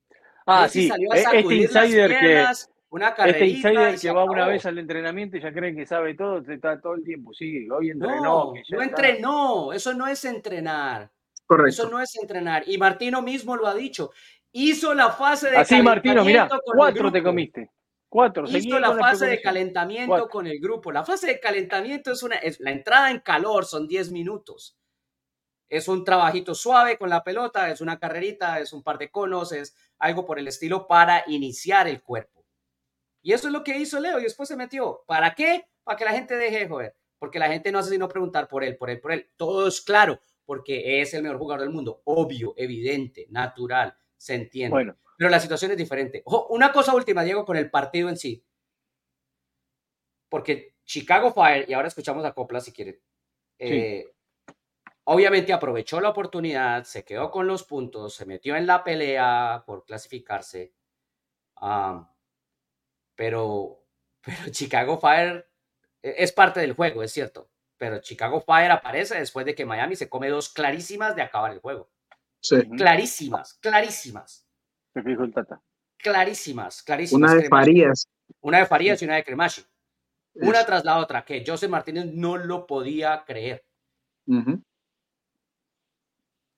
Ah, 0.46 0.68
sí, 0.70 0.88
salió 0.88 1.12
a 1.12 1.18
e-, 1.18 1.22
este 1.22 1.56
insider 1.56 2.20
piernas, 2.20 2.68
que 2.68 2.74
una 2.90 3.08
este 3.10 3.46
insider 3.48 4.00
que 4.00 4.12
va 4.12 4.24
una 4.24 4.48
vez 4.48 4.66
al 4.66 4.78
entrenamiento 4.78 5.38
y 5.38 5.42
ya 5.42 5.52
cree 5.52 5.76
que 5.76 5.86
sabe 5.86 6.14
todo, 6.14 6.40
está 6.40 6.80
todo 6.80 6.96
el 6.96 7.04
tiempo, 7.04 7.34
sí, 7.34 7.68
hoy 7.70 7.90
entrenó. 7.90 8.22
No, 8.22 8.54
no 8.70 8.82
entrenó, 8.82 9.74
eso 9.74 9.94
no 9.94 10.08
es 10.08 10.24
entrenar. 10.26 11.10
Correcto. 11.56 11.84
Eso 11.84 11.90
no 11.90 12.00
es 12.00 12.16
entrenar. 12.16 12.64
Y 12.68 12.78
Martino 12.78 13.22
mismo 13.22 13.56
lo 13.56 13.68
ha 13.68 13.74
dicho. 13.74 14.12
Hizo 14.52 14.94
la 14.94 15.12
fase 15.12 15.50
de 15.50 15.58
Así, 15.58 15.82
Martino, 15.82 16.24
mira, 16.24 16.50
cuatro 16.76 17.12
te 17.12 17.24
comiste. 17.24 17.72
Cuatro. 18.08 18.46
Hizo 18.48 18.80
la 18.80 18.96
fase 18.96 19.26
de 19.26 19.42
calentamiento 19.42 20.30
con 20.30 20.46
el 20.46 20.60
grupo. 20.60 20.92
La 20.92 21.04
fase 21.04 21.28
de 21.28 21.40
calentamiento 21.40 22.12
es 22.12 22.22
una, 22.22 22.36
es 22.36 22.60
la 22.60 22.72
entrada 22.72 23.10
en 23.10 23.20
calor, 23.20 23.66
son 23.66 23.88
10 23.88 24.12
minutos. 24.12 24.78
Es 25.68 25.88
un 25.88 26.04
trabajito 26.06 26.54
suave 26.54 27.00
con 27.00 27.10
la 27.10 27.24
pelota, 27.24 27.72
es 27.72 27.82
una 27.82 27.98
carrerita, 27.98 28.60
es 28.60 28.74
un 28.74 28.84
par 28.84 29.00
de 29.00 29.10
conos, 29.10 29.52
es 29.52 29.76
algo 29.98 30.24
por 30.26 30.38
el 30.38 30.48
estilo 30.48 30.88
para 30.88 31.24
iniciar 31.26 31.88
el 31.88 32.04
cuerpo. 32.04 32.46
Y 33.24 33.34
eso 33.34 33.48
es 33.48 33.54
lo 33.54 33.64
que 33.64 33.80
hizo 33.80 34.00
Leo 34.00 34.20
y 34.20 34.24
después 34.24 34.48
se 34.48 34.56
metió. 34.56 35.04
¿Para 35.08 35.34
qué? 35.34 35.66
Para 35.84 35.98
que 35.98 36.06
la 36.06 36.12
gente 36.12 36.36
deje 36.36 36.60
de 36.60 36.68
joder. 36.68 36.96
Porque 37.18 37.40
la 37.40 37.48
gente 37.48 37.72
no 37.72 37.80
hace 37.80 37.90
sino 37.90 38.08
preguntar 38.08 38.48
por 38.48 38.64
él, 38.64 38.78
por 38.78 38.92
él, 38.92 39.00
por 39.00 39.14
él. 39.14 39.32
Todo 39.38 39.68
es 39.68 39.82
claro, 39.82 40.20
porque 40.46 41.02
es 41.02 41.14
el 41.14 41.24
mejor 41.24 41.38
jugador 41.38 41.62
del 41.62 41.70
mundo. 41.70 42.02
Obvio, 42.06 42.54
evidente, 42.58 43.28
natural, 43.30 43.96
se 44.18 44.36
entiende. 44.36 44.72
Bueno, 44.72 44.98
pero 45.18 45.30
la 45.30 45.40
situación 45.40 45.72
es 45.72 45.78
diferente. 45.78 46.24
una 46.50 46.72
cosa 46.72 46.94
última, 46.94 47.24
Diego, 47.24 47.46
con 47.46 47.58
el 47.58 47.70
partido 47.70 48.10
en 48.10 48.18
sí. 48.18 48.46
Porque 50.30 50.76
Chicago 50.84 51.32
Fire, 51.32 51.66
y 51.70 51.74
ahora 51.74 51.88
escuchamos 51.88 52.26
a 52.26 52.34
Copla 52.34 52.60
si 52.60 52.74
quiere, 52.74 53.02
eh, 53.60 54.06
obviamente 55.06 55.54
aprovechó 55.54 56.02
la 56.02 56.10
oportunidad, 56.10 56.84
se 56.84 57.06
quedó 57.06 57.30
con 57.32 57.48
los 57.48 57.64
puntos, 57.64 58.16
se 58.16 58.26
metió 58.26 58.56
en 58.56 58.68
la 58.68 58.84
pelea 58.84 59.64
por 59.66 59.86
clasificarse. 59.86 60.74
pero, 63.16 63.86
pero 64.22 64.50
Chicago 64.52 65.00
Fire 65.00 65.48
e, 66.02 66.16
es 66.18 66.32
parte 66.32 66.60
del 66.60 66.74
juego, 66.74 67.04
es 67.04 67.12
cierto. 67.12 67.50
Pero 67.84 68.00
Chicago 68.00 68.40
Fire 68.40 68.72
aparece 68.72 69.20
después 69.20 69.46
de 69.46 69.54
que 69.54 69.66
Miami 69.66 69.98
se 69.98 70.08
come 70.08 70.30
dos 70.30 70.48
clarísimas 70.48 71.18
de 71.18 71.22
acabar 71.22 71.52
el 71.52 71.60
juego. 71.60 71.90
Sí. 72.40 72.56
Clarísimas, 72.78 73.56
clarísimas. 73.56 74.48
Clarísimas, 75.98 76.82
clarísimas. 76.82 77.32
Una 77.34 77.42
de 77.42 77.50
Farías. 77.50 78.08
Una 78.40 78.60
de 78.60 78.66
Farías 78.68 79.02
y 79.02 79.06
una 79.06 79.16
de 79.16 79.26
Cremashi. 79.26 79.66
Una 80.36 80.66
tras 80.66 80.86
la 80.86 80.98
otra, 80.98 81.26
que 81.26 81.44
José 81.46 81.68
Martínez 81.68 82.06
no 82.14 82.38
lo 82.38 82.66
podía 82.66 83.22
creer. 83.28 83.66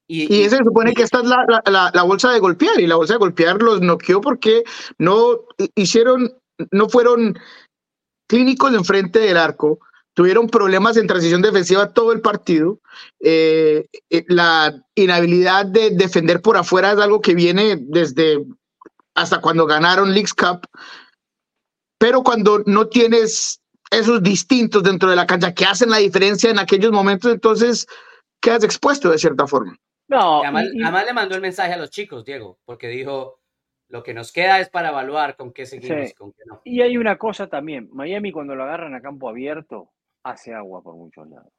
y, 0.08 0.44
y, 0.44 0.48
se 0.48 0.58
supone 0.58 0.94
que 0.94 1.02
esta 1.02 1.22
es 1.22 1.26
la, 1.26 1.92
la, 1.92 2.04
bolsa 2.04 2.32
de 2.34 2.40
golpear, 2.40 2.80
y 2.80 2.86
la 2.86 2.98
bolsa 2.98 3.14
de 3.14 3.20
golpear 3.20 3.64
los 3.64 3.82
noqueó 3.82 4.22
porque 4.22 4.64
no 5.00 5.40
hicieron, 5.74 6.38
no 6.70 6.88
fueron 6.88 7.36
clínicos 8.28 8.76
enfrente 8.76 9.18
del 9.18 9.38
arco, 9.38 9.80
tuvieron 10.16 10.50
problemas 10.50 10.98
en 10.98 11.08
transición 11.08 11.42
defensiva 11.42 11.94
todo 11.94 12.12
el 12.14 12.22
partido. 12.22 12.80
Eh, 13.20 13.86
eh, 14.10 14.26
la 14.28 14.74
inhabilidad 14.96 15.66
de 15.68 15.92
defender 15.92 16.42
por 16.42 16.58
afuera 16.58 16.94
es 16.94 17.00
algo 17.00 17.22
que 17.22 17.36
viene 17.36 17.78
desde 17.80 18.44
hasta 19.14 19.40
cuando 19.42 19.68
ganaron 19.68 20.14
Leagues 20.14 20.34
Cup. 20.34 20.68
Pero 22.00 22.24
cuando 22.24 22.64
no 22.66 22.88
tienes 22.88 23.62
esos 23.92 24.24
distintos 24.24 24.84
dentro 24.84 25.10
de 25.10 25.18
la 25.18 25.28
cancha 25.28 25.54
que 25.54 25.66
hacen 25.66 25.90
la 25.90 25.98
diferencia 25.98 26.50
en 26.50 26.60
aquellos 26.60 26.92
momentos, 26.92 27.32
entonces 27.32 27.86
quedas 28.42 28.64
expuesto 28.64 29.12
de 29.12 29.20
cierta 29.20 29.46
forma. 29.48 29.78
No, 30.08 30.44
además, 30.44 31.06
le 31.06 31.14
mandó 31.14 31.36
el 31.36 31.42
mensaje 31.42 31.74
a 31.74 31.78
los 31.78 31.90
chicos, 31.90 32.24
Diego, 32.24 32.60
porque 32.64 32.88
dijo, 32.88 33.40
lo 33.90 34.04
que 34.04 34.14
nos 34.14 34.32
queda 34.32 34.60
es 34.60 34.70
para 34.70 34.90
evaluar 34.90 35.36
con 35.36 35.52
qué 35.52 35.66
seguimos 35.66 36.12
y 36.12 36.14
con 36.14 36.32
qué 36.32 36.44
no. 36.46 36.62
Y 36.64 36.82
hay 36.82 36.98
una 36.98 37.18
cosa 37.18 37.48
también, 37.48 37.90
Miami 37.92 38.32
cuando 38.32 38.56
lo 38.56 38.64
agarran 38.64 38.94
a 38.94 39.02
campo 39.02 39.30
abierto, 39.30 39.92
hace 40.26 40.54
agua 40.54 40.82
por 40.82 40.96
muchos 40.96 41.28
lados. 41.30 41.54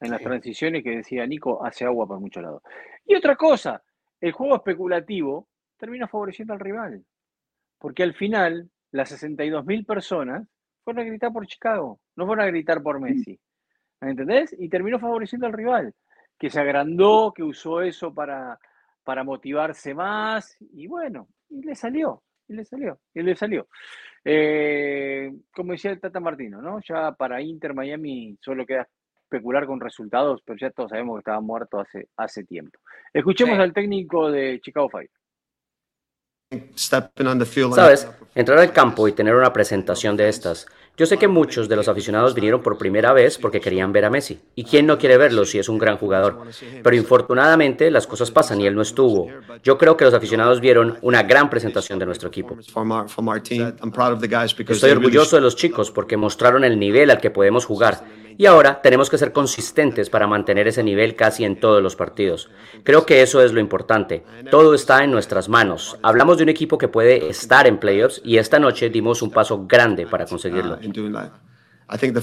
En 0.00 0.10
las 0.10 0.22
transiciones 0.22 0.82
que 0.82 0.96
decía 0.96 1.26
Nico, 1.26 1.64
hace 1.64 1.84
agua 1.84 2.06
por 2.06 2.20
muchos 2.20 2.42
lados. 2.42 2.62
Y 3.04 3.14
otra 3.14 3.36
cosa, 3.36 3.82
el 4.20 4.32
juego 4.32 4.56
especulativo 4.56 5.48
termina 5.76 6.06
favoreciendo 6.06 6.54
al 6.54 6.60
rival. 6.60 7.04
Porque 7.78 8.02
al 8.02 8.14
final, 8.14 8.70
las 8.92 9.12
62.000 9.12 9.86
personas 9.86 10.46
fueron 10.84 11.02
a 11.02 11.06
gritar 11.06 11.32
por 11.32 11.46
Chicago, 11.46 12.00
no 12.16 12.26
fueron 12.26 12.44
a 12.44 12.48
gritar 12.48 12.82
por 12.82 13.00
Messi. 13.00 13.38
¿Entendés? 14.00 14.54
Y 14.58 14.68
terminó 14.68 14.98
favoreciendo 14.98 15.46
al 15.46 15.52
rival, 15.52 15.94
que 16.38 16.50
se 16.50 16.60
agrandó, 16.60 17.32
que 17.34 17.42
usó 17.42 17.80
eso 17.80 18.14
para, 18.14 18.58
para 19.02 19.24
motivarse 19.24 19.94
más, 19.94 20.56
y 20.60 20.86
bueno, 20.86 21.28
y 21.48 21.62
le 21.62 21.74
salió, 21.74 22.22
y 22.48 22.54
le 22.54 22.64
salió, 22.64 22.98
y 23.14 23.22
le 23.22 23.36
salió. 23.36 23.68
Eh, 24.24 25.32
como 25.54 25.72
decía 25.72 25.90
el 25.90 26.00
Tata 26.00 26.20
Martino, 26.20 26.62
¿no? 26.62 26.80
Ya 26.86 27.12
para 27.12 27.40
Inter 27.42 27.74
Miami 27.74 28.36
solo 28.40 28.64
queda 28.64 28.88
especular 29.22 29.66
con 29.66 29.80
resultados, 29.80 30.40
pero 30.44 30.58
ya 30.58 30.70
todos 30.70 30.90
sabemos 30.90 31.16
que 31.16 31.20
estaba 31.20 31.40
muerto 31.40 31.80
hace, 31.80 32.08
hace 32.16 32.44
tiempo. 32.44 32.78
Escuchemos 33.12 33.58
al 33.58 33.72
técnico 33.72 34.30
de 34.30 34.60
Chicago 34.60 34.88
Fire. 34.88 35.10
Sabes, 37.74 38.08
entrar 38.34 38.58
al 38.58 38.72
campo 38.72 39.08
y 39.08 39.12
tener 39.12 39.34
una 39.34 39.52
presentación 39.52 40.16
de 40.16 40.28
estas 40.28 40.66
yo 40.96 41.06
sé 41.06 41.18
que 41.18 41.26
muchos 41.26 41.68
de 41.68 41.74
los 41.74 41.88
aficionados 41.88 42.34
vinieron 42.34 42.62
por 42.62 42.78
primera 42.78 43.12
vez 43.12 43.36
porque 43.38 43.60
querían 43.60 43.92
ver 43.92 44.04
a 44.04 44.10
Messi. 44.10 44.38
¿Y 44.54 44.62
quién 44.62 44.86
no 44.86 44.96
quiere 44.96 45.16
verlo 45.16 45.44
si 45.44 45.58
es 45.58 45.68
un 45.68 45.76
gran 45.76 45.96
jugador? 45.96 46.42
Pero 46.82 46.94
infortunadamente 46.94 47.90
las 47.90 48.06
cosas 48.06 48.30
pasan 48.30 48.60
y 48.60 48.66
él 48.66 48.76
no 48.76 48.82
estuvo. 48.82 49.28
Yo 49.64 49.76
creo 49.76 49.96
que 49.96 50.04
los 50.04 50.14
aficionados 50.14 50.60
vieron 50.60 50.98
una 51.02 51.24
gran 51.24 51.50
presentación 51.50 51.98
de 51.98 52.06
nuestro 52.06 52.28
equipo. 52.28 52.56
Estoy 54.68 54.90
orgulloso 54.92 55.34
de 55.34 55.42
los 55.42 55.56
chicos 55.56 55.90
porque 55.90 56.16
mostraron 56.16 56.62
el 56.62 56.78
nivel 56.78 57.10
al 57.10 57.20
que 57.20 57.30
podemos 57.30 57.64
jugar 57.64 58.04
y 58.36 58.46
ahora 58.46 58.80
tenemos 58.82 59.10
que 59.10 59.18
ser 59.18 59.32
consistentes 59.32 60.10
para 60.10 60.26
mantener 60.26 60.66
ese 60.68 60.82
nivel 60.82 61.14
casi 61.14 61.44
en 61.44 61.60
todos 61.60 61.82
los 61.82 61.96
partidos. 61.96 62.50
Creo 62.82 63.06
que 63.06 63.22
eso 63.22 63.40
es 63.42 63.52
lo 63.52 63.60
importante. 63.60 64.24
Todo 64.50 64.74
está 64.74 65.04
en 65.04 65.10
nuestras 65.10 65.48
manos. 65.48 65.98
Hablamos 66.02 66.36
de 66.36 66.42
un 66.42 66.48
equipo 66.48 66.78
que 66.78 66.88
puede 66.88 67.28
estar 67.28 67.66
en 67.66 67.78
playoffs 67.78 68.20
y 68.24 68.38
esta 68.38 68.58
noche 68.58 68.90
dimos 68.90 69.22
un 69.22 69.30
paso 69.30 69.66
grande 69.66 70.06
para 70.06 70.26
conseguirlo. 70.26 70.78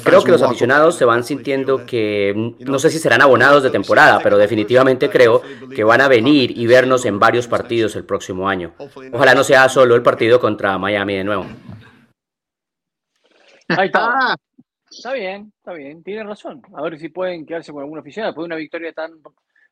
Creo 0.03 0.23
que 0.23 0.31
los 0.31 0.41
aficionados 0.41 0.95
se 0.95 1.05
van 1.05 1.23
sintiendo 1.23 1.85
que 1.85 2.55
no 2.59 2.79
sé 2.79 2.89
si 2.89 2.97
serán 2.97 3.21
abonados 3.21 3.61
de 3.61 3.69
temporada, 3.69 4.19
pero 4.21 4.37
definitivamente 4.37 5.09
creo 5.09 5.41
que 5.73 5.83
van 5.83 6.01
a 6.01 6.07
venir 6.07 6.57
y 6.57 6.65
vernos 6.65 7.05
en 7.05 7.19
varios 7.19 7.47
partidos 7.47 7.95
el 7.95 8.03
próximo 8.03 8.49
año. 8.49 8.73
Ojalá 9.13 9.35
no 9.35 9.43
sea 9.43 9.69
solo 9.69 9.95
el 9.95 10.01
partido 10.01 10.39
contra 10.39 10.77
Miami 10.77 11.15
de 11.15 11.23
nuevo. 11.23 11.45
Ahí 13.69 13.87
está. 13.87 14.35
Está 14.89 15.13
bien, 15.13 15.53
está 15.55 15.73
bien, 15.73 16.03
tiene 16.03 16.23
razón. 16.23 16.61
A 16.75 16.81
ver 16.81 16.99
si 16.99 17.07
pueden 17.07 17.45
quedarse 17.45 17.71
con 17.71 17.81
alguna 17.81 18.01
aficionado. 18.01 18.31
Después 18.31 18.43
de 18.43 18.47
una 18.47 18.55
victoria 18.57 18.91
tan 18.91 19.11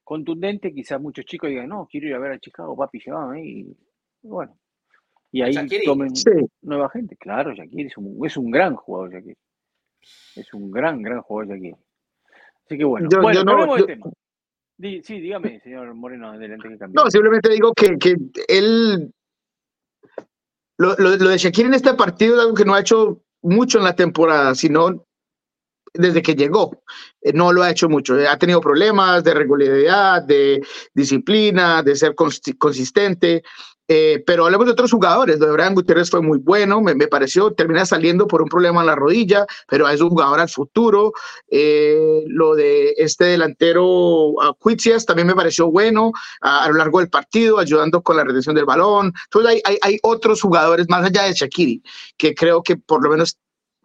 contundente, 0.03 0.73
quizás 0.73 1.01
muchos 1.01 1.25
chicos 1.25 1.49
digan, 1.49 1.67
no, 1.67 1.87
quiero 1.91 2.07
ir 2.07 2.15
a 2.15 2.19
ver 2.19 2.31
a 2.31 2.39
Chicago, 2.39 2.77
papi, 2.77 2.99
llévame. 2.99 3.43
Y 3.43 3.77
bueno, 4.21 4.57
y 5.31 5.41
ahí 5.41 5.55
tomen 5.85 6.11
nueva 6.61 6.89
gente. 6.89 7.15
Claro, 7.17 7.53
Shakiri 7.53 7.87
es 7.87 7.97
un, 7.97 8.25
es 8.25 8.37
un 8.37 8.49
gran 8.51 8.75
jugador, 8.75 9.13
Shakiri. 9.13 9.37
Es 10.35 10.53
un 10.53 10.71
gran, 10.71 11.01
gran 11.01 11.21
jugador, 11.21 11.55
Shakiri. 11.55 11.75
Así 12.65 12.77
que 12.77 12.83
bueno, 12.83 13.09
bueno, 13.21 13.43
no, 13.43 13.85
tema. 13.85 14.11
sí, 14.79 15.19
dígame, 15.19 15.59
señor 15.61 15.93
Moreno, 15.93 16.31
adelante 16.31 16.69
que 16.69 16.87
No, 16.93 17.09
simplemente 17.09 17.49
digo 17.49 17.73
que, 17.73 17.97
que 17.97 18.15
él. 18.47 19.11
Lo, 20.77 20.95
lo, 20.95 21.17
lo 21.17 21.29
de 21.29 21.37
Shakiri 21.37 21.67
en 21.67 21.73
este 21.73 21.93
partido 21.93 22.35
es 22.35 22.41
algo 22.41 22.55
que 22.55 22.65
no 22.65 22.73
ha 22.73 22.79
hecho 22.79 23.21
mucho 23.41 23.79
en 23.79 23.83
la 23.83 23.95
temporada, 23.95 24.55
sino 24.55 25.05
desde 25.93 26.21
que 26.21 26.35
llegó. 26.35 26.83
Eh, 27.21 27.33
no 27.33 27.51
lo 27.51 27.63
ha 27.63 27.71
hecho 27.71 27.89
mucho. 27.89 28.15
Ha 28.29 28.37
tenido 28.37 28.61
problemas 28.61 29.23
de 29.23 29.33
regularidad, 29.33 30.23
de 30.23 30.61
disciplina, 30.93 31.83
de 31.83 31.95
ser 31.95 32.15
consistente. 32.15 33.43
Eh, 33.91 34.23
pero 34.23 34.45
hablemos 34.45 34.67
de 34.67 34.73
otros 34.73 34.91
jugadores. 34.91 35.39
De 35.39 35.51
Brian 35.51 35.73
Gutiérrez 35.73 36.11
fue 36.11 36.21
muy 36.21 36.37
bueno, 36.37 36.79
me, 36.79 36.95
pareció, 37.07 37.51
termina 37.53 37.87
saliendo 37.87 38.27
por 38.27 38.43
un 38.43 38.47
problema 38.47 38.81
en 38.81 38.85
la 38.85 38.95
rodilla, 38.95 39.47
pero 39.67 39.89
es 39.89 39.99
un 39.99 40.09
jugador 40.09 40.39
al 40.39 40.47
futuro. 40.47 41.11
Eh, 41.49 42.23
lo 42.27 42.53
de 42.53 42.93
este 42.97 43.25
delantero 43.25 44.35
Cuitsias 44.59 45.07
también 45.07 45.27
me 45.27 45.33
pareció 45.33 45.71
bueno 45.71 46.11
a, 46.41 46.67
lo 46.69 46.75
largo 46.75 46.99
del 46.99 47.09
partido, 47.09 47.57
ayudando 47.57 48.03
con 48.03 48.15
la 48.15 48.23
retención 48.23 48.53
del 48.53 48.65
balón. 48.65 49.11
Entonces 49.25 49.63
hay, 49.65 49.77
hay 49.81 49.99
otros 50.03 50.39
jugadores 50.39 50.87
más 50.87 51.03
allá 51.03 51.23
de 51.23 51.33
Shakiri, 51.33 51.81
que 52.15 52.35
creo 52.35 52.61
que 52.61 52.77
por 52.77 53.03
lo 53.03 53.09
menos 53.09 53.39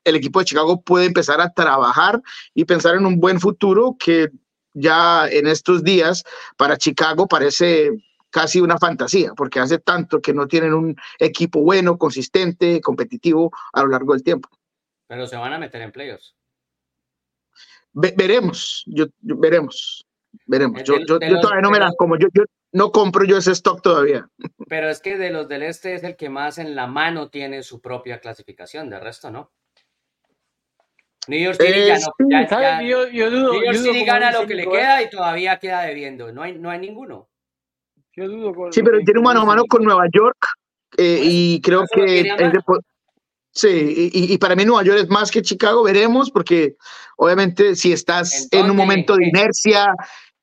el 0.04 0.16
equipo 0.16 0.38
de 0.38 0.44
Chicago 0.44 0.82
puede 0.82 1.06
empezar 1.06 1.40
a 1.40 1.50
trabajar 1.50 2.20
y 2.52 2.66
pensar 2.66 2.94
en 2.94 3.06
un 3.06 3.18
buen 3.20 3.40
futuro 3.40 3.96
que 3.98 4.28
ya 4.74 5.26
en 5.28 5.46
estos 5.46 5.82
días 5.82 6.24
para 6.58 6.76
Chicago 6.76 7.26
parece 7.26 7.90
casi 8.34 8.60
una 8.60 8.78
fantasía, 8.78 9.32
porque 9.36 9.60
hace 9.60 9.78
tanto 9.78 10.20
que 10.20 10.34
no 10.34 10.48
tienen 10.48 10.74
un 10.74 10.96
equipo 11.20 11.60
bueno, 11.60 11.96
consistente, 11.96 12.80
competitivo 12.80 13.52
a 13.72 13.82
lo 13.82 13.88
largo 13.90 14.12
del 14.12 14.24
tiempo. 14.24 14.48
Pero 15.06 15.28
se 15.28 15.36
van 15.36 15.52
a 15.52 15.58
meter 15.58 15.80
en 15.82 15.92
playoffs. 15.92 16.34
veremos, 17.92 18.82
yo, 18.86 19.06
veremos. 19.20 20.04
veremos. 20.46 20.82
Yo, 20.82 20.98
yo, 20.98 21.18
todavía 21.18 21.62
no 21.62 21.70
me 21.70 21.78
las 21.78 21.94
como, 21.96 22.18
yo, 22.18 22.26
yo 22.34 22.42
no 22.72 22.90
compro 22.90 23.24
yo 23.24 23.36
ese 23.36 23.52
stock 23.52 23.80
todavía. 23.82 24.28
Pero 24.68 24.90
es 24.90 25.00
que 25.00 25.16
de 25.16 25.30
los 25.30 25.46
del 25.46 25.62
este 25.62 25.94
es 25.94 26.02
el 26.02 26.16
que 26.16 26.28
más 26.28 26.58
en 26.58 26.74
la 26.74 26.88
mano 26.88 27.30
tiene 27.30 27.62
su 27.62 27.80
propia 27.80 28.18
clasificación, 28.18 28.90
de 28.90 28.98
resto 28.98 29.30
no. 29.30 29.52
New 31.28 31.38
York 31.38 31.56
City 31.60 31.86
ya 31.86 31.98
no. 32.00 32.50
Ya, 32.50 32.82
yo, 32.82 33.30
dudo, 33.30 33.52
New 33.52 33.64
York 33.64 33.76
City 33.76 34.04
gana 34.04 34.32
lo 34.32 34.44
que 34.44 34.56
le 34.56 34.66
queda 34.66 35.02
y 35.02 35.08
todavía 35.08 35.60
queda 35.60 35.82
debiendo. 35.82 36.32
No 36.32 36.42
hay, 36.42 36.58
no 36.58 36.68
hay 36.68 36.80
ninguno. 36.80 37.28
Yo 38.16 38.28
dudo 38.28 38.70
sí, 38.70 38.82
pero 38.82 38.98
tiene 39.00 39.20
un 39.20 39.24
mano 39.24 39.42
a 39.42 39.44
mano 39.44 39.64
con 39.66 39.82
Nueva 39.82 40.04
York 40.12 40.36
eh, 40.96 41.20
y 41.22 41.60
creo 41.60 41.84
que 41.92 42.34
Sí, 43.56 44.10
y, 44.12 44.36
para 44.38 44.56
mí 44.56 44.64
Nueva 44.64 44.82
York 44.82 44.98
es 45.02 45.08
más 45.08 45.30
que 45.30 45.40
Chicago, 45.40 45.84
veremos, 45.84 46.28
porque 46.32 46.74
obviamente 47.16 47.76
si 47.76 47.92
estás 47.92 48.48
en 48.50 48.68
un 48.68 48.76
momento 48.76 49.14
de 49.14 49.28
inercia, 49.28 49.94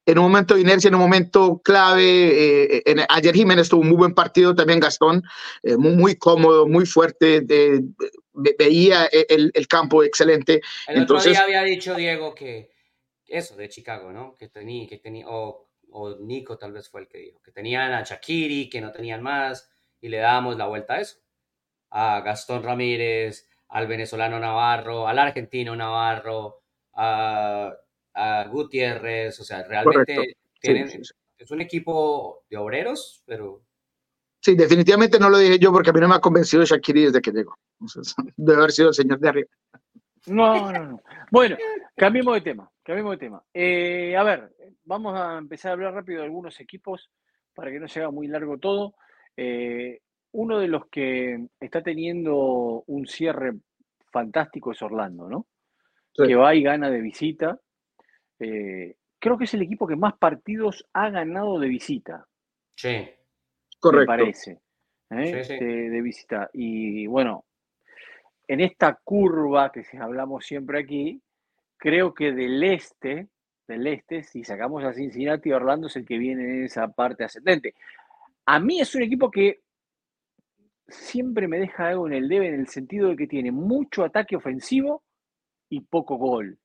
en 0.06 0.18
un 0.18 0.32
momento 0.32 0.56
de 0.56 0.62
inercia, 0.62 0.88
en 0.88 0.96
un 0.96 1.02
momento 1.02 1.62
clave, 1.62 2.78
eh, 2.78 2.84
en, 2.86 3.02
ayer 3.10 3.36
Jiménez 3.36 3.68
tuvo 3.68 3.82
un 3.82 3.90
muy 3.90 3.98
buen 3.98 4.14
partido 4.14 4.56
también 4.56 4.80
Gastón, 4.80 5.24
eh, 5.62 5.76
muy, 5.76 5.92
muy, 5.92 6.16
cómodo, 6.16 6.66
muy 6.68 6.86
fuerte, 6.86 7.42
de, 7.42 7.84
veía 8.58 9.08
el, 9.08 9.52
el, 9.54 9.68
campo 9.68 10.06
excelente. 10.06 10.62
El 10.88 11.00
Entonces, 11.00 11.34
otro 11.34 11.48
día 11.48 11.60
había 11.60 11.70
dicho 11.70 11.94
Diego 11.96 12.34
que 12.34 12.70
eso 13.28 13.58
de 13.58 13.68
Chicago, 13.68 14.14
¿no? 14.14 14.38
Que 14.38 14.48
tenía, 14.48 14.88
que 14.88 15.00
tenía, 15.00 15.26
o, 15.28 15.68
o 15.92 16.18
Nico 16.18 16.58
tal 16.58 16.74
vez 16.74 16.90
fue 16.90 17.02
el 17.02 17.08
que 17.08 17.18
dijo, 17.20 17.42
que 17.42 17.52
tenían 17.52 17.94
a 17.94 18.04
Shakiri, 18.04 18.70
que 18.70 18.82
no 18.82 18.92
tenían 18.92 19.22
más, 19.22 19.72
y 20.00 20.10
le 20.10 20.18
dábamos 20.18 20.58
la 20.58 20.68
vuelta 20.68 20.96
a 20.96 21.02
eso 21.02 21.22
a 21.92 22.22
Gastón 22.22 22.64
Ramírez, 22.64 23.48
al 23.70 23.88
venezolano 23.88 24.40
Navarro, 24.40 25.08
al 25.08 25.20
argentino 25.20 25.76
Navarro, 25.76 26.62
a, 26.94 27.78
Gutiérrez, 28.50 29.40
o 29.40 29.44
sea, 29.44 29.64
realmente 29.64 30.36
es 30.62 31.52
un 31.52 31.62
equipo 31.62 32.44
de 32.50 32.58
obreros, 32.58 33.24
pero... 33.26 33.64
Sí, 34.42 34.56
definitivamente 34.56 35.20
no 35.20 35.30
lo 35.30 35.38
dije 35.38 35.60
yo 35.60 35.72
porque 35.72 35.92
a 35.92 35.94
mí 35.94 36.00
no 36.00 36.08
me 36.08 36.16
ha 36.16 36.20
convencido 36.20 36.66
Shakiri 36.66 37.06
desde 37.06 37.22
que 37.22 37.32
llegó. 37.32 37.56
debe 38.36 38.58
haber 38.58 38.72
sido 38.72 38.90
el 38.90 38.96
señor 38.96 39.20
de 39.20 39.30
arriba. 39.30 39.50
No, 40.28 40.72
no, 40.72 40.86
no. 40.86 41.02
Bueno, 41.32 41.58
cambiemos 41.96 42.36
de 42.36 42.42
tema, 42.42 42.72
cambiemos 42.84 43.12
de 43.14 43.18
tema. 43.18 43.44
Eh, 43.54 44.16
a 44.16 44.24
ver, 44.24 44.56
vamos 44.84 45.20
a 45.20 45.38
empezar 45.38 45.72
a 45.72 45.74
hablar 45.74 45.94
rápido 45.94 46.20
de 46.20 46.26
algunos 46.26 46.60
equipos 46.60 47.10
para 47.54 47.72
que 47.72 47.80
no 47.80 47.88
se 47.88 48.00
haga 48.00 48.12
muy 48.12 48.28
largo 48.28 48.58
todo. 48.58 48.96
Eh, 49.36 50.02
uno 50.34 50.60
de 50.60 50.68
los 50.68 50.88
que 50.88 51.48
está 51.60 51.82
teniendo 51.82 52.84
un 52.88 53.08
cierre 53.08 53.54
fantástico 54.12 54.72
es 54.72 54.82
Orlando, 54.82 55.28
¿no? 55.28 55.48
Que 56.14 56.36
va 56.36 56.54
y 56.54 56.62
gana 56.62 56.90
de 56.90 57.02
visita. 57.02 57.60
Eh, 58.40 58.96
creo 59.18 59.38
que 59.38 59.46
es 59.46 59.54
el 59.54 59.62
equipo 59.62 59.88
que 59.88 59.96
más 59.96 60.18
partidos 60.18 60.86
ha 60.94 61.10
ganado 61.10 61.60
de 61.60 61.68
visita. 61.68 62.28
Sí. 62.76 63.10
Correcto. 63.80 64.12
Me 64.12 64.18
parece. 64.18 64.62
¿eh? 65.10 65.90
De, 65.90 66.02
visita. 66.02 66.50
Y 66.54 67.08
bueno, 67.08 67.46
en 68.52 68.60
esta 68.60 69.00
curva 69.02 69.72
que 69.72 69.86
hablamos 69.98 70.46
siempre 70.46 70.82
aquí, 70.82 71.22
creo 71.78 72.14
que 72.14 72.34
del 72.34 72.62
este, 72.62 73.30
del 73.66 73.88
este, 73.88 74.24
si 74.24 74.44
sacamos 74.44 74.84
a 74.84 74.92
Cincinnati, 74.92 75.54
Orlando 75.54 75.88
es 75.88 75.96
el 75.96 76.06
que 76.06 76.18
viene 76.18 76.44
en 76.44 76.66
esa 76.66 76.90
parte 76.90 77.24
ascendente. 77.24 77.76
A 78.46 78.60
mí 78.60 78.82
es 78.82 78.94
un 78.94 79.04
equipo 79.04 79.32
que 79.32 79.62
siempre 80.86 81.48
me 81.48 81.60
deja 81.60 81.88
algo 81.88 82.08
en 82.08 82.14
el 82.14 82.28
debe 82.28 82.50
en 82.50 82.60
el 82.60 82.68
sentido 82.68 83.08
de 83.08 83.16
que 83.16 83.26
tiene 83.26 83.54
mucho 83.54 84.04
ataque 84.04 84.36
ofensivo 84.36 85.02
y 85.70 85.80
poco 85.80 86.18
gol. 86.18 86.60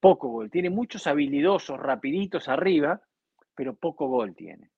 Poco 0.00 0.28
gol. 0.28 0.50
Tiene 0.50 0.68
muchos 0.68 1.06
habilidosos, 1.06 1.80
rapiditos 1.80 2.50
arriba, 2.50 3.00
pero 3.54 3.74
poco 3.74 4.06
gol 4.06 4.34
tiene. 4.34 4.70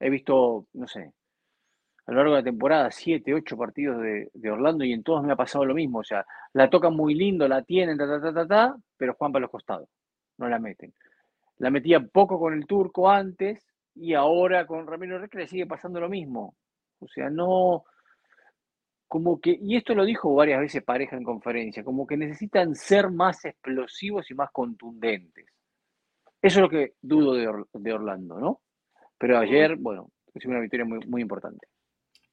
He 0.00 0.10
visto, 0.10 0.66
no 0.72 0.88
sé, 0.88 1.12
a 2.10 2.12
lo 2.12 2.18
largo 2.18 2.34
de 2.34 2.40
la 2.40 2.44
temporada, 2.44 2.90
siete, 2.90 3.32
ocho 3.32 3.56
partidos 3.56 4.02
de, 4.02 4.50
Orlando 4.50 4.84
y 4.84 4.92
en 4.92 5.04
todos 5.04 5.22
me 5.22 5.32
ha 5.32 5.36
pasado 5.36 5.64
lo 5.64 5.74
mismo. 5.74 6.00
O 6.00 6.04
sea, 6.04 6.26
la 6.54 6.68
tocan 6.68 6.96
muy 6.96 7.14
lindo, 7.14 7.46
la 7.46 7.62
tienen, 7.62 7.96
ta, 7.96 8.04
ta, 8.04 8.20
ta, 8.20 8.34
ta, 8.34 8.46
ta, 8.48 8.76
pero 8.96 9.14
Juan 9.14 9.30
para 9.30 9.42
los 9.42 9.50
costados. 9.50 9.88
No 10.36 10.48
la 10.48 10.58
meten. 10.58 10.92
La 11.58 11.70
metía 11.70 12.00
poco 12.00 12.40
con 12.40 12.52
el 12.52 12.66
turco 12.66 13.08
antes 13.08 13.64
y 13.94 14.14
ahora 14.14 14.66
con 14.66 14.88
Ramiro 14.88 15.20
Reque 15.20 15.38
le 15.38 15.46
sigue 15.46 15.66
pasando 15.66 16.00
lo 16.00 16.08
mismo. 16.08 16.56
O 16.98 17.06
sea, 17.06 17.30
no, 17.30 17.84
como 19.06 19.40
que, 19.40 19.56
y 19.62 19.76
esto 19.76 19.94
lo 19.94 20.04
dijo 20.04 20.34
varias 20.34 20.58
veces 20.58 20.82
pareja 20.82 21.16
en 21.16 21.22
conferencia, 21.22 21.84
como 21.84 22.08
que 22.08 22.16
necesitan 22.16 22.74
ser 22.74 23.08
más 23.08 23.44
explosivos 23.44 24.28
y 24.32 24.34
más 24.34 24.50
contundentes. 24.50 25.46
Eso 26.42 26.58
es 26.58 26.62
lo 26.62 26.68
que 26.68 26.94
dudo 27.00 27.34
de, 27.34 27.92
Orlando, 27.92 28.40
¿no? 28.40 28.62
Pero 29.16 29.38
ayer, 29.38 29.76
bueno, 29.76 30.10
es 30.34 30.44
una 30.44 30.58
victoria 30.58 30.84
muy, 30.84 30.98
muy 31.06 31.22
importante. 31.22 31.68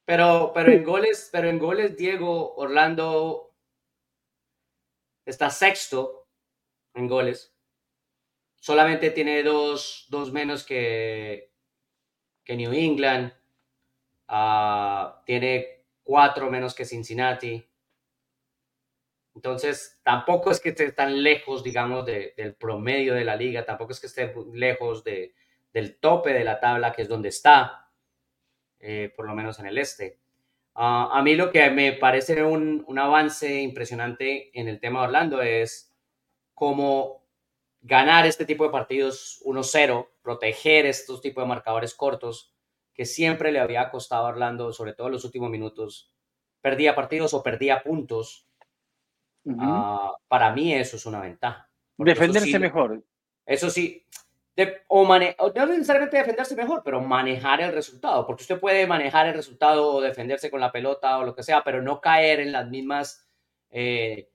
Pero, 0.08 0.52
pero 0.54 0.72
en 0.72 0.84
goles, 0.84 1.28
pero 1.30 1.50
en 1.50 1.58
goles, 1.58 1.94
Diego, 1.94 2.54
Orlando 2.54 3.54
está 5.26 5.50
sexto 5.50 6.26
en 6.94 7.06
goles. 7.06 7.54
Solamente 8.54 9.10
tiene 9.10 9.42
dos, 9.42 10.06
dos 10.08 10.32
menos 10.32 10.64
que, 10.64 11.52
que 12.42 12.56
New 12.56 12.72
England. 12.72 13.34
Ah, 14.28 15.22
tiene 15.26 15.84
cuatro 16.02 16.50
menos 16.50 16.74
que 16.74 16.86
Cincinnati. 16.86 17.62
Entonces, 19.34 20.00
tampoco 20.02 20.52
es 20.52 20.58
que 20.58 20.70
esté 20.70 20.90
tan 20.92 21.22
lejos, 21.22 21.62
digamos, 21.62 22.06
del 22.06 22.54
promedio 22.54 23.12
de 23.12 23.26
la 23.26 23.36
liga, 23.36 23.66
tampoco 23.66 23.92
es 23.92 24.00
que 24.00 24.06
esté 24.06 24.34
lejos 24.54 25.04
de, 25.04 25.34
del 25.70 26.00
tope 26.00 26.32
de 26.32 26.44
la 26.44 26.60
tabla, 26.60 26.92
que 26.92 27.02
es 27.02 27.08
donde 27.08 27.28
está, 27.28 27.87
eh, 28.80 29.12
por 29.16 29.26
lo 29.26 29.34
menos 29.34 29.58
en 29.58 29.66
el 29.66 29.78
este. 29.78 30.18
Ah, 30.74 31.10
a 31.12 31.22
mí 31.22 31.34
lo 31.34 31.50
que 31.50 31.70
me 31.70 31.92
parece 31.92 32.42
un, 32.42 32.84
un 32.86 32.98
avance 32.98 33.60
impresionante 33.60 34.50
en 34.58 34.68
el 34.68 34.80
tema 34.80 35.00
de 35.00 35.06
Orlando 35.06 35.42
es 35.42 35.92
cómo 36.54 37.24
ganar 37.80 38.26
este 38.26 38.44
tipo 38.44 38.64
de 38.64 38.70
partidos 38.70 39.42
1-0, 39.44 40.08
proteger 40.22 40.86
estos 40.86 41.20
tipos 41.20 41.42
de 41.42 41.48
marcadores 41.48 41.94
cortos, 41.94 42.54
que 42.94 43.06
siempre 43.06 43.52
le 43.52 43.60
había 43.60 43.90
costado 43.90 44.26
a 44.26 44.30
Orlando, 44.30 44.72
sobre 44.72 44.92
todo 44.92 45.06
en 45.06 45.14
los 45.14 45.24
últimos 45.24 45.50
minutos. 45.50 46.12
Perdía 46.60 46.94
partidos 46.94 47.32
o 47.34 47.42
perdía 47.42 47.82
puntos. 47.82 48.46
Ah, 49.58 50.12
para 50.26 50.52
mí 50.52 50.74
eso 50.74 50.96
es 50.96 51.06
una 51.06 51.20
ventaja. 51.20 51.70
Defenderse 51.96 52.58
mejor. 52.58 53.02
Eso 53.46 53.70
sí, 53.70 54.04
o, 54.88 55.04
no 55.04 55.66
necesariamente 55.66 56.16
defenderse 56.16 56.56
mejor, 56.56 56.82
pero 56.84 57.00
manejar 57.00 57.60
el 57.60 57.72
resultado, 57.72 58.26
porque 58.26 58.42
usted 58.42 58.58
puede 58.58 58.86
manejar 58.86 59.28
el 59.28 59.34
resultado 59.34 59.94
o 59.94 60.00
defenderse 60.00 60.50
con 60.50 60.60
la 60.60 60.72
pelota 60.72 61.18
o 61.18 61.24
lo 61.24 61.34
que 61.34 61.42
sea, 61.42 61.62
pero 61.62 61.80
no 61.82 62.00
caer 62.00 62.40
en 62.40 62.52
las 62.52 62.68
mismas 62.68 63.28
eh, 63.70 64.30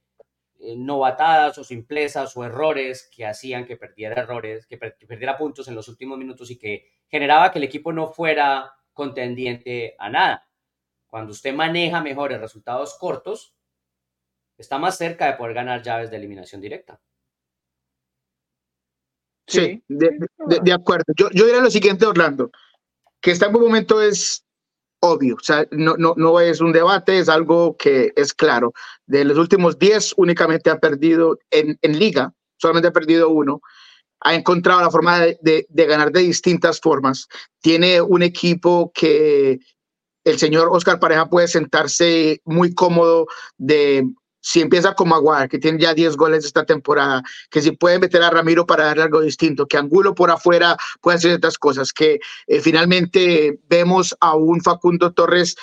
eh, 0.59 0.75
novatadas 0.77 1.57
o 1.57 1.63
simplezas 1.63 2.37
o 2.37 2.43
errores 2.45 3.09
que 3.13 3.25
hacían 3.25 3.65
que 3.65 3.75
perdiera 3.75 4.21
errores, 4.21 4.65
que, 4.65 4.77
perdiera 4.77 5.37
puntos 5.37 5.67
en 5.67 5.75
los 5.75 5.89
últimos 5.89 6.17
minutos 6.17 6.49
y 6.51 6.57
que 6.57 6.87
generaba 7.09 7.51
que 7.51 7.59
el 7.59 7.65
equipo 7.65 7.91
no 7.91 8.07
fuera 8.07 8.73
contendiente 8.93 9.95
a 9.99 10.09
nada. 10.09 10.47
Cuando 11.07 11.31
usted 11.33 11.53
maneja 11.53 12.01
mejores 12.01 12.39
resultados 12.39 12.97
cortos, 12.97 13.55
está 14.57 14.77
más 14.77 14.97
cerca 14.97 15.25
de 15.25 15.33
poder 15.33 15.53
ganar 15.53 15.81
llaves 15.81 16.09
de 16.09 16.17
eliminación 16.17 16.61
directa. 16.61 17.01
Sí, 19.47 19.83
de, 19.87 20.73
acuerdo. 20.73 21.13
Yo, 21.17 21.29
yo 21.31 21.45
diría 21.45 21.61
lo 21.61 21.69
siguiente, 21.69 22.05
Orlando, 22.05 22.51
que 23.21 23.31
está 23.31 23.47
en 23.47 23.55
un 23.55 23.61
momento 23.63 24.01
es 24.01 24.45
obvio, 25.01 25.35
o 25.35 25.43
sea, 25.43 25.67
no, 25.71 25.95
no, 25.97 26.13
no 26.15 26.39
es 26.39 26.61
un 26.61 26.71
debate, 26.71 27.19
es 27.19 27.27
algo 27.27 27.75
que 27.75 28.13
es 28.15 28.33
claro. 28.33 28.73
De 29.05 29.25
los 29.25 29.37
últimos 29.37 29.77
10 29.77 30.13
únicamente 30.15 30.69
ha 30.69 30.79
perdido 30.79 31.39
en, 31.51 31.77
en 31.81 31.99
liga, 31.99 32.33
solamente 32.57 32.87
ha 32.87 32.93
perdido 32.93 33.29
uno, 33.29 33.61
ha 34.21 34.33
encontrado 34.33 34.79
la 34.79 34.89
forma 34.89 35.19
de, 35.19 35.37
de, 35.41 35.65
de, 35.67 35.85
ganar 35.85 36.13
de 36.13 36.21
distintas 36.21 36.79
formas. 36.79 37.27
Tiene 37.61 38.01
un 38.01 38.23
equipo 38.23 38.93
que 38.93 39.59
el 40.23 40.39
señor 40.39 40.69
Oscar 40.71 40.99
Pareja 40.99 41.29
puede 41.29 41.49
sentarse 41.49 42.41
muy 42.45 42.73
cómodo 42.73 43.27
de 43.57 44.05
si 44.43 44.59
empieza 44.61 44.93
como 44.93 45.15
Aguar, 45.15 45.47
que 45.47 45.57
tiene 45.57 45.79
ya 45.79 45.93
10 45.93 46.17
goles 46.17 46.45
esta 46.45 46.65
temporada, 46.65 47.23
que 47.49 47.61
si 47.61 47.71
puede 47.71 47.97
meter 47.97 48.21
a 48.21 48.29
Ramiro 48.29 48.67
para 48.67 48.85
darle 48.85 49.03
algo 49.03 49.21
distinto, 49.21 49.65
que 49.65 49.77
Angulo 49.77 50.13
por 50.13 50.29
afuera 50.29 50.75
puede 51.01 51.17
hacer 51.17 51.33
otras 51.33 51.57
cosas, 51.57 51.93
que 51.93 52.19
eh, 52.47 52.59
finalmente 52.59 53.59
vemos 53.69 54.15
a 54.19 54.35
un 54.35 54.61
Facundo 54.61 55.13
Torres 55.13 55.55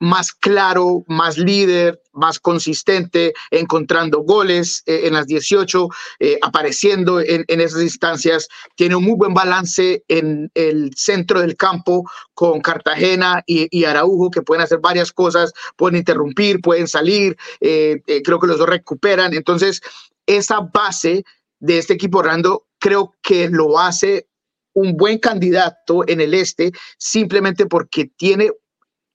más 0.00 0.32
claro, 0.32 1.04
más 1.06 1.38
líder, 1.38 2.00
más 2.12 2.38
consistente, 2.38 3.32
encontrando 3.50 4.20
goles 4.20 4.82
eh, 4.86 5.02
en 5.04 5.14
las 5.14 5.26
18, 5.26 5.88
eh, 6.20 6.38
apareciendo 6.42 7.20
en, 7.20 7.44
esas 7.48 7.82
instancias. 7.82 8.48
Tiene 8.74 8.96
un 8.96 9.04
muy 9.04 9.16
buen 9.16 9.34
balance 9.34 10.04
en 10.08 10.50
el 10.54 10.92
centro 10.96 11.40
del 11.40 11.56
campo 11.56 12.08
con 12.34 12.60
Cartagena 12.60 13.42
y, 13.46 13.84
Araujo, 13.84 14.30
que 14.30 14.42
pueden 14.42 14.62
hacer 14.62 14.78
varias 14.80 15.12
cosas, 15.12 15.52
pueden 15.76 15.96
interrumpir, 15.96 16.60
pueden 16.60 16.88
salir, 16.88 17.36
eh, 17.60 18.02
creo 18.24 18.38
que 18.38 18.46
los 18.46 18.58
dos 18.58 18.68
recuperan. 18.68 19.34
Entonces, 19.34 19.80
esa 20.26 20.60
base 20.60 21.24
de 21.60 21.78
este 21.78 21.94
equipo 21.94 22.18
Orlando 22.18 22.66
creo 22.78 23.14
que 23.22 23.48
lo 23.48 23.78
hace 23.78 24.28
un 24.74 24.96
buen 24.96 25.18
candidato 25.18 26.06
en 26.06 26.20
el 26.20 26.34
este 26.34 26.72
simplemente 26.98 27.66
porque 27.66 28.10
tiene 28.16 28.50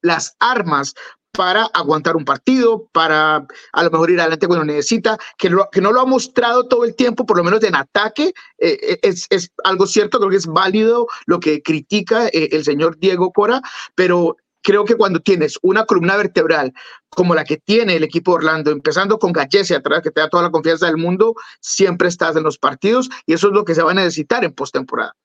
las 0.02 0.36
armas 0.40 0.96
para 1.32 1.66
aguantar 1.74 2.16
un 2.16 2.26
partido, 2.26 2.88
para 2.92 3.48
a 3.74 3.84
lo 3.84 3.92
mejor 3.92 4.12
ir 4.12 4.20
adelante 4.20 4.48
cuando 4.48 4.66
necesita, 4.66 5.18
que, 5.38 5.56
que 5.72 5.82
no 5.82 5.92
lo 5.92 6.02
ha 6.02 6.06
mostrado 6.06 6.68
todo 6.68 6.84
el 6.84 6.96
tiempo, 6.96 7.26
por 7.26 7.38
lo 7.38 7.44
menos 7.44 7.64
en 7.64 7.76
ataque, 7.76 8.34
eh, 8.58 8.78
eh, 8.82 9.00
es, 9.04 9.28
es, 9.30 9.52
algo 9.64 9.86
cierto, 9.86 10.18
creo 10.18 10.32
que 10.32 10.38
es 10.38 10.48
válido 10.48 11.08
lo 11.28 11.40
que 11.40 11.62
critica 11.62 12.28
eh, 12.28 12.50
el 12.52 12.64
señor 12.64 12.98
Diego 12.98 13.32
Cora, 13.32 13.62
pero 13.96 14.38
creo 14.62 14.86
que 14.86 14.96
cuando 14.96 15.20
tienes 15.20 15.58
una 15.62 15.86
columna 15.86 16.18
vertebral 16.18 16.74
como 17.10 17.34
la 17.36 17.44
que 17.44 17.58
tiene 17.58 17.96
el 17.96 18.04
equipo 18.04 18.32
de 18.32 18.38
Orlando, 18.38 18.72
empezando 18.72 19.18
con 19.18 19.32
Gallese 19.32 19.76
atrás, 19.76 20.02
que 20.02 20.12
te 20.12 20.22
da 20.22 20.30
toda 20.30 20.44
la 20.44 20.52
confianza 20.52 20.88
del 20.88 20.98
mundo, 20.98 21.36
siempre 21.60 22.08
estás 22.08 22.36
en 22.36 22.44
los 22.44 22.58
partidos 22.58 23.10
y 23.26 23.34
eso 23.34 23.48
es 23.48 23.54
lo 23.54 23.66
que 23.66 23.76
se 23.76 23.84
va 23.84 23.92
a 23.92 23.96
necesitar 23.96 24.44
en 24.44 24.54
postemporada. 24.54 25.16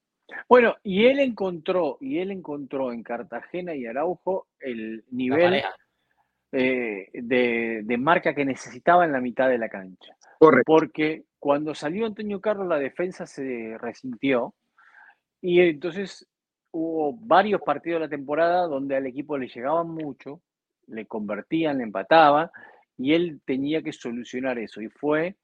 Bueno, 0.49 0.76
y 0.82 1.07
él 1.07 1.20
encontró, 1.20 1.99
y 2.01 2.18
él 2.18 2.30
encontró 2.30 2.92
en 2.92 3.03
Cartagena 3.03 3.74
y 3.74 3.86
Araujo 3.86 4.49
el 4.61 5.05
nivel 5.11 5.62
eh, 6.53 7.09
de, 7.12 7.97
marca 7.99 8.34
que 8.34 8.45
necesitaba 8.45 9.05
en 9.05 9.12
la 9.12 9.20
mitad 9.20 9.49
de 9.49 9.59
la 9.59 9.68
cancha. 9.68 10.16
Correcto. 10.38 10.64
Porque 10.66 11.24
cuando 11.38 11.74
salió 11.74 12.07
Antonio 12.07 12.40
Carlos, 12.40 12.68
la 12.68 12.78
defensa 12.78 13.26
se 13.26 13.76
resintió 13.78 14.55
y 15.40 15.61
entonces 15.61 16.26
hubo 16.70 17.12
varios 17.12 17.61
partidos 17.62 18.01
de 18.01 18.07
la 18.07 18.11
temporada 18.11 18.66
donde 18.66 18.97
al 18.97 19.07
equipo 19.07 19.38
le 19.38 19.49
llegaban 19.49 19.88
mucho, 19.88 20.40
le 20.88 21.07
convertían, 21.07 21.78
le 21.78 21.84
empataban, 21.84 22.51
y 22.97 23.14
él 23.14 23.40
tenía 23.45 23.82
que 23.82 23.92
solucionar 23.92 24.59
eso. 24.59 24.80
Y 24.80 24.88
fue 24.88 25.36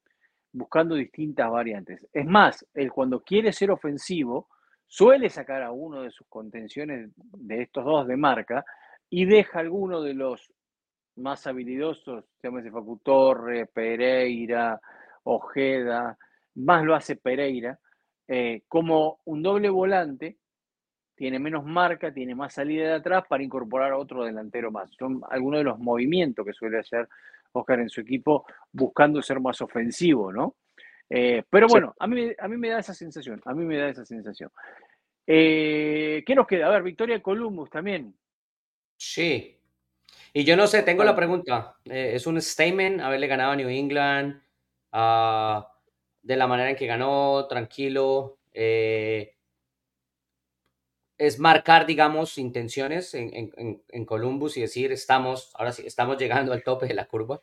buscando 0.52 0.94
distintas 0.94 1.50
variantes. 1.50 2.06
Es 2.12 2.26
más, 2.26 2.66
él 2.74 2.90
cuando 2.90 3.20
quiere 3.22 3.52
ser 3.52 3.70
ofensivo, 3.70 4.48
suele 4.90 5.30
sacar 5.30 5.62
a 5.62 5.70
uno 5.70 6.02
de 6.02 6.10
sus 6.10 6.26
contenciones 6.26 7.12
de 7.14 7.62
estos 7.62 7.84
dos 7.84 8.08
de 8.08 8.16
marca 8.16 8.64
y 9.08 9.24
deja 9.24 9.58
a 9.58 9.62
alguno 9.62 10.02
de 10.02 10.14
los 10.14 10.52
más 11.14 11.46
habilidosos, 11.46 12.24
llámese 12.42 12.72
Facu 12.72 12.98
Torre, 12.98 13.66
Pereira, 13.66 14.80
Ojeda, 15.22 16.18
más 16.56 16.84
lo 16.84 16.96
hace 16.96 17.14
Pereira, 17.14 17.78
eh, 18.26 18.62
como 18.66 19.20
un 19.26 19.42
doble 19.44 19.70
volante, 19.70 20.38
tiene 21.14 21.38
menos 21.38 21.64
marca, 21.64 22.12
tiene 22.12 22.34
más 22.34 22.54
salida 22.54 22.88
de 22.88 22.94
atrás 22.94 23.24
para 23.28 23.44
incorporar 23.44 23.92
a 23.92 23.98
otro 23.98 24.24
delantero 24.24 24.72
más. 24.72 24.90
Son 24.98 25.20
algunos 25.30 25.60
de 25.60 25.64
los 25.64 25.78
movimientos 25.78 26.44
que 26.44 26.52
suele 26.52 26.80
hacer 26.80 27.08
Oscar 27.52 27.78
en 27.78 27.88
su 27.88 28.00
equipo 28.00 28.44
buscando 28.72 29.22
ser 29.22 29.38
más 29.38 29.60
ofensivo, 29.60 30.32
¿no? 30.32 30.56
Eh, 31.10 31.42
pero 31.50 31.66
bueno, 31.66 31.94
a, 31.98 32.06
mí, 32.06 32.30
a 32.38 32.46
mí 32.46 32.56
me 32.56 32.68
da 32.68 32.78
esa 32.78 32.94
sensación, 32.94 33.42
a 33.44 33.52
mí 33.52 33.64
me 33.64 33.76
da 33.76 33.88
esa 33.88 34.04
sensación. 34.04 34.50
Eh, 35.26 36.22
¿Qué 36.24 36.34
nos 36.34 36.46
queda? 36.46 36.66
A 36.66 36.70
ver, 36.70 36.82
Victoria 36.82 37.20
Columbus 37.20 37.68
también. 37.68 38.16
Sí. 38.96 39.60
Y 40.32 40.44
yo 40.44 40.56
no 40.56 40.66
sé, 40.66 40.82
tengo 40.82 41.04
la 41.04 41.16
pregunta. 41.16 41.76
Eh, 41.84 42.12
¿Es 42.14 42.26
un 42.26 42.40
statement 42.40 43.00
haberle 43.00 43.26
ganado 43.26 43.52
a 43.52 43.56
New 43.56 43.68
England 43.68 44.40
uh, 44.92 45.64
de 46.22 46.36
la 46.36 46.46
manera 46.46 46.70
en 46.70 46.76
que 46.76 46.86
ganó, 46.86 47.46
tranquilo? 47.48 48.38
Eh, 48.52 49.36
es 51.18 51.38
marcar, 51.38 51.86
digamos, 51.86 52.38
intenciones 52.38 53.14
en, 53.14 53.34
en, 53.34 53.82
en, 53.88 54.04
Columbus 54.06 54.56
y 54.56 54.62
decir, 54.62 54.90
estamos, 54.90 55.52
ahora 55.54 55.72
sí, 55.72 55.86
estamos 55.86 56.16
llegando 56.16 56.52
al 56.52 56.62
tope 56.62 56.86
de 56.86 56.94
la 56.94 57.06
curva. 57.06 57.40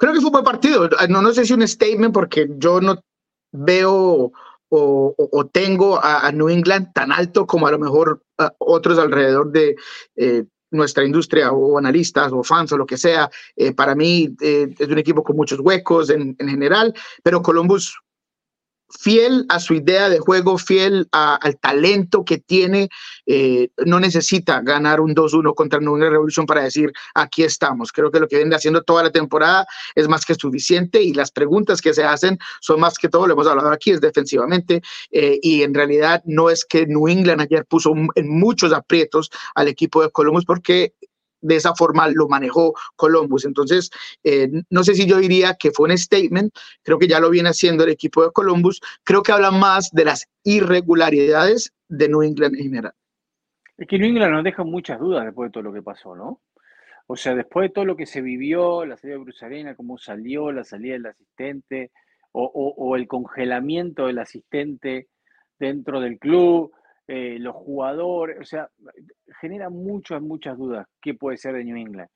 Creo 0.00 0.14
que 0.14 0.20
fue 0.20 0.28
un 0.28 0.32
buen 0.32 0.44
partido. 0.44 0.88
No, 1.10 1.20
no 1.20 1.30
sé 1.32 1.44
si 1.44 1.52
un 1.52 1.68
statement 1.68 2.14
porque 2.14 2.48
yo 2.56 2.80
no 2.80 3.04
veo 3.52 4.32
o, 4.70 5.50
tengo 5.52 6.00
a, 6.02 6.32
New 6.32 6.48
England 6.48 6.92
tan 6.94 7.12
alto 7.12 7.46
como 7.46 7.66
a 7.66 7.70
lo 7.70 7.78
mejor 7.78 8.22
otros 8.58 8.98
alrededor 8.98 9.52
de 9.52 9.76
eh, 10.16 10.44
nuestra 10.70 11.04
industria 11.04 11.52
o 11.52 11.76
analistas 11.76 12.32
o 12.32 12.42
fans 12.42 12.72
o 12.72 12.78
lo 12.78 12.86
que 12.86 12.96
sea. 12.96 13.30
Eh, 13.56 13.74
para 13.74 13.94
mí 13.94 14.34
eh, 14.40 14.74
es 14.78 14.88
un 14.88 14.98
equipo 14.98 15.22
con 15.22 15.36
muchos 15.36 15.60
huecos 15.60 16.08
en, 16.08 16.34
en 16.38 16.48
general, 16.48 16.94
pero 17.22 17.42
Columbus 17.42 18.00
fiel 18.98 19.46
a 19.48 19.60
su 19.60 19.74
idea 19.74 20.08
de 20.08 20.18
juego, 20.18 20.58
fiel 20.58 21.08
al 21.12 21.58
talento 21.58 22.24
que 22.24 22.38
tiene, 22.38 22.88
eh, 23.26 23.68
no 23.86 24.00
necesita 24.00 24.60
ganar 24.60 25.00
un 25.00 25.14
2-1 25.14 25.54
contra 25.54 25.80
Nueva 25.80 26.10
Revolución 26.10 26.46
para 26.46 26.62
decir 26.62 26.92
aquí 27.14 27.42
estamos. 27.42 27.92
Creo 27.92 28.10
que 28.10 28.20
lo 28.20 28.28
que 28.28 28.36
viene 28.36 28.54
haciendo 28.54 28.82
toda 28.82 29.02
la 29.02 29.10
temporada 29.10 29.66
es 29.94 30.08
más 30.08 30.24
que 30.24 30.34
suficiente 30.34 31.02
y 31.02 31.14
las 31.14 31.30
preguntas 31.30 31.80
que 31.80 31.94
se 31.94 32.04
hacen 32.04 32.38
son 32.60 32.80
más 32.80 32.98
que 32.98 33.08
todo, 33.08 33.26
lo 33.26 33.34
hemos 33.34 33.46
hablado 33.46 33.70
aquí, 33.70 33.90
es 33.90 34.00
defensivamente 34.00 34.82
eh, 35.10 35.38
y 35.42 35.62
en 35.62 35.74
realidad 35.74 36.22
no 36.24 36.50
es 36.50 36.64
que 36.64 36.86
New 36.86 37.08
England 37.08 37.42
ayer 37.42 37.64
puso 37.66 37.92
en 38.14 38.28
muchos 38.28 38.72
aprietos 38.72 39.30
al 39.54 39.68
equipo 39.68 40.02
de 40.02 40.10
Columbus 40.10 40.44
porque 40.44 40.94
de 41.40 41.56
esa 41.56 41.74
forma 41.74 42.08
lo 42.08 42.28
manejó 42.28 42.74
Columbus. 42.96 43.44
Entonces, 43.44 43.90
eh, 44.24 44.50
no 44.70 44.84
sé 44.84 44.94
si 44.94 45.06
yo 45.06 45.18
diría 45.18 45.54
que 45.54 45.70
fue 45.70 45.88
un 45.88 45.96
statement, 45.96 46.52
creo 46.82 46.98
que 46.98 47.08
ya 47.08 47.20
lo 47.20 47.30
viene 47.30 47.50
haciendo 47.50 47.84
el 47.84 47.90
equipo 47.90 48.24
de 48.24 48.32
Columbus, 48.32 48.80
creo 49.04 49.22
que 49.22 49.32
habla 49.32 49.50
más 49.50 49.90
de 49.92 50.04
las 50.04 50.28
irregularidades 50.44 51.72
de 51.88 52.08
New 52.08 52.22
England 52.22 52.56
en 52.56 52.62
general. 52.62 52.92
Es 53.76 53.86
que 53.86 53.98
New 53.98 54.08
England 54.08 54.32
nos 54.32 54.44
deja 54.44 54.62
muchas 54.62 55.00
dudas 55.00 55.24
después 55.24 55.48
de 55.48 55.52
todo 55.52 55.64
lo 55.64 55.72
que 55.72 55.82
pasó, 55.82 56.14
¿no? 56.14 56.40
O 57.06 57.16
sea, 57.16 57.34
después 57.34 57.68
de 57.68 57.74
todo 57.74 57.84
lo 57.84 57.96
que 57.96 58.06
se 58.06 58.20
vivió, 58.20 58.84
la 58.84 58.96
salida 58.96 59.16
de 59.16 59.24
Bruce 59.24 59.44
Arena, 59.44 59.74
cómo 59.74 59.98
salió, 59.98 60.52
la 60.52 60.62
salida 60.62 60.92
del 60.92 61.06
asistente, 61.06 61.90
o, 62.32 62.44
o 62.44 62.94
el 62.94 63.08
congelamiento 63.08 64.06
del 64.06 64.20
asistente 64.20 65.08
dentro 65.58 66.00
del 66.00 66.18
club, 66.20 66.72
eh, 67.12 67.40
los 67.40 67.56
jugadores, 67.56 68.38
o 68.38 68.44
sea, 68.44 68.70
genera 69.40 69.68
muchas, 69.68 70.22
muchas 70.22 70.56
dudas 70.56 70.86
qué 71.02 71.12
puede 71.12 71.38
ser 71.38 71.56
de 71.56 71.64
New 71.64 71.76
England. 71.76 72.08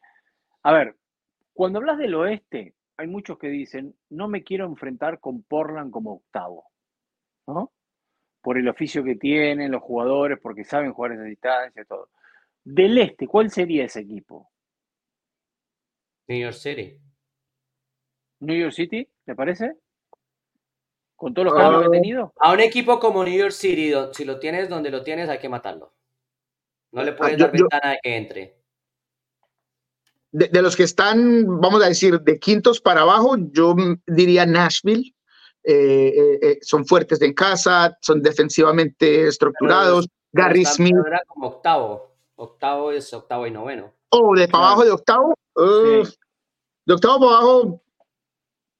A 0.63 0.73
ver, 0.73 0.95
cuando 1.53 1.81
hablas 1.81 1.99
del 1.99 2.15
oeste, 2.15 2.77
hay 2.97 3.09
muchos 3.09 3.37
que 3.37 3.49
dicen, 3.49 3.97
no 4.11 4.29
me 4.29 4.45
quiero 4.45 4.67
enfrentar 4.67 5.19
con 5.19 5.43
Portland 5.43 5.91
como 5.91 6.13
octavo, 6.13 6.71
¿no? 7.49 7.73
Por 8.41 8.57
el 8.57 8.69
oficio 8.69 9.03
que 9.03 9.17
tienen 9.17 9.73
los 9.73 9.83
jugadores, 9.83 10.39
porque 10.41 10.63
saben 10.63 10.93
jugar 10.93 11.11
esa 11.11 11.25
distancia, 11.25 11.85
todo. 11.87 12.11
Del 12.63 12.97
este, 12.99 13.27
¿cuál 13.27 13.51
sería 13.51 13.87
ese 13.87 13.99
equipo? 13.99 14.49
New 16.29 16.39
York 16.39 16.55
City. 16.55 17.01
New 18.39 18.57
York 18.57 18.73
City, 18.73 19.11
¿te 19.25 19.35
parece? 19.35 19.75
Con 21.25 21.33
todos 21.33 21.47
los 21.47 21.55
cambios 21.55 21.81
que 21.81 21.87
ha 21.87 21.91
tenido. 22.03 22.35
A 22.39 22.53
un 22.53 22.61
equipo 22.61 23.01
como 23.01 23.25
New 23.25 23.33
York 23.33 23.53
City, 23.53 23.95
si 24.13 24.27
lo 24.27 24.39
tienes 24.39 24.69
donde 24.69 24.91
lo 24.91 25.03
tienes, 25.03 25.27
hay 25.31 25.39
que 25.39 25.49
matarlo. 25.49 25.95
No 26.93 27.03
le 27.03 27.13
ah, 27.13 27.17
puedes 27.17 27.39
dar 27.39 27.51
ventana 27.51 27.93
de 27.93 27.99
que 28.03 28.15
entre. 28.15 28.59
De, 30.33 30.61
los 30.61 30.77
que 30.77 30.83
están, 30.83 31.47
vamos 31.63 31.83
a 31.83 31.89
decir, 31.89 32.21
de 32.21 32.39
quintos 32.39 32.79
para 32.79 33.01
abajo, 33.01 33.37
yo 33.39 33.75
diría 34.07 34.45
Nashville. 34.45 35.15
Eh, 35.63 36.13
eh, 36.15 36.39
eh, 36.43 36.59
son 36.61 36.85
fuertes 36.85 37.23
en 37.23 37.33
casa, 37.33 37.97
son 38.03 38.21
defensivamente 38.21 39.27
estructurados. 39.27 40.07
Gary 40.31 40.67
Smith. 40.67 40.95
Era 41.07 41.23
como 41.27 41.47
octavo. 41.47 42.17
Octavo 42.37 42.93
es 42.93 43.11
octavo 43.15 43.47
y 43.47 43.51
noveno. 43.51 43.95
Oh, 44.11 44.37
de 44.37 44.47
para 44.47 44.67
abajo 44.67 44.85
de 44.85 44.91
octavo. 44.91 45.35
De 45.57 46.93
octavo 46.93 47.21
para 47.21 47.39
abajo, 47.39 47.83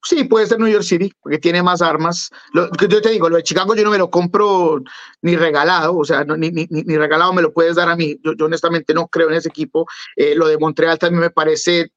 Sí, 0.05 0.25
puede 0.25 0.47
ser 0.47 0.59
New 0.59 0.69
York 0.69 0.85
City, 0.85 1.11
porque 1.21 1.39
tiene 1.39 1.63
más 1.63 1.81
armas. 1.81 2.31
Lo, 2.53 2.69
yo 2.77 3.01
te 3.01 3.09
digo, 3.09 3.31
lo 3.31 3.37
de 3.37 3.43
Chicago 3.43 3.75
yo 3.75 3.85
no 3.85 3.91
me 3.91 3.99
lo 3.99 4.11
compro 4.11 4.83
ni 5.23 5.35
regalado, 5.35 5.97
o 5.97 6.05
sea, 6.05 6.25
ni, 6.25 6.51
ni, 6.51 6.67
ni, 6.71 6.97
regalado 6.97 7.33
me 7.33 7.41
lo 7.41 7.53
puedes 7.53 7.77
dar 7.77 7.89
a 7.89 7.97
mí. 7.97 8.21
Yo, 8.23 8.33
honestamente 8.45 8.93
no 8.93 9.09
creo 9.09 9.31
en 9.31 9.37
ese 9.37 9.49
equipo. 9.49 9.87
Eh, 10.15 10.35
lo 10.35 10.47
de 10.47 10.59
Montreal 10.59 10.99
también 10.99 11.23
me 11.23 11.31
parece 11.31 11.91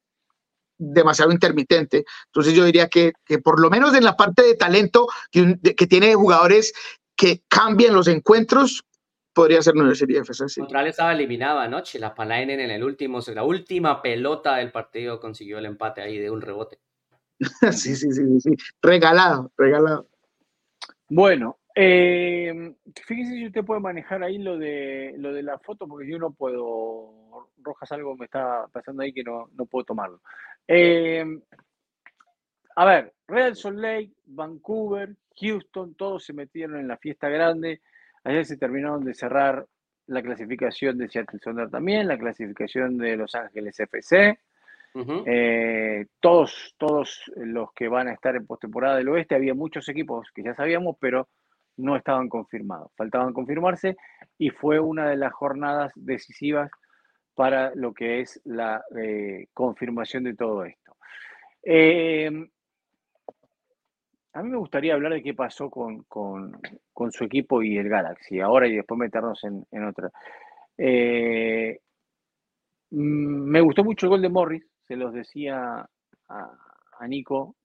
demasiado 0.78 1.32
intermitente. 1.32 2.06
Entonces 2.28 2.54
yo 2.54 2.64
diría 2.64 2.88
que, 2.88 3.12
que 3.26 3.40
por 3.40 3.60
lo 3.60 3.70
menos 3.70 3.94
en 3.94 4.06
la 4.06 4.16
parte 4.16 4.44
de 4.44 4.56
talento 4.56 5.08
que, 5.30 5.60
que 5.76 5.88
tiene 5.88 6.16
jugadores 6.16 6.74
que 7.16 7.42
cambian 7.50 7.94
los 7.94 8.08
encuentros, 8.08 8.86
podría 9.34 9.62
ser 9.62 9.76
New 9.76 9.86
York 9.86 9.98
City 9.98 10.16
FC. 10.16 10.62
Montreal 10.62 10.88
estaba 10.88 11.12
eliminado 11.12 11.60
anoche, 11.60 12.00
la 12.00 12.16
Palainen 12.16 12.60
en 12.60 12.72
el 12.72 12.84
último, 12.84 13.20
la 13.34 13.44
última 13.44 14.02
pelota 14.02 14.56
del 14.56 14.72
partido 14.72 15.20
consiguió 15.20 15.58
el 15.58 15.66
empate 15.66 16.02
ahí 16.02 16.18
de 16.18 16.32
un 16.32 16.42
rebote. 16.42 16.80
sí, 17.72 17.96
sí, 17.96 18.12
sí, 18.12 18.40
sí, 18.40 18.56
regalado, 18.82 19.52
regalado. 19.58 20.08
Bueno, 21.10 21.60
eh, 21.76 22.74
fíjese 23.06 23.32
si 23.32 23.46
usted 23.46 23.64
puede 23.64 23.80
manejar 23.80 24.24
ahí 24.24 24.40
lo 24.40 24.58
de 24.58 25.14
lo 25.18 25.32
de 25.34 25.44
la 25.44 25.60
foto, 25.60 25.88
porque 25.88 26.10
yo 26.10 26.18
no 26.18 26.32
puedo. 26.32 27.50
Rojas, 27.60 27.92
algo 27.92 28.16
me 28.16 28.26
está 28.26 28.68
pasando 28.72 29.04
ahí 29.04 29.14
que 29.14 29.24
no, 29.24 29.50
no 29.54 29.66
puedo 29.66 29.86
tomarlo. 29.86 30.22
Eh, 30.68 31.24
a 32.76 32.86
ver, 32.86 33.14
Real 33.28 33.56
Salt 33.56 33.80
Lake, 33.80 34.12
Vancouver, 34.26 35.16
Houston, 35.40 35.96
todos 35.96 36.24
se 36.24 36.34
metieron 36.34 36.80
en 36.80 36.88
la 36.88 36.98
fiesta 36.98 37.30
grande. 37.30 37.82
Ayer 38.24 38.46
se 38.46 38.58
terminaron 38.58 39.04
de 39.04 39.14
cerrar 39.14 39.66
la 40.08 40.22
clasificación 40.22 40.98
de 40.98 41.10
Seattle 41.10 41.40
Sonder 41.44 41.70
también, 41.70 42.08
la 42.08 42.18
clasificación 42.18 42.98
de 42.98 43.18
Los 43.18 43.36
Ángeles 43.36 43.80
FC. 43.80 44.40
Eh, 45.26 46.06
todos, 46.20 46.74
todos 46.78 47.24
los 47.36 47.72
que 47.74 47.88
van 47.88 48.08
a 48.08 48.14
estar 48.14 48.36
en 48.36 48.46
postemporada 48.46 48.98
del 48.98 49.10
oeste, 49.10 49.36
había 49.36 49.54
muchos 49.54 49.88
equipos 49.90 50.28
que 50.34 50.44
ya 50.44 50.56
sabíamos, 50.56 50.98
pero 51.00 51.28
no 51.78 51.96
estaban 51.96 52.30
confirmados. 52.30 52.92
Faltaban 52.96 53.34
confirmarse 53.34 53.96
y 54.38 54.50
fue 54.50 54.80
una 54.80 55.10
de 55.10 55.18
las 55.18 55.34
jornadas 55.34 55.92
decisivas 55.96 56.72
para 57.36 57.74
lo 57.76 57.94
que 57.94 58.22
es 58.22 58.42
la 58.46 58.84
eh, 59.00 59.48
confirmación 59.54 60.24
de 60.24 60.36
todo 60.36 60.66
esto. 60.66 60.98
Eh, 61.62 62.32
a 64.38 64.44
mí 64.44 64.50
me 64.50 64.58
gustaría 64.58 64.94
hablar 64.94 65.14
de 65.14 65.24
qué 65.24 65.34
pasó 65.34 65.70
con, 65.70 66.06
su 67.12 67.24
equipo 67.24 67.64
y 67.64 67.78
el 67.78 67.90
Galaxy, 67.90 68.40
ahora 68.40 68.68
y 68.68 68.76
después 68.76 69.00
meternos 69.00 69.44
en, 69.44 69.84
otra. 69.84 70.12
Eh, 70.78 71.80
mm, 72.92 73.50
me 73.50 73.62
gustó 73.62 73.84
mucho 73.84 74.06
el 74.06 74.10
gol 74.12 74.22
de 74.22 74.30
Morris, 74.30 74.64
se 74.88 74.96
los 74.96 75.14
decía 75.14 75.88
a, 76.30 77.08
Nico. 77.08 77.56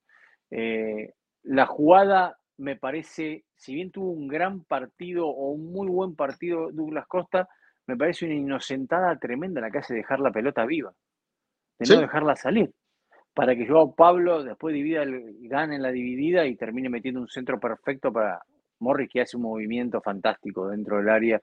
Eh, 0.51 1.15
la 1.45 1.67
jugada 1.67 2.39
me 2.59 2.77
parece, 2.77 3.45
si 3.57 3.75
bien 3.75 3.91
tuvo 3.91 4.11
un 4.11 4.29
gran 4.29 4.65
partido 4.65 5.27
o 5.27 5.51
un 5.51 5.73
muy 5.73 5.89
buen 5.89 6.15
partido 6.15 6.71
Douglas 6.71 7.07
Costa, 7.07 7.49
me 7.87 7.97
parece 7.97 8.27
una 8.27 8.35
inocentada 8.35 9.19
tremenda 9.19 9.61
la 9.61 9.71
que 9.71 9.79
hace 9.79 9.95
dejar 9.95 10.21
la 10.21 10.31
pelota 10.31 10.65
viva, 10.67 10.93
de 11.79 11.95
no 11.95 12.01
dejarla 12.01 12.37
salir 12.37 12.73
para 13.35 13.57
que 13.57 13.67
Joao 13.67 13.95
Pablo 13.95 14.43
después 14.43 14.75
divida 14.75 15.03
el, 15.03 15.37
gane 15.49 15.77
en 15.77 15.83
la 15.83 15.91
dividida 15.91 16.47
y 16.47 16.57
termine 16.57 16.89
metiendo 16.89 17.21
un 17.21 17.29
centro 17.29 17.59
perfecto 17.59 18.13
para 18.13 18.43
Morris 18.81 19.09
que 19.11 19.23
hace 19.23 19.37
un 19.37 19.45
movimiento 19.45 20.01
fantástico 20.01 20.69
dentro 20.69 20.99
del 20.99 21.09
área 21.09 21.41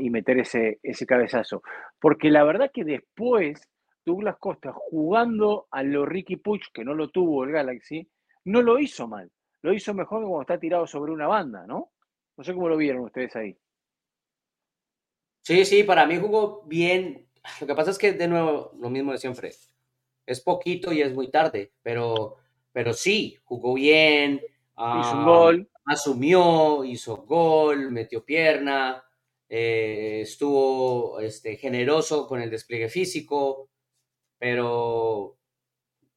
y 0.00 0.10
meter 0.10 0.40
ese, 0.40 0.80
ese 0.82 1.06
cabezazo. 1.06 1.62
Porque 2.00 2.30
la 2.30 2.42
verdad 2.44 2.70
que 2.72 2.84
después 2.84 3.68
Douglas 4.04 4.36
Costa 4.38 4.72
jugando 4.72 5.68
a 5.70 5.82
lo 5.82 6.04
Ricky 6.06 6.36
Puch, 6.36 6.72
que 6.72 6.84
no 6.84 6.94
lo 6.94 7.10
tuvo 7.10 7.44
el 7.44 7.52
Galaxy, 7.52 8.08
no 8.44 8.62
lo 8.62 8.78
hizo 8.78 9.06
mal. 9.06 9.30
Lo 9.62 9.72
hizo 9.72 9.94
mejor 9.94 10.22
cuando 10.22 10.42
está 10.42 10.58
tirado 10.58 10.86
sobre 10.86 11.12
una 11.12 11.26
banda, 11.26 11.66
¿no? 11.66 11.92
No 12.36 12.44
sé 12.44 12.54
cómo 12.54 12.68
lo 12.68 12.76
vieron 12.76 13.02
ustedes 13.02 13.36
ahí. 13.36 13.56
Sí, 15.42 15.64
sí, 15.64 15.84
para 15.84 16.06
mí 16.06 16.18
jugó 16.18 16.62
bien. 16.66 17.28
Lo 17.60 17.66
que 17.66 17.74
pasa 17.74 17.90
es 17.90 17.98
que, 17.98 18.12
de 18.12 18.28
nuevo, 18.28 18.72
lo 18.78 18.90
mismo 18.90 19.12
de 19.12 19.18
siempre 19.18 19.52
es 20.26 20.40
poquito 20.40 20.92
y 20.92 21.02
es 21.02 21.12
muy 21.12 21.30
tarde, 21.30 21.72
pero, 21.82 22.36
pero 22.72 22.92
sí, 22.92 23.38
jugó 23.44 23.74
bien. 23.74 24.40
hizo 24.76 25.16
un 25.16 25.24
gol. 25.24 25.68
Asumió, 25.84 26.84
hizo 26.84 27.16
gol, 27.24 27.90
metió 27.90 28.24
pierna, 28.24 29.04
eh, 29.48 30.20
estuvo 30.22 31.18
este, 31.18 31.56
generoso 31.56 32.28
con 32.28 32.40
el 32.40 32.48
despliegue 32.48 32.88
físico, 32.88 33.68
pero, 34.42 35.38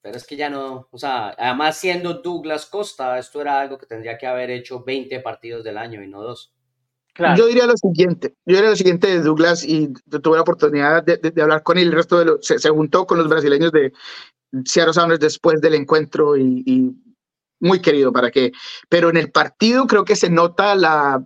pero 0.02 0.18
es 0.18 0.26
que 0.26 0.36
ya 0.36 0.50
no, 0.50 0.88
o 0.90 0.98
sea, 0.98 1.36
además 1.38 1.78
siendo 1.78 2.24
Douglas 2.24 2.66
Costa, 2.66 3.20
esto 3.20 3.40
era 3.40 3.62
algo 3.62 3.78
que 3.78 3.86
tendría 3.86 4.18
que 4.18 4.26
haber 4.26 4.50
hecho 4.50 4.84
20 4.84 5.20
partidos 5.20 5.64
del 5.64 5.78
año 5.78 6.02
y 6.02 6.08
no 6.08 6.24
dos. 6.24 6.52
Yo 7.38 7.46
diría 7.46 7.68
lo 7.68 7.78
siguiente, 7.78 8.34
yo 8.48 8.56
diría 8.56 8.72
lo 8.72 8.76
siguiente 8.76 9.06
de 9.10 9.22
Douglas 9.22 9.64
y 9.64 9.94
tuve 10.24 10.38
la 10.38 10.42
oportunidad 10.42 11.04
de, 11.04 11.40
hablar 11.40 11.62
con 11.62 11.78
él, 11.78 11.90
el 11.90 11.94
resto 11.94 12.18
de 12.18 12.26
los, 12.26 12.40
se, 12.42 12.68
juntó 12.70 13.06
con 13.06 13.20
los 13.20 13.30
brasileños 13.30 13.72
de 13.72 13.94
Seattle 14.66 14.94
Sounders 14.96 15.20
después 15.20 15.62
del 15.62 15.76
encuentro 15.76 16.36
y, 16.36 16.96
muy 17.60 17.80
querido 17.80 18.12
para 18.12 18.32
que, 18.32 18.52
pero 18.90 19.12
en 19.12 19.18
el 19.18 19.32
partido 19.32 19.86
creo 19.86 20.04
que 20.04 20.16
se 20.16 20.32
nota 20.32 20.74
la, 20.74 21.24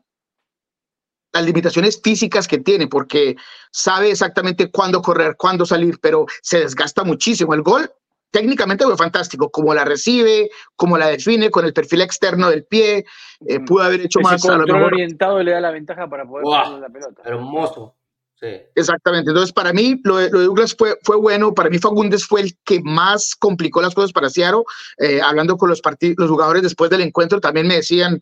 las 1.32 1.46
limitaciones 1.46 2.00
físicas 2.02 2.48
que 2.48 2.60
tiene, 2.60 2.88
porque 2.88 3.36
sabe 3.72 4.12
exactamente 4.12 4.72
cuándo 4.72 5.02
correr, 5.02 5.36
cuándo 5.38 5.66
salir, 5.66 6.00
pero 6.02 6.26
se 6.42 6.60
desgasta 6.60 7.04
muchísimo. 7.04 7.54
El 7.54 7.62
gol 7.62 7.92
técnicamente 8.32 8.86
fue 8.86 8.98
fantástico, 8.98 9.50
como 9.50 9.74
la 9.74 9.86
recibe, 9.86 10.50
como 10.76 10.98
la 10.98 11.08
define, 11.08 11.50
con 11.50 11.66
el 11.66 11.74
perfil 11.74 12.02
externo 12.02 12.50
del 12.50 12.66
pie, 12.66 13.06
eh, 13.48 13.60
pudo 13.60 13.84
haber 13.84 14.02
hecho 14.02 14.20
más. 14.22 14.44
El 14.44 14.58
control 14.58 14.84
orientado 14.84 15.42
le 15.42 15.52
da 15.52 15.60
la 15.60 15.72
ventaja 15.72 16.10
para 16.10 16.26
poder 16.26 16.44
wow, 16.44 16.80
la 16.80 16.90
pelota. 16.90 17.22
Hermoso. 17.26 17.96
Sí. 18.36 18.48
Exactamente. 18.74 19.32
Entonces, 19.32 19.52
para 19.52 19.74
mí, 19.74 20.00
lo 20.06 20.16
de, 20.16 20.30
Douglas 20.30 20.74
fue, 20.74 20.98
fue 21.04 21.18
bueno. 21.18 21.54
Para 21.54 21.70
mí, 21.70 21.78
Fagundes 21.78 22.26
fue 22.26 22.42
el 22.42 22.58
que 22.64 22.80
más 22.82 23.36
complicó 23.36 23.82
las 23.82 23.94
cosas 23.94 24.14
para 24.14 24.30
Ciaro. 24.30 24.64
Eh, 24.98 25.20
hablando 25.22 25.58
con 25.58 25.70
los, 25.70 25.82
los 26.18 26.30
jugadores 26.30 26.64
después 26.64 26.90
del 26.90 27.02
encuentro, 27.02 27.42
también 27.42 27.68
me 27.68 27.76
decían, 27.76 28.22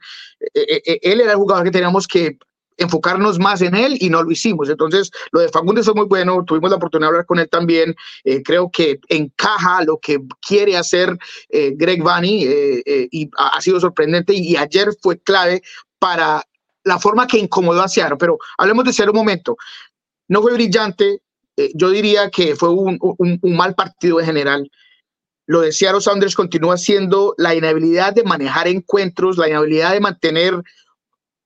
eh, 0.55 0.99
él 1.03 1.22
era 1.22 1.34
el 1.34 1.38
jugador 1.38 1.66
que 1.66 1.72
teníamos 1.72 2.08
que 2.08 2.39
enfocarnos 2.78 3.39
más 3.39 3.61
en 3.61 3.75
él 3.75 3.97
y 3.99 4.09
no 4.09 4.23
lo 4.23 4.32
hicimos. 4.32 4.69
Entonces, 4.69 5.11
lo 5.32 5.41
de 5.41 5.49
Fagundes 5.49 5.86
fue 5.86 5.95
muy 5.95 6.05
bueno, 6.05 6.43
tuvimos 6.45 6.69
la 6.69 6.78
oportunidad 6.78 7.07
de 7.07 7.09
hablar 7.09 7.25
con 7.25 7.39
él 7.39 7.49
también. 7.49 7.95
Eh, 8.23 8.41
creo 8.43 8.69
que 8.71 8.99
encaja 9.09 9.84
lo 9.84 9.97
que 9.97 10.19
quiere 10.39 10.78
hacer 10.78 11.17
eh, 11.49 11.73
Greg 11.75 12.01
Vanny 12.01 12.45
eh, 12.45 13.07
y 13.11 13.30
ha, 13.38 13.59
sido 13.61 13.80
sorprendente 13.80 14.34
y, 14.34 14.55
ayer 14.55 14.89
fue 15.01 15.19
clave 15.19 15.61
para 15.99 16.43
la 16.84 16.99
forma 16.99 17.28
que 17.28 17.39
incomodó 17.39 17.82
a 17.82 17.88
Seattle. 17.88 18.17
Pero 18.19 18.38
hablemos 18.57 18.86
de 18.86 18.93
Seattle 18.93 19.11
un 19.11 19.17
momento. 19.17 19.57
No 20.28 20.41
fue 20.41 20.53
brillante, 20.53 21.21
yo 21.73 21.89
diría 21.89 22.30
que 22.30 22.55
fue 22.55 22.69
un, 22.69 22.97
un, 22.99 23.55
mal 23.55 23.73
partido 23.75 24.19
en 24.19 24.25
general. 24.25 24.71
Lo 25.45 25.61
de 25.61 25.71
Seattle 25.71 26.01
Sounders 26.01 26.36
continúa 26.36 26.78
siendo 26.78 27.34
la 27.38 27.55
inhabilidad 27.55 28.13
de 28.13 28.23
manejar 28.23 28.67
encuentros, 28.67 29.38
la 29.38 29.47
inhabilidad 29.47 29.93
de 29.93 30.01
mantener 30.01 30.61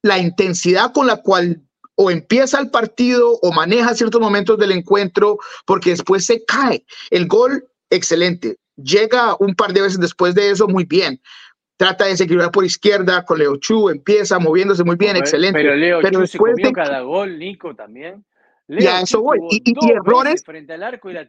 la 0.02 0.18
intensidad 0.18 0.92
con 0.94 1.08
la 1.08 1.18
cual 1.18 1.62
o 1.96 2.10
empieza 2.10 2.60
el 2.60 2.70
partido 2.72 3.38
o 3.42 3.52
maneja 3.52 3.94
ciertos 3.94 4.20
momentos 4.20 4.58
del 4.58 4.72
encuentro, 4.72 5.38
porque 5.66 5.92
después 5.92 6.26
se 6.26 6.44
cae. 6.46 6.84
El 7.12 7.28
gol, 7.28 7.66
excelente. 7.90 8.58
Llega 8.76 9.36
un 9.40 9.54
par 9.54 9.74
de 9.74 9.82
veces 9.82 10.00
después 10.00 10.34
de 10.34 10.50
eso, 10.50 10.68
muy 10.68 10.86
bien. 10.86 11.22
Trata 11.78 12.06
de 12.06 12.12
desequilibrar 12.12 12.52
por 12.52 12.66
izquierda 12.66 13.24
con 13.26 13.40
Leo 13.40 13.56
Chu, 13.58 13.90
empieza 13.90 14.40
moviéndose 14.40 14.84
muy 14.84 14.96
bien, 14.96 15.16
excelente. 15.16 15.60
Pero 15.60 15.76
Leo 15.76 16.02
Chu 16.02 16.28
se 16.28 16.38
comió 16.38 16.72
cada 16.72 17.02
gol, 17.02 17.38
Nico, 17.38 17.76
también. 17.76 18.24
y 18.68 18.86
a 18.86 19.02
eso 19.02 19.22
voy. 19.22 19.40
Y, 19.50 19.74
errores. 19.92 20.44
Frente 20.44 20.74
al 20.74 20.84
arco 20.84 21.10
y 21.10 21.14
la 21.14 21.28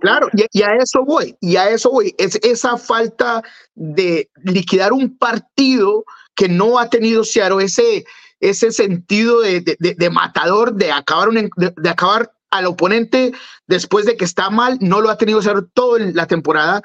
claro, 0.00 0.28
y, 0.32 0.62
a 0.62 0.74
eso 0.76 1.04
voy. 1.04 1.36
Y 1.40 1.56
a 1.56 1.68
eso 1.68 1.90
voy. 1.90 2.14
Es 2.18 2.36
esa 2.42 2.76
falta 2.76 3.42
de 3.74 4.30
liquidar 4.42 4.92
un 4.92 5.16
partido 5.16 6.04
que 6.34 6.48
no 6.48 6.78
ha 6.78 6.88
tenido 6.88 7.24
Seattle 7.24 7.64
ese, 7.64 8.04
ese 8.40 8.72
sentido 8.72 9.40
de, 9.40 10.10
matador, 10.10 10.74
de 10.74 10.90
acabar, 10.90 11.30
de, 11.30 11.90
acabar 11.90 12.32
al 12.50 12.66
oponente 12.66 13.32
después 13.66 14.06
de 14.06 14.16
que 14.16 14.24
está 14.24 14.50
mal, 14.50 14.78
no 14.80 15.00
lo 15.00 15.10
ha 15.10 15.18
tenido 15.18 15.42
Seattle 15.42 15.68
toda 15.74 16.00
la 16.00 16.26
temporada. 16.26 16.82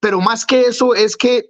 Pero 0.00 0.20
más 0.20 0.46
que 0.46 0.62
eso 0.62 0.94
es 0.94 1.16
que 1.16 1.49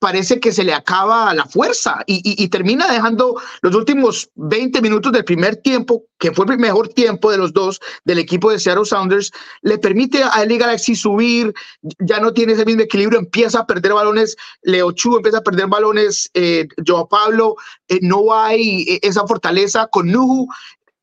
parece 0.00 0.40
que 0.40 0.50
se 0.50 0.64
le 0.64 0.72
acaba 0.72 1.32
la 1.34 1.44
fuerza 1.44 2.02
y, 2.06 2.48
termina 2.48 2.90
dejando 2.90 3.40
los 3.60 3.74
últimos 3.74 4.30
20 4.34 4.80
minutos 4.80 5.12
del 5.12 5.24
primer 5.24 5.56
tiempo, 5.56 6.04
que 6.18 6.32
fue 6.32 6.46
el 6.46 6.58
mejor 6.58 6.88
tiempo 6.88 7.30
de 7.30 7.36
los 7.36 7.52
dos 7.52 7.80
del 8.04 8.18
equipo 8.18 8.50
de 8.50 8.58
Seattle 8.58 8.86
Sounders, 8.86 9.30
le 9.60 9.78
permite 9.78 10.24
a 10.24 10.44
LA 10.44 10.56
Galaxy 10.56 10.96
subir, 10.96 11.52
ya 11.98 12.18
no 12.18 12.32
tiene 12.32 12.54
ese 12.54 12.64
mismo 12.64 12.82
equilibrio, 12.82 13.18
empieza 13.18 13.60
a 13.60 13.66
perder 13.66 13.92
balones, 13.92 14.36
Leo 14.62 14.90
Chu 14.92 15.16
empieza 15.16 15.38
a 15.38 15.42
perder 15.42 15.66
balones, 15.66 16.30
eh, 16.32 16.66
Joao 16.84 17.06
Pablo, 17.06 17.56
eh, 17.88 17.98
no 18.00 18.34
hay 18.34 18.82
eh, 18.88 19.00
esa 19.02 19.26
fortaleza 19.26 19.86
con 19.92 20.10
Nuhu, 20.10 20.48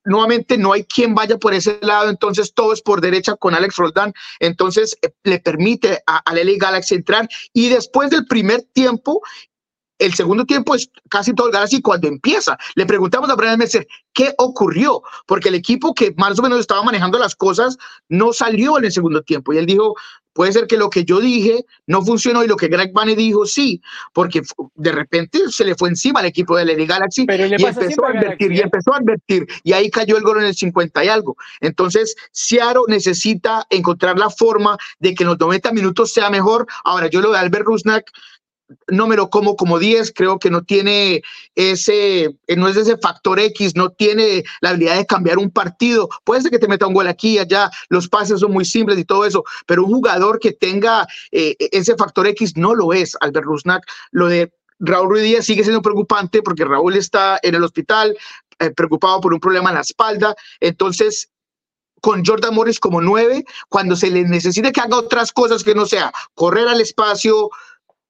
nuevamente 0.07 0.57
no 0.57 0.73
hay 0.73 0.83
quien 0.85 1.13
vaya 1.13 1.37
por 1.37 1.53
ese 1.53 1.77
lado, 1.81 2.09
entonces 2.09 2.53
todo 2.53 2.73
es 2.73 2.81
por 2.81 3.01
derecha 3.01 3.35
con 3.35 3.53
Alex 3.53 3.75
Roldán, 3.75 4.13
entonces 4.39 4.97
eh, 5.01 5.11
le 5.23 5.39
permite 5.39 6.01
a, 6.07 6.17
a 6.17 6.33
LA 6.33 6.53
Galaxy 6.57 6.95
entrar 6.95 7.27
y 7.53 7.69
después 7.69 8.09
del 8.09 8.25
primer 8.25 8.63
tiempo 8.73 9.21
el 9.99 10.13
segundo 10.13 10.45
tiempo 10.45 10.75
es 10.75 10.89
casi 11.09 11.33
todo 11.33 11.47
el 11.47 11.53
Galaxy 11.53 11.81
cuando 11.81 12.07
empieza. 12.07 12.57
Le 12.75 12.85
preguntamos 12.85 13.29
a 13.29 13.35
Brian 13.35 13.57
Messer 13.57 13.87
qué 14.13 14.33
ocurrió, 14.37 15.01
porque 15.25 15.49
el 15.49 15.55
equipo 15.55 15.93
que 15.93 16.13
más 16.17 16.37
o 16.39 16.41
menos 16.41 16.59
estaba 16.59 16.83
manejando 16.83 17.19
las 17.19 17.35
cosas 17.35 17.77
no 18.09 18.33
salió 18.33 18.77
en 18.77 18.85
el 18.85 18.91
segundo 18.91 19.21
tiempo. 19.21 19.53
Y 19.53 19.57
él 19.57 19.65
dijo, 19.65 19.95
puede 20.37 20.51
ser 20.51 20.67
que 20.67 20.77
lo 20.77 20.91
que 20.91 21.03
yo 21.03 21.19
dije 21.19 21.65
no 21.87 22.03
funcionó 22.03 22.43
y 22.43 22.47
lo 22.47 22.57
que 22.57 22.67
Greg 22.67 22.93
Vanney 22.93 23.15
dijo 23.15 23.47
sí, 23.47 23.81
porque 24.13 24.43
de 24.75 24.91
repente 24.91 25.39
se 25.49 25.65
le 25.65 25.73
fue 25.73 25.89
encima 25.89 26.19
al 26.19 26.27
equipo 26.27 26.55
de 26.55 26.63
Lady 26.63 26.85
Galaxy 26.85 27.25
y 27.27 27.63
empezó 27.65 28.05
a 28.05 28.09
advertir, 28.09 28.51
y 28.51 28.59
¿eh? 28.59 28.61
empezó 28.61 28.93
a 28.93 28.97
advertir, 28.97 29.47
y 29.63 29.73
ahí 29.73 29.89
cayó 29.89 30.15
el 30.15 30.21
gol 30.21 30.37
en 30.37 30.45
el 30.45 30.55
50 30.55 31.03
y 31.03 31.07
algo. 31.07 31.35
Entonces, 31.59 32.15
Seattle 32.31 32.83
necesita 32.87 33.65
encontrar 33.71 34.19
la 34.19 34.29
forma 34.29 34.77
de 34.99 35.15
que 35.15 35.23
en 35.23 35.29
los 35.29 35.39
90 35.39 35.71
minutos 35.71 36.13
sea 36.13 36.29
mejor. 36.29 36.67
Ahora, 36.83 37.07
yo 37.07 37.19
lo 37.19 37.31
de 37.31 37.39
Albert 37.39 37.65
Rusnak, 37.65 38.11
no 38.87 39.07
me 39.07 39.15
lo 39.15 39.29
como 39.29 39.55
como 39.55 39.79
10, 39.79 40.11
creo 40.13 40.39
que 40.39 40.49
no 40.49 40.63
tiene 40.63 41.21
ese, 41.55 42.25
eh, 42.25 42.55
no 42.55 42.67
es 42.67 42.77
ese 42.77 42.97
factor 42.97 43.39
X, 43.39 43.75
no 43.75 43.91
tiene 43.91 44.43
la 44.61 44.69
habilidad 44.69 44.97
de 44.97 45.05
cambiar 45.05 45.37
un 45.37 45.51
partido. 45.51 46.09
Puede 46.23 46.41
ser 46.41 46.51
que 46.51 46.59
te 46.59 46.67
meta 46.67 46.87
un 46.87 46.93
gol 46.93 47.07
aquí 47.07 47.35
y 47.35 47.39
allá, 47.39 47.69
los 47.89 48.07
pases 48.07 48.39
son 48.39 48.51
muy 48.51 48.65
simples 48.65 48.99
y 48.99 49.05
todo 49.05 49.25
eso, 49.25 49.43
pero 49.65 49.85
un 49.85 49.93
jugador 49.93 50.39
que 50.39 50.51
tenga 50.51 51.07
eh, 51.31 51.55
ese 51.59 51.95
factor 51.95 52.27
X 52.27 52.57
no 52.57 52.75
lo 52.75 52.93
es, 52.93 53.15
Albert 53.21 53.45
Rusnak. 53.45 53.83
Lo 54.11 54.27
de 54.27 54.51
Raúl 54.79 55.09
Ruiz 55.09 55.23
Díaz 55.23 55.45
sigue 55.45 55.63
siendo 55.63 55.81
preocupante 55.81 56.41
porque 56.41 56.65
Raúl 56.65 56.95
está 56.95 57.39
en 57.41 57.55
el 57.55 57.63
hospital, 57.63 58.15
eh, 58.59 58.71
preocupado 58.71 59.21
por 59.21 59.33
un 59.33 59.39
problema 59.39 59.69
en 59.69 59.75
la 59.75 59.81
espalda. 59.81 60.35
Entonces, 60.59 61.29
con 62.01 62.23
Jordan 62.23 62.53
Morris 62.53 62.79
como 62.79 63.01
nueve, 63.01 63.43
cuando 63.69 63.95
se 63.95 64.11
le 64.11 64.23
necesite 64.23 64.71
que 64.71 64.81
haga 64.81 64.97
otras 64.97 65.31
cosas 65.31 65.63
que 65.63 65.73
no 65.73 65.85
sea 65.85 66.11
correr 66.35 66.67
al 66.67 66.81
espacio, 66.81 67.49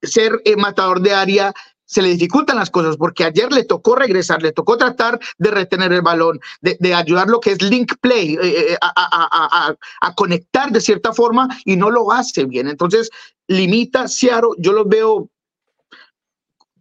ser 0.01 0.41
eh, 0.45 0.55
matador 0.55 1.01
de 1.01 1.13
área, 1.13 1.53
se 1.87 2.01
le 2.01 2.09
dificultan 2.09 2.57
las 2.57 2.69
cosas 2.69 2.97
porque 2.97 3.23
ayer 3.23 3.51
le 3.51 3.63
tocó 3.63 3.95
regresar, 3.95 4.41
le 4.41 4.51
tocó 4.51 4.77
tratar 4.77 5.19
de 5.37 5.51
retener 5.51 5.93
el 5.93 6.01
balón, 6.01 6.39
de, 6.61 6.93
ayudar 6.93 7.29
lo 7.29 7.39
que 7.39 7.51
es 7.51 7.61
link 7.61 7.93
play, 8.01 8.35
eh, 8.35 8.73
eh, 8.73 8.77
a, 8.81 9.75
conectar 10.15 10.69
de 10.69 10.81
cierta 10.81 11.13
forma 11.13 11.47
y 11.63 11.77
no 11.77 11.89
lo 11.89 12.11
hace 12.11 12.45
bien. 12.45 12.67
Entonces, 12.67 13.09
limita 13.47 14.07
Seattle, 14.07 14.49
yo 14.57 14.73
lo 14.73 14.83
veo 14.83 15.29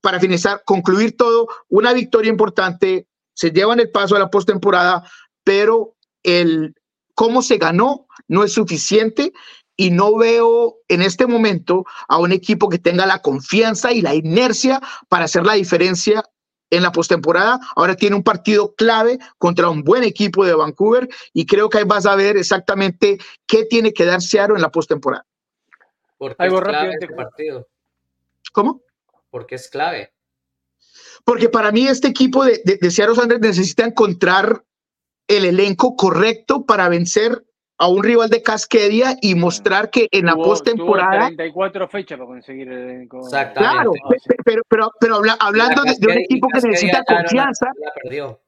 para 0.00 0.18
finalizar, 0.18 0.62
concluir 0.64 1.16
todo, 1.16 1.48
una 1.68 1.92
victoria 1.92 2.30
importante, 2.30 3.06
se 3.32 3.50
llevan 3.50 3.80
el 3.80 3.90
paso 3.90 4.16
a 4.16 4.18
la 4.18 4.30
postemporada, 4.30 5.08
pero 5.44 5.94
el 6.22 6.74
cómo 7.14 7.42
se 7.42 7.58
ganó 7.58 8.06
no 8.28 8.44
es 8.44 8.52
suficiente 8.52 9.32
y 9.76 9.90
no 9.90 10.16
veo 10.16 10.78
en 10.88 11.02
este 11.02 11.26
momento 11.26 11.84
a 12.08 12.18
un 12.18 12.32
equipo 12.32 12.68
que 12.68 12.78
tenga 12.78 13.06
la 13.06 13.20
confianza 13.20 13.92
y 13.92 14.00
la 14.00 14.14
inercia 14.14 14.80
para 15.08 15.26
hacer 15.26 15.44
la 15.44 15.54
diferencia 15.54 16.24
en 16.70 16.82
la 16.82 16.92
postemporada. 16.92 17.60
Ahora 17.76 17.94
tiene 17.94 18.16
un 18.16 18.22
partido 18.22 18.74
clave 18.74 19.18
contra 19.38 19.68
un 19.68 19.82
buen 19.82 20.02
equipo 20.02 20.44
de 20.44 20.54
Vancouver 20.54 21.08
y 21.32 21.46
creo 21.46 21.68
que 21.68 21.78
ahí 21.78 21.84
vas 21.84 22.06
a 22.06 22.16
ver 22.16 22.36
exactamente 22.36 23.18
qué 23.46 23.64
tiene 23.64 23.92
que 23.92 24.04
dar 24.04 24.20
Seattle 24.20 24.56
en 24.56 24.62
la 24.62 24.70
postemporada. 24.70 25.26
Porque 26.18 26.36
Algo 26.38 26.58
es 26.58 26.64
clave 26.64 26.92
este 26.92 27.08
partido. 27.08 27.68
¿Cómo? 28.52 28.82
Porque 29.30 29.56
es 29.56 29.68
clave. 29.68 30.12
Porque 31.24 31.48
para 31.48 31.72
mí 31.72 31.86
este 31.86 32.08
equipo 32.08 32.44
de, 32.44 32.62
de, 32.64 32.90
Seattle 32.90 33.16
Sanders 33.16 33.40
necesita 33.40 33.84
encontrar 33.84 34.64
el 35.28 35.44
elenco 35.44 35.96
correcto 35.96 36.64
para 36.64 36.88
vencer 36.88 37.45
a 37.78 37.88
un 37.88 38.02
rival 38.02 38.30
de 38.30 38.42
Casquedia 38.42 39.16
y 39.20 39.34
mostrar 39.34 39.90
que 39.90 40.08
en 40.10 40.26
la 40.26 40.34
postemporada. 40.34 41.26
34 41.26 41.88
fechas 41.88 42.18
para 42.18 42.28
conseguir 42.28 42.68
el 42.68 42.78
elenco. 42.78 43.20
Claro, 43.54 43.92
pero, 44.44 44.62
pero, 44.68 44.92
pero 44.98 45.20
hablando 45.40 45.82
de, 45.82 46.06
un 46.06 46.18
equipo 46.18 46.48
que 46.48 46.60
necesita 46.68 47.04
confianza. 47.04 47.66
La, 47.78 47.92
perdió. 48.02 48.40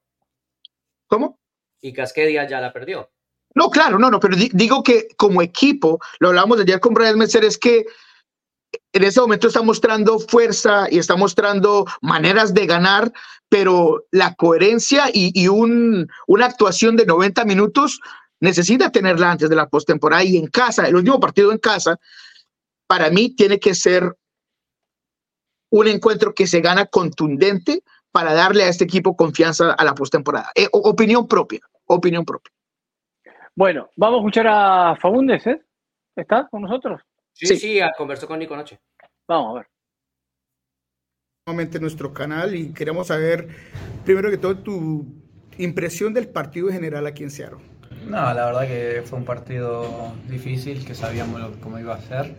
¿Cómo? 1.06 1.38
Y 1.80 1.92
Casquedia 1.92 2.46
ya 2.46 2.60
la 2.60 2.72
perdió. 2.72 3.10
No, 3.54 3.70
claro, 3.70 3.98
no, 3.98 4.10
no, 4.10 4.20
pero 4.20 4.36
digo 4.36 4.82
que 4.82 5.08
como 5.16 5.42
equipo, 5.42 5.98
lo 6.20 6.28
hablábamos 6.28 6.60
ayer 6.60 6.80
con 6.80 6.94
Brian 6.94 7.18
Messer, 7.18 7.44
es 7.44 7.58
que 7.58 7.86
en 8.92 9.04
ese 9.04 9.20
momento 9.20 9.48
está 9.48 9.62
mostrando 9.62 10.18
fuerza 10.18 10.86
y 10.90 10.98
está 10.98 11.16
mostrando 11.16 11.86
maneras 12.00 12.54
de 12.54 12.66
ganar, 12.66 13.12
pero 13.48 14.04
la 14.10 14.34
coherencia 14.34 15.04
y, 15.12 15.48
un, 15.48 16.08
una 16.26 16.46
actuación 16.46 16.96
de 16.96 17.06
90 17.06 17.44
minutos 17.44 18.00
necesita 18.40 18.90
tenerla 18.90 19.32
antes 19.32 19.48
de 19.48 19.56
la 19.56 19.68
postemporada 19.68 20.24
y 20.24 20.36
en 20.36 20.46
casa, 20.46 20.86
el 20.86 20.96
último 20.96 21.20
partido 21.20 21.52
en 21.52 21.58
casa, 21.58 21.98
para 22.86 23.10
mí 23.10 23.34
tiene 23.34 23.58
que 23.58 23.74
ser 23.74 24.16
un 25.70 25.86
encuentro 25.86 26.34
que 26.34 26.46
se 26.46 26.60
gana 26.60 26.86
contundente 26.86 27.82
para 28.10 28.32
darle 28.32 28.64
a 28.64 28.68
este 28.68 28.84
equipo 28.84 29.16
confianza 29.16 29.72
a 29.72 29.84
la 29.84 29.94
postemporada. 29.94 30.50
Eh, 30.54 30.68
opinión 30.72 31.28
propia, 31.28 31.60
opinión 31.86 32.24
propia. 32.24 32.52
Bueno, 33.54 33.90
vamos 33.96 34.18
a 34.18 34.20
escuchar 34.20 34.46
a 34.48 34.96
Fagundes, 34.96 35.46
¿eh? 35.46 35.60
¿Está 36.16 36.48
con 36.48 36.62
nosotros? 36.62 37.00
Sí, 37.32 37.56
sí, 37.56 37.80
conversó 37.96 38.26
con 38.26 38.38
Nico 38.38 38.56
Noche. 38.56 38.80
Vamos 39.26 39.50
a 39.50 39.54
ver. 39.58 39.68
Nuevamente 41.46 41.78
nuestro 41.80 42.12
canal 42.12 42.54
y 42.54 42.72
queremos 42.72 43.08
saber, 43.08 43.48
primero 44.04 44.30
que 44.30 44.38
todo, 44.38 44.58
tu 44.58 45.06
impresión 45.58 46.12
del 46.14 46.28
partido 46.28 46.68
en 46.68 46.74
general 46.74 47.06
aquí 47.06 47.22
en 47.24 47.30
Seattle. 47.30 47.77
No, 48.08 48.32
la 48.32 48.46
verdad 48.46 48.66
que 48.66 49.02
fue 49.04 49.18
un 49.18 49.26
partido 49.26 50.14
difícil, 50.30 50.82
que 50.82 50.94
sabíamos 50.94 51.42
cómo 51.62 51.78
iba 51.78 51.94
a 51.94 52.00
ser. 52.00 52.34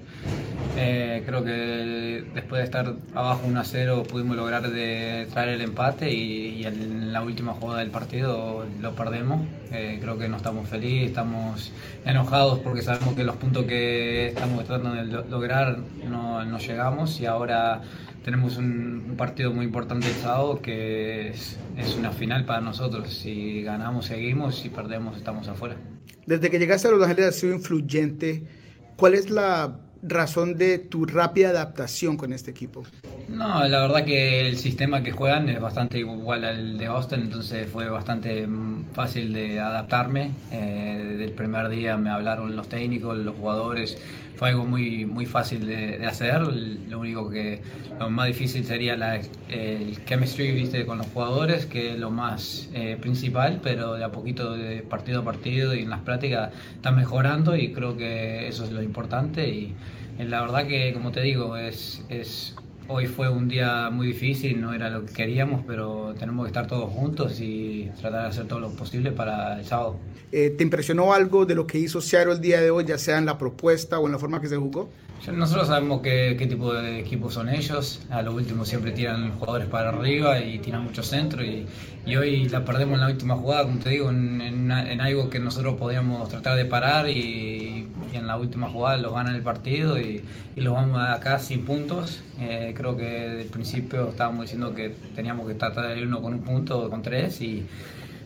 Eh, 0.76 1.22
creo 1.28 1.44
que 1.44 2.24
después 2.34 2.60
de 2.60 2.66
estar 2.66 2.94
abajo 3.14 3.42
1 3.46 3.60
a 3.60 3.64
0 3.64 4.04
pudimos 4.10 4.36
lograr 4.36 4.68
de 4.68 5.28
traer 5.32 5.50
el 5.50 5.62
empate 5.62 6.12
y, 6.12 6.66
en 6.66 7.14
la 7.14 7.22
última 7.22 7.54
jugada 7.54 7.82
del 7.82 7.92
partido 7.92 8.66
lo 8.82 8.96
perdemos. 8.96 9.46
Eh, 9.72 10.00
creo 10.02 10.18
que 10.18 10.28
no 10.28 10.38
estamos 10.38 10.68
felices, 10.68 11.10
estamos 11.10 11.72
enojados 12.04 12.60
porque 12.60 12.82
sabemos 12.82 13.14
que 13.14 13.24
los 13.24 13.36
puntos 13.36 13.66
que 13.66 14.30
estamos 14.30 14.66
tratando 14.66 14.96
de 14.96 15.30
lograr 15.30 15.78
no, 16.10 16.44
no 16.46 16.58
llegamos 16.58 17.20
y 17.22 17.28
ahora 17.28 17.82
tenemos 18.30 18.58
un, 18.58 19.16
partido 19.18 19.52
muy 19.52 19.66
importante 19.66 20.06
el 20.06 20.14
sábado 20.14 20.62
que 20.62 21.30
es, 21.30 21.58
una 21.98 22.12
final 22.12 22.46
para 22.46 22.62
nosotros. 22.62 23.12
Si 23.12 23.64
ganamos, 23.64 24.06
seguimos, 24.06 24.60
si 24.60 24.70
perdemos, 24.70 25.18
estamos 25.18 25.48
afuera. 25.48 25.78
Desde 26.28 26.52
que 26.52 26.60
llegaste 26.60 26.88
a 26.88 26.92
Los 26.92 27.02
Ángeles 27.02 27.30
has 27.30 27.36
sido 27.38 27.56
influyente. 27.56 28.44
¿Cuál 28.98 29.16
es 29.16 29.32
la 29.32 29.80
razón 30.04 30.58
de 30.58 30.78
tu 30.78 31.06
rápida 31.06 31.50
adaptación 31.50 32.18
con 32.18 32.32
este 32.32 32.52
equipo? 32.52 32.84
No, 33.30 33.68
la 33.68 33.82
verdad 33.82 34.06
que 34.06 34.48
el 34.48 34.58
sistema 34.58 35.02
que 35.02 35.12
juegan 35.12 35.50
es 35.50 35.60
bastante 35.60 35.98
igual 35.98 36.46
al 36.46 36.78
de 36.78 36.86
Austin, 36.86 37.22
entonces 37.22 37.68
fue 37.68 37.90
bastante 37.90 38.48
fácil 38.94 39.34
de 39.34 39.60
adaptarme. 39.60 40.34
Eh, 40.52 41.04
desde 41.14 41.24
el 41.24 41.32
primer 41.32 41.68
día 41.70 41.98
me 41.98 42.12
hablaron 42.12 42.56
los 42.56 42.70
técnicos, 42.70 43.18
los 43.18 43.36
jugadores, 43.36 43.98
fue 44.40 44.52
algo 44.52 44.66
muy, 44.66 45.06
muy 45.06 45.26
fácil 45.26 45.68
de, 45.68 46.06
hacer. 46.06 46.42
Lo 46.42 47.00
único 47.00 47.30
que 47.30 47.62
lo 48.00 48.10
más 48.10 48.28
difícil 48.28 48.64
sería 48.64 48.96
la, 48.96 49.20
el 49.50 50.06
chemistry 50.06 50.54
¿viste? 50.54 50.86
con 50.86 51.00
los 51.00 51.08
jugadores, 51.08 51.66
que 51.66 51.92
es 51.92 52.00
lo 52.00 52.10
más 52.10 52.70
eh, 52.74 52.98
principal, 53.02 53.60
pero 53.62 53.96
de 53.96 54.06
a 54.06 54.14
poquito, 54.14 54.54
de 54.54 54.82
partido 54.82 55.20
a 55.20 55.26
partido 55.26 55.76
y 55.76 55.82
en 55.82 55.90
las 55.90 56.00
prácticas 56.00 56.54
está 56.74 56.92
mejorando 56.92 57.58
y 57.58 57.74
creo 57.74 57.98
que 57.98 58.48
eso 58.48 58.64
es 58.64 58.72
lo 58.72 58.82
importante. 58.82 59.50
Y, 59.50 59.76
y 60.18 60.24
la 60.24 60.40
verdad 60.40 60.68
que, 60.68 60.94
como 60.94 61.12
te 61.12 61.22
digo, 61.22 61.58
es, 61.58 62.06
es 62.08 62.56
Hoy 62.92 63.06
fue 63.06 63.30
un 63.30 63.48
día 63.48 63.92
muy 63.92 64.08
difícil, 64.08 64.60
no 64.60 64.74
era 64.74 64.90
lo 64.90 65.06
que 65.06 65.14
queríamos, 65.14 65.62
pero 65.68 66.16
tenemos 66.18 66.46
que 66.46 66.48
estar 66.48 66.66
todos 66.66 66.92
juntos 66.92 67.40
y 67.40 67.88
tratar 68.02 68.24
de 68.24 68.28
hacer 68.30 68.48
todo 68.48 68.60
lo 68.60 68.72
posible 68.72 69.12
para 69.12 69.60
el 69.60 69.66
sábado. 69.66 70.00
Eh, 70.32 70.56
¿Te 70.58 70.64
impresionó 70.64 71.14
algo 71.14 71.46
de 71.46 71.54
lo 71.54 71.68
que 71.68 71.78
hizo 71.78 72.02
Seattle 72.02 72.34
el 72.34 72.42
día 72.42 72.60
de 72.60 72.72
hoy, 72.72 72.86
ya 72.86 72.98
sea 72.98 73.20
en 73.20 73.28
la 73.28 73.38
propuesta 73.38 74.00
o 74.00 74.08
en 74.08 74.14
la 74.14 74.18
forma 74.18 74.42
que 74.42 74.48
se 74.48 74.58
jugó? 74.58 74.90
Nosotros 75.28 75.68
sabemos 75.68 76.02
qué, 76.02 76.36
qué 76.40 76.48
tipo 76.48 76.74
de 76.74 77.00
equipos 77.00 77.34
son 77.34 77.50
ellos. 77.50 78.02
A 78.10 78.22
lo 78.22 78.34
último 78.34 78.66
siempre 78.66 78.92
tiran 78.92 79.32
jugadores 79.38 79.68
para 79.68 79.90
arriba 79.90 80.40
y 80.40 80.60
tiran 80.60 80.84
mucho 80.84 81.04
centro. 81.04 81.44
Y, 81.44 81.68
hoy 82.16 82.50
la 82.50 82.66
perdemos 82.66 82.96
en 82.96 83.02
la 83.02 83.08
última 83.08 83.36
jugada, 83.36 83.64
como 83.64 83.78
te 83.80 83.90
digo, 83.90 84.10
en, 84.10 84.72
algo 84.72 85.30
que 85.30 85.40
nosotros 85.40 85.76
podíamos 85.76 86.28
tratar 86.30 86.58
de 86.58 86.66
parar. 86.66 87.10
Y, 87.10 87.88
en 88.14 88.26
la 88.26 88.38
última 88.38 88.70
jugada 88.70 88.98
los 88.98 89.14
ganan 89.14 89.36
el 89.36 89.44
partido 89.44 90.00
y, 90.00 90.24
y 90.56 90.62
los 90.62 90.74
vamos 90.74 91.00
acá 91.00 91.38
sin 91.38 91.64
puntos. 91.66 92.24
Eh, 92.40 92.74
creo 92.76 92.98
que 92.98 93.04
desde 93.04 93.42
el 93.42 93.50
principio 93.50 94.10
estábamos 94.10 94.46
diciendo 94.46 94.74
que 94.74 94.96
teníamos 95.16 95.48
que 95.48 95.54
tratar 95.54 95.90
de 95.90 96.00
irnos 96.00 96.22
con 96.22 96.34
un 96.34 96.42
punto 96.42 96.80
o 96.80 96.90
con 96.90 97.04
tres. 97.04 97.42
Y 97.42 97.66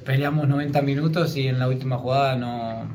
peleamos 0.06 0.48
90 0.48 0.82
minutos 0.84 1.36
y 1.36 1.48
en 1.48 1.60
la 1.60 1.68
última 1.68 1.98
jugada 1.98 2.36
no, 2.36 2.86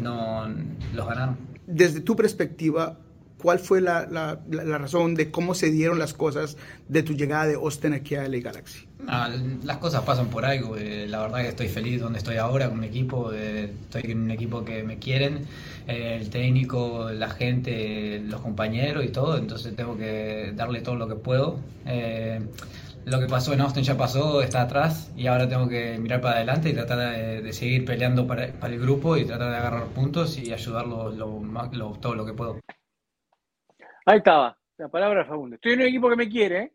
no 0.00 0.46
los 0.94 1.08
ganaron. 1.08 1.36
Desde 1.66 2.00
tu 2.00 2.14
perspectiva, 2.14 2.96
¿Cuál 3.42 3.58
fue 3.58 3.80
la, 3.80 4.06
la, 4.06 4.40
la, 4.48 4.78
razón 4.78 5.14
de 5.14 5.30
cómo 5.30 5.54
se 5.54 5.70
dieron 5.70 5.98
las 5.98 6.14
cosas 6.14 6.56
de 6.88 7.02
tu 7.02 7.12
llegada 7.12 7.46
de 7.46 7.54
Austin 7.54 7.92
aquí 7.92 8.14
a 8.14 8.26
LA 8.26 8.38
Galaxy? 8.38 8.86
Ah, 9.08 9.30
las 9.62 9.76
cosas 9.76 10.02
pasan 10.02 10.28
por 10.28 10.44
algo. 10.44 10.76
Eh, 10.76 11.06
la 11.06 11.20
verdad 11.20 11.42
que 11.42 11.48
estoy 11.48 11.68
feliz 11.68 12.00
donde 12.00 12.18
estoy 12.18 12.36
ahora 12.36 12.68
con 12.68 12.80
mi 12.80 12.86
equipo. 12.86 13.32
Eh, 13.32 13.70
estoy 13.82 14.10
en 14.10 14.22
un 14.22 14.30
equipo 14.30 14.64
que 14.64 14.82
me 14.82 14.98
quieren. 14.98 15.46
Eh, 15.86 16.18
el 16.20 16.30
técnico, 16.30 17.10
la 17.10 17.28
gente, 17.28 18.20
los 18.26 18.40
compañeros 18.40 19.04
y 19.04 19.08
todo. 19.08 19.36
Entonces 19.36 19.76
tengo 19.76 19.96
que 19.98 20.52
darle 20.56 20.80
todo 20.80 20.96
lo 20.96 21.06
que 21.06 21.14
puedo. 21.16 21.58
lo 23.04 23.20
que 23.20 23.26
pasó 23.26 23.52
en 23.52 23.60
Austin 23.60 23.84
ya 23.84 23.96
pasó, 23.96 24.42
está 24.42 24.62
atrás 24.62 25.12
y 25.16 25.28
ahora 25.28 25.48
tengo 25.48 25.68
que 25.68 25.96
mirar 25.98 26.20
para 26.20 26.36
adelante 26.36 26.70
y 26.70 26.72
tratar 26.72 26.98
de, 27.42 27.52
seguir 27.52 27.84
peleando 27.84 28.26
para, 28.26 28.52
para, 28.52 28.74
el 28.74 28.80
grupo 28.80 29.16
y 29.16 29.24
tratar 29.24 29.50
de 29.50 29.56
agarrar 29.56 29.84
puntos 29.88 30.38
y 30.38 30.52
ayudarlo 30.52 31.12
lo, 31.12 31.40
lo, 31.72 31.90
todo 32.00 32.14
lo 32.16 32.26
que 32.26 32.32
puedo. 32.32 32.58
Ahí 34.08 34.18
estaba, 34.18 34.56
la 34.78 34.88
palabra 34.88 35.20
de 35.20 35.24
Fagundes. 35.24 35.56
Estoy 35.56 35.72
en 35.72 35.80
un 35.80 35.86
equipo 35.86 36.08
que 36.08 36.16
me 36.16 36.28
quiere, 36.28 36.58
¿eh? 36.60 36.72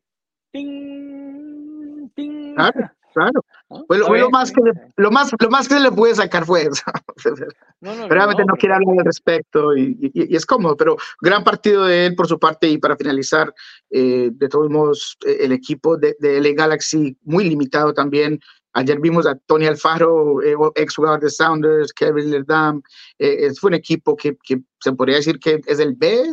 ¡Ting! 0.51 2.09
¡Ting! 2.13 2.55
Claro, 2.55 2.91
claro. 3.13 3.41
lo, 3.87 4.29
más 4.29 4.51
que 4.51 4.61
le, 4.61 4.73
lo, 4.97 5.11
más, 5.11 5.31
lo 5.39 5.49
más 5.49 5.69
que 5.69 5.79
le 5.79 5.93
puede 5.93 6.13
sacar 6.13 6.45
fue 6.45 6.63
eso. 6.63 6.83
No, 7.83 7.95
no, 7.95 8.07
Realmente 8.07 8.43
no, 8.45 8.53
quiere 8.53 8.75
hablar 8.75 8.99
al 8.99 9.05
respecto 9.05 9.75
y, 9.75 9.97
y, 10.13 10.35
es 10.35 10.45
cómodo, 10.45 10.77
pero 10.77 10.97
gran 11.19 11.43
partido 11.43 11.85
de 11.85 12.05
él 12.05 12.15
por 12.15 12.27
su 12.27 12.37
parte 12.37 12.67
y 12.67 12.77
para 12.77 12.95
finalizar, 12.95 13.51
eh, 13.89 14.29
de 14.31 14.49
todos 14.49 14.69
modos, 14.69 15.17
eh, 15.25 15.37
el 15.41 15.51
equipo 15.51 15.97
de, 15.97 16.15
de 16.19 16.39
LA 16.39 16.49
Galaxy 16.53 17.17
muy 17.23 17.43
limitado 17.49 17.91
también 17.91 18.39
Ayer 18.73 18.99
vimos 18.99 19.27
a 19.27 19.35
Tony 19.35 19.65
Alfaro, 19.65 20.41
eh, 20.41 20.55
ex 20.75 20.95
jugador 20.95 21.19
de 21.19 21.29
Sounders, 21.29 21.93
Kevin 21.93 22.31
Lerdam. 22.31 22.81
Eh, 23.19 23.53
fue 23.53 23.69
un 23.69 23.73
equipo 23.73 24.15
que, 24.15 24.37
se 24.79 24.93
podría 24.93 25.17
decir 25.17 25.39
que 25.39 25.61
es 25.65 25.79
el 25.79 25.95
B 25.95 26.23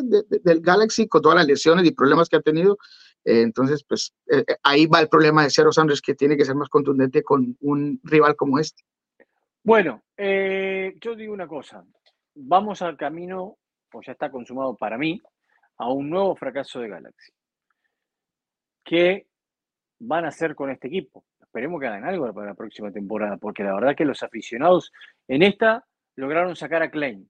del 0.43 0.61
Galaxy 0.61 1.09
con 1.09 1.23
todas 1.23 1.39
las 1.39 1.47
lesiones 1.47 1.85
y 1.85 1.91
problemas 1.93 2.29
que 2.29 2.37
ha 2.37 2.43
tenido. 2.43 2.79
Eh, 3.25 3.43
entonces, 3.43 3.85
pues 3.85 4.15
ahí 4.63 4.87
va 4.87 5.01
el 5.01 5.09
problema 5.09 5.43
de 5.43 5.51
Zero 5.51 5.73
Sounders 5.73 6.01
que 6.01 6.15
tiene 6.15 6.37
que 6.37 6.45
ser 6.45 6.55
más 6.55 6.69
contundente 6.69 7.23
con 7.23 7.57
un 7.61 8.01
rival 8.05 8.37
como 8.37 8.59
este. 8.59 8.85
Bueno, 9.69 10.03
eh, 10.17 10.95
yo 10.99 11.15
digo 11.15 11.35
una 11.35 11.47
cosa. 11.47 11.85
Vamos 12.35 12.81
al 12.81 12.97
camino, 12.97 13.59
o 13.93 14.01
ya 14.01 14.13
está 14.13 14.31
consumado 14.31 14.75
para 14.75 14.97
mí, 14.97 15.21
a 15.77 15.93
un 15.93 16.09
nuevo 16.09 16.35
fracaso 16.37 16.81
de 16.81 16.89
Galaxy. 16.89 17.33
¿Qué 18.83 19.27
van 19.99 20.25
a 20.25 20.29
hacer 20.29 20.55
con 20.55 20.71
este 20.71 20.89
equipo? 20.89 21.23
Esperemos 21.59 21.81
que 21.81 21.89
hagan 21.89 22.05
algo 22.05 22.33
para 22.33 22.51
la 22.51 22.55
próxima 22.55 22.93
temporada, 22.93 23.37
porque 23.37 23.65
la 23.65 23.75
verdad 23.75 23.97
que 23.97 24.05
los 24.05 24.23
aficionados 24.23 24.93
en 25.27 25.43
esta 25.43 25.85
lograron 26.15 26.55
sacar 26.55 26.85
a 26.85 26.91
Klein. 26.93 27.29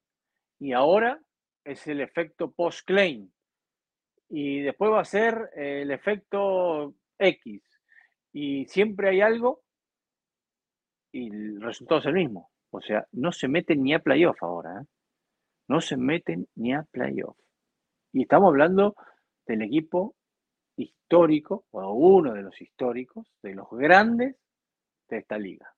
Y 0.59 0.75
ahora 0.75 1.19
es 1.65 1.87
el 1.87 2.03
efecto 2.03 2.53
post-Klein. 2.53 3.33
Y 4.29 4.61
después 4.61 4.93
va 4.93 5.01
a 5.01 5.07
ser 5.07 5.49
el 5.57 5.91
efecto 5.91 6.95
X. 7.19 7.63
Y 8.31 8.67
siempre 8.67 9.09
hay 9.09 9.23
algo 9.23 9.63
y 11.11 11.31
el 11.31 11.63
resultado 11.63 12.01
es 12.01 12.07
el 12.09 12.13
mismo. 12.13 12.51
O 12.69 12.83
sea, 12.83 13.07
no 13.13 13.33
se 13.33 13.49
meten 13.49 13.83
ni 13.83 13.95
a 13.95 14.01
playoff 14.01 14.43
ahora. 14.43 14.83
¿eh? 14.83 14.85
No 15.69 15.81
se 15.81 15.97
meten 15.97 16.47
ni 16.55 16.75
a 16.75 16.83
playoff. 16.83 17.39
Y 18.13 18.25
estamos 18.25 18.49
hablando 18.49 18.95
del 19.47 19.63
equipo 19.63 20.17
histórico, 20.79 21.67
o 21.71 21.93
uno 21.93 22.33
de 22.35 22.43
los 22.43 22.61
históricos, 22.61 23.27
de 23.43 23.55
los 23.55 23.69
grandes 23.71 24.37
de 25.09 25.19
esta 25.19 25.39
liga. 25.39 25.75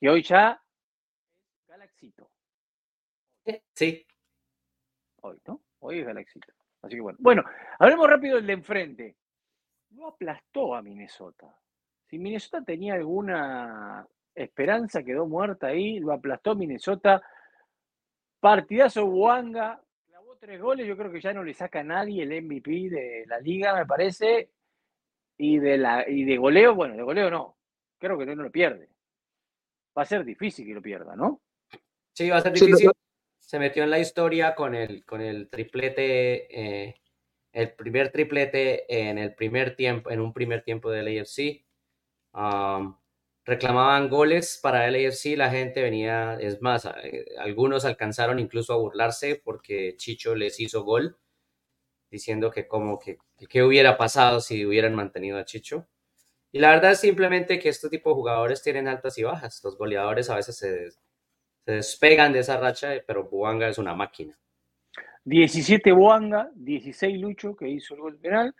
Que 0.00 0.08
hoy 0.08 0.22
ya 0.22 0.52
es 0.52 1.68
Galaxito. 1.68 2.30
Sí. 3.74 4.06
Hoy, 5.22 5.38
¿no? 5.46 5.62
Hoy 5.80 6.00
es 6.00 6.06
Galaxito. 6.06 6.52
Así 6.82 6.94
que 6.94 7.00
bueno. 7.00 7.18
Bueno, 7.20 7.44
hablemos 7.78 8.08
rápido 8.08 8.36
del 8.36 8.46
de 8.46 8.52
enfrente. 8.52 9.16
No 9.90 10.08
aplastó 10.08 10.74
a 10.74 10.82
Minnesota. 10.82 11.54
Si 12.06 12.18
Minnesota 12.18 12.62
tenía 12.62 12.94
alguna 12.94 14.06
esperanza, 14.34 15.02
quedó 15.02 15.26
muerta 15.26 15.68
ahí, 15.68 15.98
lo 15.98 16.12
aplastó 16.12 16.54
Minnesota. 16.54 17.22
Partidazo 18.40 19.04
Wanga, 19.06 19.82
tres 20.38 20.60
goles, 20.60 20.86
yo 20.86 20.96
creo 20.96 21.10
que 21.10 21.20
ya 21.20 21.32
no 21.32 21.44
le 21.44 21.54
saca 21.54 21.80
a 21.80 21.84
nadie 21.84 22.22
el 22.22 22.42
MVP 22.42 22.90
de 22.90 23.24
la 23.26 23.40
liga, 23.40 23.74
me 23.74 23.86
parece. 23.86 24.50
Y 25.36 25.58
de, 25.58 25.78
la, 25.78 26.08
y 26.08 26.24
de 26.24 26.36
goleo, 26.36 26.74
bueno, 26.74 26.96
de 26.96 27.02
goleo 27.02 27.30
no, 27.30 27.56
creo 27.98 28.18
que 28.18 28.26
no 28.26 28.42
lo 28.42 28.50
pierde. 28.50 28.88
Va 29.96 30.02
a 30.02 30.06
ser 30.06 30.24
difícil 30.24 30.66
que 30.66 30.74
lo 30.74 30.82
pierda, 30.82 31.14
¿no? 31.14 31.40
Sí, 32.12 32.28
va 32.28 32.38
a 32.38 32.40
ser 32.40 32.52
difícil. 32.52 32.90
Se 33.38 33.58
metió 33.58 33.84
en 33.84 33.90
la 33.90 34.00
historia 34.00 34.54
con 34.54 34.74
el, 34.74 35.04
con 35.04 35.20
el 35.20 35.48
triplete, 35.48 36.86
eh, 36.86 37.00
el 37.52 37.72
primer 37.72 38.10
triplete 38.10 38.84
en 38.88 39.18
el 39.18 39.34
primer 39.34 39.76
tiempo, 39.76 40.10
en 40.10 40.20
un 40.20 40.32
primer 40.32 40.62
tiempo 40.62 40.90
del 40.90 41.20
AFC. 41.20 41.64
Um, 42.32 42.96
reclamaban 43.48 44.10
goles 44.10 44.60
para 44.62 44.86
el 44.86 44.94
AFC, 44.94 45.34
la 45.34 45.50
gente 45.50 45.80
venía, 45.80 46.36
es 46.38 46.60
más, 46.60 46.84
eh, 47.02 47.24
algunos 47.38 47.86
alcanzaron 47.86 48.38
incluso 48.38 48.74
a 48.74 48.76
burlarse 48.76 49.40
porque 49.42 49.94
Chicho 49.96 50.34
les 50.34 50.60
hizo 50.60 50.84
gol, 50.84 51.16
diciendo 52.10 52.50
que 52.50 52.68
como 52.68 52.98
que 52.98 53.16
qué 53.48 53.62
hubiera 53.62 53.96
pasado 53.96 54.40
si 54.40 54.66
hubieran 54.66 54.94
mantenido 54.94 55.38
a 55.38 55.46
Chicho. 55.46 55.88
Y 56.52 56.58
la 56.58 56.70
verdad 56.72 56.92
es 56.92 57.00
simplemente 57.00 57.58
que 57.58 57.70
este 57.70 57.88
tipo 57.88 58.10
de 58.10 58.16
jugadores 58.16 58.62
tienen 58.62 58.86
altas 58.86 59.16
y 59.16 59.22
bajas. 59.22 59.62
Los 59.64 59.78
goleadores 59.78 60.28
a 60.28 60.36
veces 60.36 60.56
se, 60.58 60.90
despegan 61.64 62.34
de 62.34 62.40
esa 62.40 62.58
racha, 62.58 62.90
pero 63.06 63.30
Buanga 63.30 63.68
es 63.68 63.78
una 63.78 63.94
máquina. 63.94 64.38
17 65.24 65.90
Buanga, 65.92 66.50
16 66.54 67.18
Lucho, 67.18 67.56
que 67.56 67.68
hizo 67.68 67.94
el 67.94 68.00
gol 68.00 68.18
penal, 68.18 68.54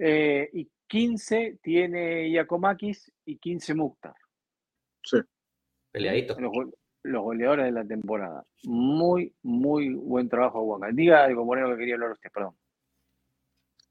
eh, 0.00 0.50
y 0.52 0.68
15 0.88 1.58
tiene 1.62 2.30
Yacomakis 2.32 3.12
y 3.24 3.38
15 3.38 3.74
Mukhtar. 3.74 4.14
Sí. 5.04 5.18
Peleadito. 5.92 6.36
Los, 7.04 7.22
goleadores 7.22 7.66
de 7.66 7.72
la 7.72 7.84
temporada. 7.84 8.44
Muy, 8.64 9.34
muy 9.42 9.92
buen 9.94 10.28
trabajo, 10.28 10.64
Juan. 10.64 10.94
Diga 10.94 11.24
algo, 11.24 11.44
Moreno, 11.44 11.70
que 11.70 11.78
quería 11.78 11.94
hablar 11.94 12.12
usted, 12.12 12.30
perdón. 12.32 12.54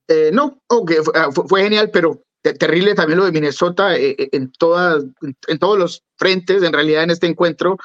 Eh, 0.07 0.31
no, 0.33 0.61
okay, 0.67 0.97
ah, 1.15 1.29
fue, 1.31 1.63
genial, 1.63 1.89
pero 1.91 2.23
terrible 2.41 2.95
también 2.95 3.19
lo 3.19 3.25
de 3.25 3.31
Minnesota 3.31 3.95
eh, 3.95 4.15
eh, 4.17 4.29
en, 4.31 4.51
todas, 4.51 5.05
en 5.47 5.59
todos 5.59 5.77
los 5.77 6.03
frentes, 6.17 6.63
en 6.63 6.73
realidad, 6.73 7.03
en 7.03 7.11
este 7.11 7.27
encuentro, 7.27 7.77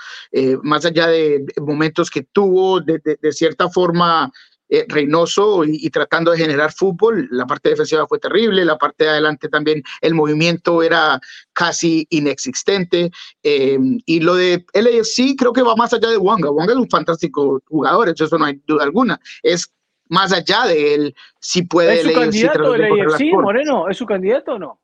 más 0.62 0.84
allá 0.84 1.08
de 1.08 1.44
momentos 1.60 2.10
que 2.10 2.22
tuvo, 2.22 2.80
de, 2.80 3.00
de 3.04 3.32
cierta 3.32 3.68
forma 3.68 4.32
eh, 4.68 4.84
Reynoso 4.88 5.64
y, 5.64 5.88
tratando 5.90 6.32
de 6.32 6.38
generar 6.38 6.72
fútbol. 6.72 7.28
La 7.30 7.46
parte 7.46 7.70
defensiva 7.70 8.06
fue 8.06 8.18
terrible, 8.18 8.64
la 8.64 8.78
parte 8.78 9.04
de 9.04 9.10
adelante 9.10 9.48
también 9.48 9.82
el 10.00 10.14
movimiento 10.14 10.82
era 10.82 11.20
casi 11.52 12.06
inexistente. 12.10 13.10
Eh, 13.42 13.78
y 14.04 14.20
lo 14.20 14.34
de 14.34 14.64
LAFC 14.74 15.36
creo 15.36 15.52
que 15.52 15.62
va 15.62 15.76
más 15.76 15.92
allá 15.92 16.08
de 16.08 16.16
Wanga. 16.16 16.50
Wanga 16.50 16.72
es 16.72 16.78
un 16.78 16.90
fantástico 16.90 17.62
jugador, 17.66 18.08
eso 18.08 18.38
no 18.38 18.44
hay 18.44 18.60
duda 18.66 18.84
alguna. 18.84 19.20
Es 19.42 19.72
más 20.08 20.32
allá 20.32 20.66
de 20.66 20.94
él, 20.94 21.14
si 21.40 21.62
puede. 21.62 22.00
¿Es 22.00 22.06
su 22.06 22.12
candidato 22.12 22.74
el 22.74 22.84
AFC, 22.84 23.32
Moreno? 23.32 23.88
¿Es 23.88 23.96
su 23.96 24.06
candidato 24.06 24.54
o 24.54 24.58
no? 24.58 24.80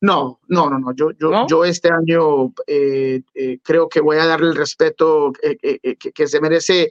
No, 0.00 0.40
no, 0.48 0.70
no, 0.70 0.78
no. 0.78 0.94
Yo, 0.94 1.10
yo, 1.12 1.46
yo 1.46 1.64
este 1.64 1.90
año 1.92 2.52
eh, 2.66 3.20
eh, 3.34 3.58
creo 3.62 3.88
que 3.88 4.00
voy 4.00 4.16
a 4.16 4.26
darle 4.26 4.48
el 4.48 4.56
respeto 4.56 5.32
eh, 5.42 5.80
que, 5.96 6.26
se 6.26 6.40
merece 6.40 6.90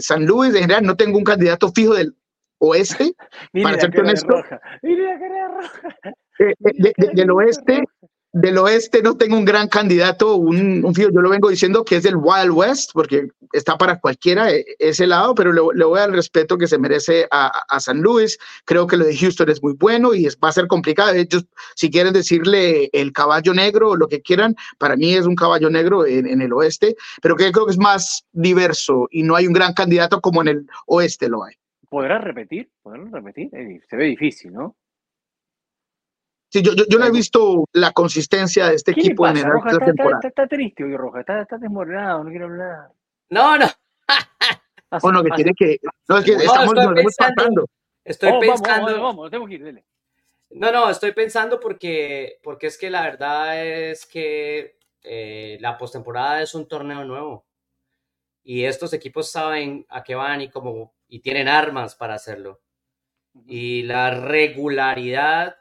San 0.00 0.24
Luis. 0.24 0.54
En 0.54 0.62
general, 0.62 0.84
no 0.84 0.96
tengo 0.96 1.18
un 1.18 1.24
candidato 1.24 1.72
fijo 1.72 1.94
del 1.94 2.14
oeste, 2.58 3.14
para 3.62 3.80
ser 3.80 4.00
honesto. 4.00 4.42
del 7.14 7.30
oeste, 7.30 7.82
del 8.34 8.58
oeste 8.58 9.00
no 9.00 9.16
tengo 9.16 9.36
un 9.36 9.44
gran 9.44 9.68
candidato, 9.68 10.34
un, 10.34 10.84
un 10.84 10.92
yo 10.92 11.08
lo 11.08 11.30
vengo 11.30 11.48
diciendo 11.48 11.84
que 11.84 11.96
es 11.96 12.02
del 12.02 12.16
Wild 12.16 12.50
West, 12.50 12.90
porque 12.92 13.28
está 13.52 13.78
para 13.78 14.00
cualquiera 14.00 14.50
e, 14.50 14.64
ese 14.80 15.06
lado, 15.06 15.36
pero 15.36 15.52
le, 15.52 15.84
voy 15.84 15.98
a 15.98 16.00
dar 16.00 16.10
el 16.10 16.16
respeto 16.16 16.58
que 16.58 16.66
se 16.66 16.76
merece 16.76 17.28
a, 17.30 17.52
San 17.78 18.00
Luis. 18.00 18.36
Creo 18.64 18.88
que 18.88 18.96
lo 18.96 19.04
de 19.04 19.16
Houston 19.16 19.50
es 19.50 19.62
muy 19.62 19.74
bueno 19.74 20.14
y 20.14 20.26
es, 20.26 20.36
va 20.42 20.48
a 20.48 20.52
ser 20.52 20.66
complicado. 20.66 21.12
Ellos, 21.12 21.46
si 21.76 21.90
quieren 21.90 22.12
decirle 22.12 22.90
el 22.92 23.12
caballo 23.12 23.54
negro 23.54 23.90
o 23.90 23.96
lo 23.96 24.08
que 24.08 24.20
quieran, 24.20 24.56
para 24.78 24.96
mí 24.96 25.14
es 25.14 25.26
un 25.26 25.36
caballo 25.36 25.70
negro 25.70 26.04
en, 26.04 26.42
el 26.42 26.52
oeste, 26.52 26.96
pero 27.22 27.36
que 27.36 27.52
creo 27.52 27.66
que 27.66 27.72
es 27.72 27.78
más 27.78 28.26
diverso 28.32 29.06
y 29.12 29.22
no 29.22 29.36
hay 29.36 29.46
un 29.46 29.52
gran 29.52 29.74
candidato 29.74 30.20
como 30.20 30.42
en 30.42 30.48
el 30.48 30.66
oeste 30.86 31.28
lo 31.28 31.44
hay. 31.44 31.54
¿Podrás 31.88 32.24
repetir? 32.24 32.68
¿Podrás 32.82 33.12
repetir? 33.12 33.50
Se 33.88 33.96
ve 33.96 34.06
difícil, 34.06 34.52
¿no? 34.52 34.74
Sí, 36.54 36.62
yo, 36.62 36.70
yo, 36.72 36.98
no 37.00 37.06
he 37.06 37.10
visto 37.10 37.68
la 37.72 37.90
consistencia 37.90 38.68
de 38.68 38.76
este 38.76 38.92
equipo 38.92 39.26
en 39.26 39.38
el 39.38 39.44
Roja, 39.44 39.72
está, 39.72 39.86
temporada. 39.86 40.18
Está, 40.18 40.28
está, 40.28 40.46
triste 40.46 40.84
hoy, 40.84 40.96
Roja, 40.96 41.18
está, 41.18 41.42
está 41.42 41.58
desmoronado, 41.58 42.22
no 42.22 42.30
quiero 42.30 42.44
hablar. 42.44 42.92
No, 43.28 43.58
no. 43.58 43.66
bueno, 45.02 45.24
que 45.24 45.30
tiene 45.30 45.52
que. 45.52 45.80
No, 46.06 46.18
es 46.18 46.24
que 46.24 46.34
estamos, 46.34 46.74
estoy 46.78 46.94
pensando, 46.94 47.66
Estoy 48.04 48.30
oh, 48.34 48.38
pensando. 48.38 48.86
Vamos, 48.86 49.02
vamos, 49.02 49.30
tenemos 49.30 49.48
que 49.48 49.54
ir, 49.56 49.64
dele. 49.64 49.84
No, 50.50 50.70
no, 50.70 50.90
estoy 50.90 51.10
pensando 51.10 51.58
porque, 51.58 52.38
porque 52.40 52.68
es 52.68 52.78
que 52.78 52.88
la 52.88 53.02
verdad 53.02 53.60
es 53.60 54.06
que 54.06 54.78
eh, 55.02 55.58
la 55.60 55.76
postemporada 55.76 56.40
es 56.40 56.54
un 56.54 56.68
torneo 56.68 57.04
nuevo. 57.04 57.48
Y 58.44 58.62
estos 58.62 58.92
equipos 58.92 59.28
saben 59.28 59.86
a 59.88 60.04
qué 60.04 60.14
van 60.14 60.40
y 60.40 60.50
cómo, 60.50 60.94
y 61.08 61.18
tienen 61.18 61.48
armas 61.48 61.96
para 61.96 62.14
hacerlo. 62.14 62.60
Y 63.44 63.82
la 63.82 64.10
regularidad 64.10 65.56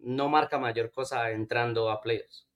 no 0.00 0.28
marca 0.28 0.58
mayor 0.58 0.90
cosa 0.90 1.30
entrando 1.30 1.90
a 1.90 2.00
playoffs. 2.00 2.46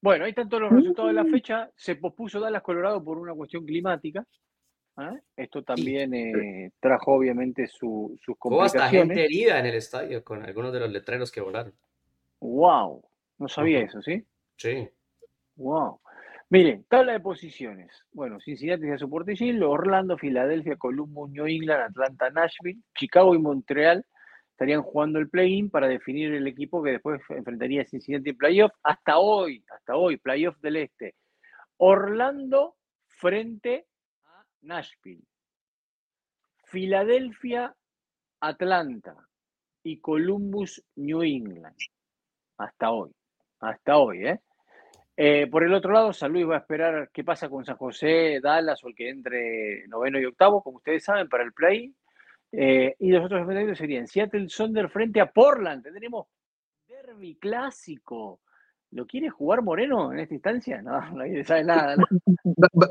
Bueno, 0.00 0.24
ahí 0.24 0.30
están 0.30 0.48
todos 0.48 0.64
los 0.64 0.72
resultados 0.72 1.10
de 1.10 1.14
la 1.14 1.24
fecha. 1.24 1.70
Se 1.76 1.96
pospuso 1.96 2.38
Dallas 2.38 2.62
Colorado 2.62 3.02
por 3.02 3.18
una 3.18 3.32
cuestión 3.32 3.64
climática. 3.64 4.26
¿ah? 4.96 5.16
Esto 5.34 5.62
también 5.62 6.12
eh, 6.12 6.72
trajo 6.78 7.14
obviamente 7.14 7.66
su, 7.66 8.18
sus 8.22 8.36
complicaciones. 8.36 8.74
Hubo 8.74 8.84
hasta 8.84 8.90
gente 8.90 9.24
herida 9.24 9.58
en 9.58 9.66
el 9.66 9.76
estadio 9.76 10.22
con 10.22 10.42
algunos 10.42 10.74
de 10.74 10.80
los 10.80 10.90
letreros 10.90 11.32
que 11.32 11.40
volaron. 11.40 11.72
¡Wow! 12.40 13.02
No 13.38 13.48
sabía 13.48 13.80
eso, 13.80 14.02
¿sí? 14.02 14.22
Sí. 14.56 14.86
¡Wow! 15.56 16.00
Miren, 16.50 16.84
tabla 16.84 17.12
de 17.12 17.20
posiciones. 17.20 18.04
Bueno, 18.12 18.38
Cincinnati 18.40 18.90
a 18.90 18.98
su 18.98 19.10
Orlando, 19.10 20.18
Filadelfia, 20.18 20.76
Columbus, 20.76 21.30
New 21.30 21.46
England, 21.46 21.82
Atlanta, 21.82 22.28
Nashville, 22.28 22.80
Chicago 22.94 23.34
y 23.34 23.38
Montreal 23.38 24.04
estarían 24.54 24.82
jugando 24.82 25.18
el 25.18 25.28
play-in 25.28 25.68
para 25.68 25.88
definir 25.88 26.32
el 26.32 26.46
equipo 26.46 26.80
que 26.80 26.92
después 26.92 27.20
enfrentaría 27.28 27.82
a 27.82 27.84
Cincinnati 27.84 28.30
en 28.30 28.36
playoff. 28.36 28.72
Hasta 28.84 29.18
hoy, 29.18 29.64
hasta 29.68 29.96
hoy, 29.96 30.16
playoff 30.16 30.56
del 30.60 30.76
Este. 30.76 31.16
Orlando 31.76 32.76
frente 33.08 33.88
a 34.24 34.44
Nashville. 34.62 35.24
Filadelfia, 36.66 37.74
Atlanta 38.40 39.16
y 39.82 39.98
Columbus, 39.98 40.84
New 40.94 41.22
England. 41.22 41.76
Hasta 42.56 42.92
hoy, 42.92 43.10
hasta 43.58 43.98
hoy, 43.98 44.24
¿eh? 44.24 44.40
¿eh? 45.16 45.48
por 45.48 45.64
el 45.64 45.74
otro 45.74 45.92
lado, 45.92 46.12
San 46.12 46.32
Luis 46.32 46.48
va 46.48 46.54
a 46.54 46.60
esperar 46.60 47.10
qué 47.12 47.24
pasa 47.24 47.48
con 47.48 47.64
San 47.64 47.76
José, 47.76 48.38
Dallas 48.40 48.84
o 48.84 48.88
el 48.88 48.94
que 48.94 49.08
entre 49.08 49.88
noveno 49.88 50.20
y 50.20 50.26
octavo, 50.26 50.62
como 50.62 50.76
ustedes 50.76 51.02
saben, 51.02 51.28
para 51.28 51.42
el 51.42 51.52
play. 51.52 51.92
Eh, 52.56 52.94
y 53.00 53.10
los 53.10 53.24
otros 53.24 53.40
enfrentamientos 53.40 53.78
serían 53.78 54.06
Seattle 54.06 54.48
Sonder 54.48 54.88
frente 54.88 55.20
a 55.20 55.30
Portland. 55.30 55.82
Tendremos 55.82 56.26
derby 56.86 57.36
clásico. 57.36 58.40
¿Lo 58.92 59.06
quiere 59.06 59.28
jugar 59.28 59.62
Moreno 59.62 60.12
en 60.12 60.20
esta 60.20 60.34
instancia? 60.34 60.80
No, 60.80 61.00
no 61.12 61.44
sabe 61.44 61.64
nada. 61.64 61.96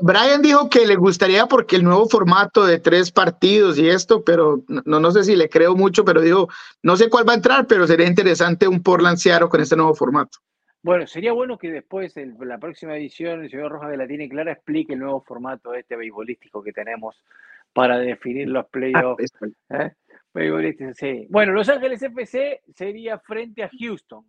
Brian 0.02 0.42
dijo 0.42 0.68
que 0.68 0.86
le 0.86 0.96
gustaría 0.96 1.46
porque 1.46 1.76
el 1.76 1.84
nuevo 1.84 2.06
formato 2.06 2.66
de 2.66 2.78
tres 2.78 3.10
partidos 3.10 3.78
y 3.78 3.88
esto, 3.88 4.22
pero 4.22 4.62
no, 4.68 5.00
no 5.00 5.10
sé 5.10 5.24
si 5.24 5.34
le 5.34 5.48
creo 5.48 5.74
mucho, 5.74 6.04
pero 6.04 6.20
digo, 6.20 6.48
no 6.82 6.96
sé 6.96 7.08
cuál 7.08 7.26
va 7.26 7.32
a 7.32 7.36
entrar, 7.36 7.66
pero 7.66 7.86
sería 7.86 8.06
interesante 8.06 8.68
un 8.68 8.82
Portland 8.82 9.16
Seattle 9.16 9.48
con 9.48 9.62
este 9.62 9.76
nuevo 9.76 9.94
formato. 9.94 10.38
Bueno, 10.82 11.06
sería 11.06 11.32
bueno 11.32 11.56
que 11.56 11.72
después, 11.72 12.14
en 12.18 12.36
la 12.40 12.58
próxima 12.58 12.94
edición, 12.94 13.42
el 13.42 13.50
señor 13.50 13.72
Rojas 13.72 13.90
de 13.90 13.96
la 13.96 14.06
tiene 14.06 14.28
clara, 14.28 14.52
explique 14.52 14.92
el 14.92 14.98
nuevo 14.98 15.22
formato 15.22 15.72
este 15.72 15.96
beisbolístico 15.96 16.62
que 16.62 16.74
tenemos 16.74 17.24
para 17.74 17.98
definir 17.98 18.48
los 18.48 18.66
playoffs. 18.68 19.30
Ah, 19.68 19.92
¿eh? 20.34 20.94
sí. 20.94 21.26
Bueno, 21.28 21.52
Los 21.52 21.68
Ángeles 21.68 22.02
FC 22.02 22.62
sería 22.74 23.18
frente 23.18 23.62
a 23.62 23.70
Houston 23.78 24.24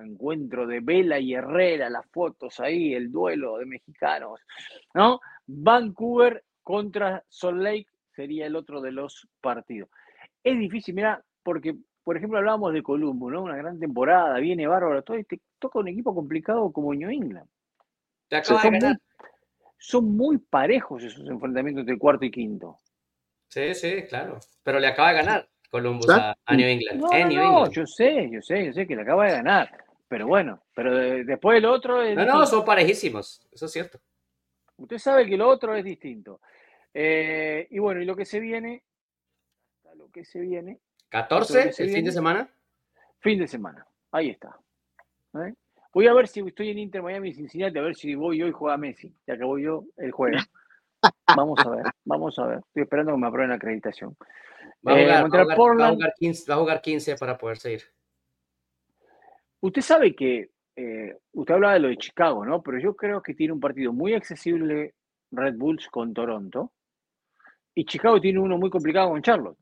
encuentro 0.00 0.66
de 0.66 0.80
Vela 0.80 1.18
y 1.18 1.34
Herrera, 1.34 1.90
las 1.90 2.06
fotos 2.06 2.60
ahí, 2.60 2.94
el 2.94 3.10
duelo 3.10 3.58
de 3.58 3.66
mexicanos, 3.66 4.40
¿no? 4.94 5.20
Vancouver 5.46 6.44
contra 6.62 7.22
Salt 7.28 7.58
Lake 7.58 7.86
sería 8.14 8.46
el 8.46 8.56
otro 8.56 8.80
de 8.80 8.92
los 8.92 9.28
partidos. 9.40 9.88
Es 10.42 10.58
difícil, 10.58 10.94
mira, 10.94 11.22
porque, 11.42 11.76
por 12.02 12.16
ejemplo, 12.16 12.38
hablábamos 12.38 12.72
de 12.72 12.82
Columbo, 12.82 13.30
¿no? 13.30 13.42
Una 13.42 13.56
gran 13.56 13.78
temporada, 13.78 14.38
viene 14.38 14.66
bárbaro, 14.66 15.02
todo, 15.02 15.18
y 15.18 15.24
te 15.24 15.40
toca 15.58 15.78
un 15.78 15.88
equipo 15.88 16.14
complicado 16.14 16.72
como 16.72 16.94
New 16.94 17.10
England. 17.10 17.48
Son, 19.78 20.16
Muy, 20.16 20.38
parejos 20.38 21.02
esos 21.02 21.28
enfrentamientos 21.28 21.86
de 21.86 21.98
cuarto 21.98 22.24
y 22.24 22.30
quinto. 22.30 22.78
Sí, 23.48 23.74
sí, 23.74 24.02
claro. 24.08 24.38
Pero 24.62 24.80
le 24.80 24.88
acaba 24.88 25.10
de 25.10 25.14
ganar. 25.16 25.48
Columbus 25.70 26.08
a, 26.08 26.36
New 26.50 26.66
England. 26.66 27.00
No, 27.00 27.70
yo 27.70 27.86
sé, 27.86 28.28
yo 28.30 28.40
sé, 28.40 28.66
yo 28.66 28.72
sé 28.72 28.86
que 28.86 28.96
le 28.96 29.02
acaba 29.02 29.26
de 29.26 29.32
ganar. 29.32 29.84
Pero 30.08 30.26
bueno, 30.26 30.62
pero 30.74 30.94
después 31.24 31.58
el 31.58 31.64
otro 31.64 32.02
es. 32.02 32.16
No, 32.16 32.24
no, 32.24 32.46
son 32.46 32.64
parejísimos, 32.64 33.46
eso 33.52 33.66
es 33.66 33.72
cierto. 33.72 33.98
Usted 34.76 34.98
sabe 34.98 35.26
que 35.26 35.36
lo 35.36 35.48
otro 35.48 35.74
es 35.74 35.84
distinto. 35.84 36.40
Eh, 36.94 37.66
y 37.70 37.78
bueno, 37.78 38.00
y 38.00 38.04
lo 38.04 38.14
que 38.14 38.24
se 38.24 38.38
viene. 38.40 38.82
Lo 39.96 40.10
que 40.10 40.24
se 40.24 40.40
viene. 40.40 40.78
¿14? 41.10 41.74
¿El 41.78 41.90
fin 41.90 42.04
de 42.04 42.12
semana? 42.12 42.48
Fin 43.18 43.38
de 43.38 43.48
semana, 43.48 43.86
ahí 44.12 44.30
está. 44.30 44.56
¿Eh? 45.34 45.54
Voy 45.96 46.08
a 46.08 46.12
ver 46.12 46.28
si 46.28 46.40
estoy 46.40 46.68
en 46.68 46.78
Inter 46.78 47.02
Miami 47.02 47.32
Cincinnati, 47.32 47.78
a 47.78 47.80
ver 47.80 47.96
si 47.96 48.14
voy 48.14 48.36
yo 48.36 48.46
y 48.46 48.52
juega 48.52 48.76
Messi, 48.76 49.10
ya 49.26 49.38
que 49.38 49.44
voy 49.44 49.62
yo, 49.62 49.86
el 49.96 50.12
juego. 50.12 50.36
Vamos 51.34 51.58
a 51.64 51.70
ver, 51.70 51.84
vamos 52.04 52.38
a 52.38 52.46
ver. 52.46 52.58
Estoy 52.58 52.82
esperando 52.82 53.12
que 53.12 53.18
me 53.18 53.26
aprueben 53.26 53.48
la 53.48 53.56
acreditación. 53.56 54.14
Va 54.86 54.92
a, 54.92 55.22
jugar, 56.58 56.82
15, 56.82 57.16
para 57.16 57.38
poder 57.38 57.56
seguir. 57.56 57.82
Usted 59.60 59.80
sabe 59.80 60.14
que, 60.14 60.50
eh, 60.76 61.16
usted 61.32 61.54
hablaba 61.54 61.72
de 61.72 61.80
lo 61.80 61.88
de 61.88 61.96
Chicago, 61.96 62.44
¿no? 62.44 62.62
Pero 62.62 62.78
yo 62.78 62.94
creo 62.94 63.22
que 63.22 63.32
tiene 63.32 63.54
un 63.54 63.60
partido 63.60 63.94
muy 63.94 64.12
accesible 64.12 64.92
Red 65.30 65.54
Bulls 65.56 65.88
con 65.88 66.12
Toronto. 66.12 66.74
Y 67.74 67.86
Chicago 67.86 68.20
tiene 68.20 68.38
uno 68.38 68.58
muy 68.58 68.68
complicado 68.68 69.08
con 69.08 69.22
Charlotte. 69.22 69.56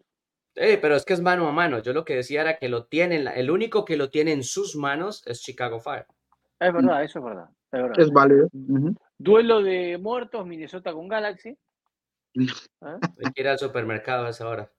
Eh, 0.57 0.79
pero 0.83 0.97
es 0.97 1.05
que 1.05 1.13
es 1.13 1.21
mano 1.21 1.47
a 1.47 1.53
mano. 1.53 1.79
Yo 1.79 1.93
lo 1.93 2.05
que 2.05 2.17
decía 2.17 2.41
era 2.41 2.57
que 2.59 2.69
lo 2.69 2.87
tienen, 2.87 3.29
el 3.29 3.53
único 3.53 3.85
que 3.85 3.97
lo 3.97 4.11
tiene 4.11 4.33
en 4.33 4.43
sus 4.43 4.75
manos 4.75 5.25
es 5.29 5.41
Chicago 5.41 5.79
Fire. 5.79 6.07
Es 6.61 6.73
verdad, 6.73 7.03
eso 7.03 7.19
es 7.19 7.25
verdad. 7.25 7.49
Es, 7.97 8.11
válido. 8.11 8.49
Duelo 9.19 9.63
de 9.63 9.99
muertos, 9.99 10.47
Minnesota 10.47 10.93
con 10.93 11.09
Galaxy. 11.09 11.57
¿Eh? 12.35 12.47
Hay 12.81 13.33
que 13.33 13.43
ir 13.43 13.49
al 13.49 13.59
supermercado 13.59 14.27
a 14.27 14.31
esa 14.31 14.49
hora. 14.49 14.71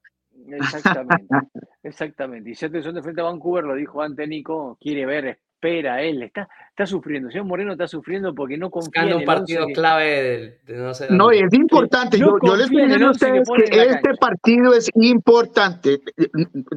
Exactamente, 0.47 1.35
exactamente. 1.83 2.49
Y 2.49 2.55
si 2.55 2.67
son 2.81 2.95
de 2.95 3.01
frente 3.01 3.21
a 3.21 3.25
Vancouver, 3.25 3.63
lo 3.63 3.75
dijo 3.75 4.01
antes 4.01 4.27
Nico, 4.27 4.77
quiere 4.79 5.05
ver, 5.05 5.39
espera 5.65 6.01
él, 6.01 6.23
está, 6.23 6.47
está 6.69 6.85
sufriendo. 6.85 7.29
Señor 7.29 7.45
Moreno 7.45 7.71
está 7.71 7.87
sufriendo 7.87 8.33
porque 8.33 8.57
no 8.57 8.69
confía 8.69 9.03
en 9.03 9.13
un 9.13 9.25
partido 9.25 9.65
clave 9.73 10.59
no 10.67 10.93
sé. 10.93 11.07
No, 11.09 11.31
es 11.31 11.53
importante. 11.53 12.17
yo, 12.17 12.37
les 12.55 12.69
pido 12.69 13.07
a 13.07 13.11
ustedes 13.11 13.47
que, 13.69 13.83
este 13.83 14.13
partido 14.19 14.73
es 14.73 14.89
importante. 14.95 16.01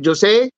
Yo 0.00 0.14
sé, 0.14 0.52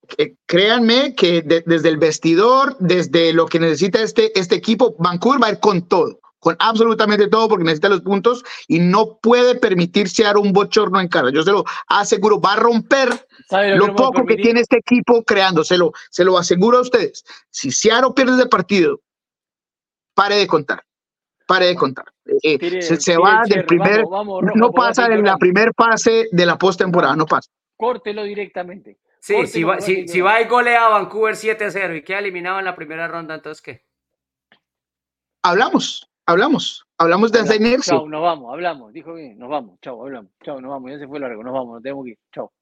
créanme 0.46 1.14
que 1.14 1.42
desde 1.42 1.88
el 1.88 1.98
vestidor, 1.98 2.76
desde 2.78 3.32
lo 3.32 3.46
que 3.46 3.60
necesita 3.60 4.00
este, 4.00 4.38
este 4.38 4.54
equipo, 4.54 4.94
Vancouver 4.98 5.42
va 5.42 5.48
a 5.48 5.52
ir 5.52 5.60
con 5.60 5.86
todo 5.88 6.20
con 6.40 6.56
absolutamente 6.58 7.28
todo 7.28 7.48
porque 7.48 7.64
necesita 7.64 7.88
los 7.88 8.00
puntos 8.00 8.42
y 8.66 8.80
no 8.80 9.18
puede 9.18 9.54
permitirse 9.54 10.24
dar 10.24 10.38
un 10.38 10.52
bochorno 10.52 11.00
en 11.00 11.08
cara. 11.08 11.30
Yo 11.30 11.42
se 11.42 11.52
lo 11.52 11.64
aseguro, 11.86 12.40
va 12.40 12.54
a 12.54 12.56
romper 12.56 13.26
lo, 13.76 13.94
poco 13.94 14.24
que 14.24 14.36
tiene 14.36 14.60
este 14.60 14.78
equipo 14.78 15.22
creándoselo. 15.22 15.92
Se 16.10 16.24
lo 16.24 16.36
aseguro 16.38 16.78
a 16.78 16.82
ustedes. 16.82 17.24
Si 17.50 17.70
Seattle 17.70 18.12
pierde 18.16 18.42
el 18.42 18.48
partido, 18.48 19.00
pare 20.14 20.36
de 20.36 20.46
contar. 20.46 20.82
Pare 21.46 21.66
de 21.66 21.74
contar. 21.74 22.06
Eh, 22.42 22.80
se, 22.82 23.16
va 23.16 23.42
del 23.46 23.64
primer, 23.66 24.04
no 24.54 24.70
pasa 24.72 25.06
en 25.06 25.24
la 25.24 25.36
primer 25.36 25.72
fase 25.76 26.28
de 26.30 26.46
la 26.46 26.56
postemporada, 26.56 27.16
no 27.16 27.26
pasa. 27.26 27.50
Córtelo 27.76 28.22
directamente. 28.22 28.98
Sí, 29.20 29.46
si 29.46 29.64
va, 29.64 29.80
si, 29.80 30.08
si 30.08 30.20
va 30.22 30.40
y 30.40 30.46
golea 30.46 30.86
a 30.86 30.90
Vancouver 30.90 31.34
7-0 31.34 31.98
y 31.98 32.02
queda 32.02 32.20
eliminado 32.20 32.58
en 32.58 32.64
la 32.64 32.74
primera 32.74 33.06
ronda, 33.06 33.34
entonces 33.34 33.60
¿qué? 33.60 33.84
Hablamos, 35.42 36.09
hablamos, 36.30 36.86
hablamos 36.98 37.32
de 37.32 37.40
hacer 37.40 37.60
Chao, 37.80 38.08
nos 38.08 38.22
vamos, 38.22 38.52
hablamos, 38.52 38.92
dijo 38.92 39.14
bien, 39.14 39.38
nos 39.38 39.48
vamos, 39.48 39.78
chao, 39.80 40.02
hablamos, 40.02 40.30
chao, 40.42 40.60
nos 40.60 40.70
vamos, 40.70 40.90
ya 40.90 40.98
se 40.98 41.08
fue 41.08 41.18
largo, 41.18 41.42
nos 41.42 41.52
vamos, 41.52 41.74
nos 41.74 41.82
tenemos 41.82 42.04
que 42.04 42.10
ir, 42.12 42.18
chao. 42.32 42.52